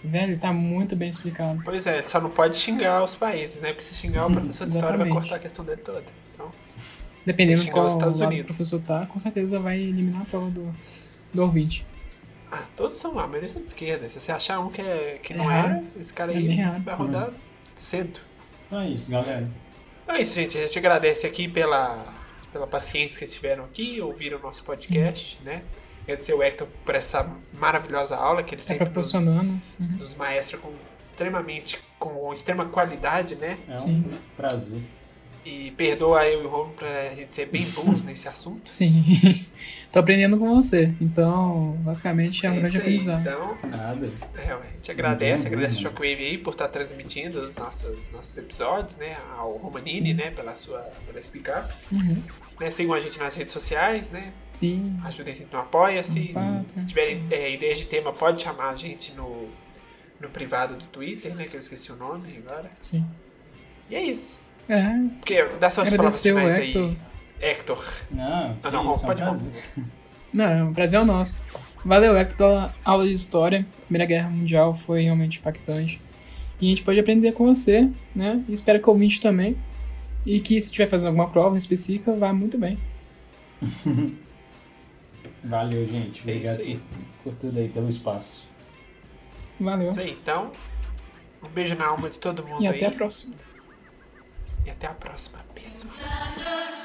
Velho, 0.03 0.37
tá 0.37 0.53
muito 0.53 0.95
bem 0.95 1.09
explicado. 1.09 1.61
Pois 1.65 1.85
é, 1.87 2.01
só 2.03 2.21
não 2.21 2.29
pode 2.29 2.55
xingar 2.55 3.03
os 3.03 3.15
países, 3.15 3.59
né, 3.61 3.69
porque 3.73 3.83
se 3.85 3.95
xingar 3.95 4.27
o 4.27 4.31
professor 4.31 4.67
de 4.67 4.73
história 4.75 4.97
vai 4.97 5.09
cortar 5.09 5.35
a 5.35 5.39
questão 5.39 5.65
dele 5.65 5.81
toda. 5.83 6.03
Então, 6.33 6.51
Dependendo 7.25 7.61
de 7.61 7.71
qual 7.71 7.85
os 7.85 7.93
Estados 7.93 8.19
lado 8.19 8.29
o 8.29 8.33
Unidos. 8.33 8.55
professor 8.55 8.79
tá, 8.81 9.05
com 9.05 9.19
certeza 9.19 9.59
vai 9.59 9.79
eliminar 9.79 10.21
a 10.21 10.25
prova 10.25 10.49
do, 10.49 10.73
do 11.33 11.41
ouvinte. 11.41 11.85
Ah, 12.49 12.63
todos 12.77 12.93
são 12.93 13.13
lá, 13.15 13.27
mas 13.27 13.39
eles 13.39 13.51
são 13.51 13.61
de 13.61 13.67
esquerda. 13.67 14.07
Se 14.07 14.21
você 14.21 14.31
achar 14.31 14.59
um 14.59 14.69
que, 14.69 14.81
é, 14.81 15.19
que 15.21 15.33
É 15.33 15.35
não 15.37 15.45
raro. 15.45 15.67
era, 15.73 15.83
esse 15.99 16.13
cara 16.13 16.31
É 16.31 16.37
aí 16.37 16.55
raro. 16.55 16.81
vai 16.81 16.95
rodar 16.95 17.29
cedo. 17.75 18.19
Então 18.67 18.79
é 18.79 18.87
isso, 18.89 19.11
galera. 19.11 19.49
Então 20.03 20.15
é 20.15 20.21
isso, 20.21 20.33
gente. 20.35 20.57
A 20.57 20.61
gente 20.61 20.79
agradece 20.79 21.27
aqui 21.27 21.49
pela, 21.49 22.05
pela 22.53 22.65
paciência 22.65 23.19
que 23.19 23.33
tiveram 23.33 23.65
aqui, 23.65 23.99
ouviram 23.99 24.39
o 24.39 24.41
nosso 24.41 24.63
podcast, 24.63 25.37
né? 25.43 25.61
Agradecer 26.07 26.33
o 26.33 26.41
Hector 26.41 26.67
por 26.85 26.95
essa 26.95 27.29
maravilhosa 27.53 28.15
aula 28.15 28.41
que 28.41 28.55
ele 28.55 28.61
Tá 28.61 28.69
sempre 28.69 28.85
nos, 28.85 28.93
proporcionando. 28.93 29.61
Uhum. 29.77 29.97
nos 29.99 30.15
maestra 30.15 30.57
com 30.57 30.71
extremamente, 31.03 31.79
com 31.99 32.31
extrema 32.31 32.65
qualidade, 32.65 33.35
né? 33.35 33.57
É 33.67 33.75
Sim. 33.75 34.05
um 34.07 34.17
prazer. 34.37 34.81
E 35.47 35.71
perdoa 35.71 36.27
eu 36.27 36.43
e 36.43 36.45
o 36.45 36.49
Romulo 36.49 36.73
pra 36.73 37.15
gente 37.15 37.33
ser 37.33 37.45
bem 37.45 37.63
burros 37.69 38.03
nesse 38.03 38.27
assunto. 38.27 38.61
Sim. 38.69 39.01
Tô 39.93 39.99
aprendendo 39.99 40.37
com 40.37 40.53
você. 40.53 40.93
Então, 40.99 41.77
basicamente, 41.79 42.45
é 42.45 42.51
um 42.51 42.55
grande 42.55 42.67
isso 42.67 43.09
aí, 43.09 43.15
aprendizado. 43.15 43.21
então, 43.21 43.57
Nada. 43.69 44.11
É, 44.35 44.51
a 44.51 44.61
gente 44.75 44.91
agradece, 44.91 45.45
é 45.45 45.47
agradece 45.47 45.75
o 45.75 45.77
burro, 45.77 45.89
Shockwave 45.91 46.25
aí 46.25 46.37
por 46.37 46.51
estar 46.51 46.67
transmitindo 46.67 47.39
os 47.39 47.55
nossos, 47.55 48.11
nossos 48.11 48.37
episódios, 48.37 48.97
né? 48.97 49.15
Ao 49.37 49.53
Romanini, 49.53 50.09
Sim. 50.09 50.13
né? 50.15 50.31
Pela 50.31 50.53
sua 50.57 50.79
pela 51.05 51.17
explicar. 51.17 51.73
Uhum. 51.89 52.21
Né, 52.59 52.69
sigam 52.69 52.93
a 52.93 52.99
gente 52.99 53.17
nas 53.17 53.33
redes 53.33 53.53
sociais, 53.53 54.11
né? 54.11 54.33
Sim. 54.51 54.99
Ajudem 55.05 55.33
a 55.33 55.37
gente 55.37 55.53
no 55.53 55.59
Apoia-se. 55.59 56.33
Se 56.73 56.87
tiverem 56.87 57.25
é, 57.31 57.53
ideias 57.53 57.79
de 57.79 57.85
tema, 57.85 58.11
pode 58.11 58.41
chamar 58.41 58.71
a 58.71 58.75
gente 58.75 59.13
no, 59.13 59.47
no 60.19 60.27
privado 60.27 60.75
do 60.75 60.83
Twitter, 60.87 61.33
né? 61.33 61.45
Que 61.45 61.55
eu 61.55 61.61
esqueci 61.61 61.89
o 61.89 61.95
nome 61.95 62.37
agora. 62.45 62.69
Sim. 62.81 63.05
E 63.89 63.95
é 63.95 64.03
isso. 64.03 64.45
É. 64.69 64.83
Porque 65.19 65.43
dá 65.59 65.69
suas 65.71 65.89
palavras 65.89 66.25
Agradecer 66.25 66.31
o 66.33 66.37
finais 66.37 66.57
Hector. 66.57 66.83
aí. 66.83 66.97
Hector. 67.39 67.85
Não, 68.11 68.57
Ah, 68.63 68.71
não, 68.71 68.91
isso, 68.91 69.03
é 69.03 69.15
pode. 69.15 69.43
Não, 70.33 70.71
o 70.71 70.73
prazer 70.73 70.99
é 70.99 71.03
o 71.03 71.05
nosso. 71.05 71.39
Valeu, 71.85 72.17
Hector, 72.17 72.37
pela 72.37 72.75
aula 72.83 73.05
de 73.05 73.13
história. 73.13 73.65
Primeira 73.85 74.05
Guerra 74.05 74.29
Mundial 74.29 74.75
foi 74.75 75.03
realmente 75.03 75.39
impactante. 75.39 76.01
E 76.59 76.65
a 76.65 76.69
gente 76.69 76.83
pode 76.83 76.99
aprender 76.99 77.31
com 77.33 77.45
você, 77.53 77.87
né? 78.15 78.43
E 78.49 78.53
espero 78.53 78.79
que 78.81 78.89
o 78.89 78.91
ouvinte 78.91 79.21
também. 79.21 79.55
E 80.25 80.39
que 80.41 80.59
se 80.59 80.67
estiver 80.67 80.87
fazendo 80.89 81.07
alguma 81.09 81.29
prova 81.29 81.55
específica, 81.57 82.11
vá 82.11 82.33
muito 82.33 82.57
bem. 82.57 82.77
Valeu, 85.43 85.87
gente. 85.87 86.19
É 86.19 86.23
Obrigado 86.23 86.57
por, 86.57 86.79
por 87.23 87.33
tudo 87.35 87.59
aí, 87.59 87.69
pelo 87.69 87.89
espaço. 87.89 88.43
Valeu. 89.59 89.87
Isso 89.89 89.99
aí, 89.99 90.11
então. 90.11 90.51
Um 91.43 91.47
beijo 91.49 91.75
na 91.75 91.85
alma 91.87 92.09
de 92.09 92.19
todo 92.19 92.45
mundo 92.45 92.61
E 92.63 92.67
aí. 92.67 92.75
até 92.75 92.87
a 92.87 92.91
próxima. 92.91 93.33
E 94.67 94.69
até 94.69 94.85
a 94.87 94.93
próxima. 94.93 95.39
Nurse 95.55 96.76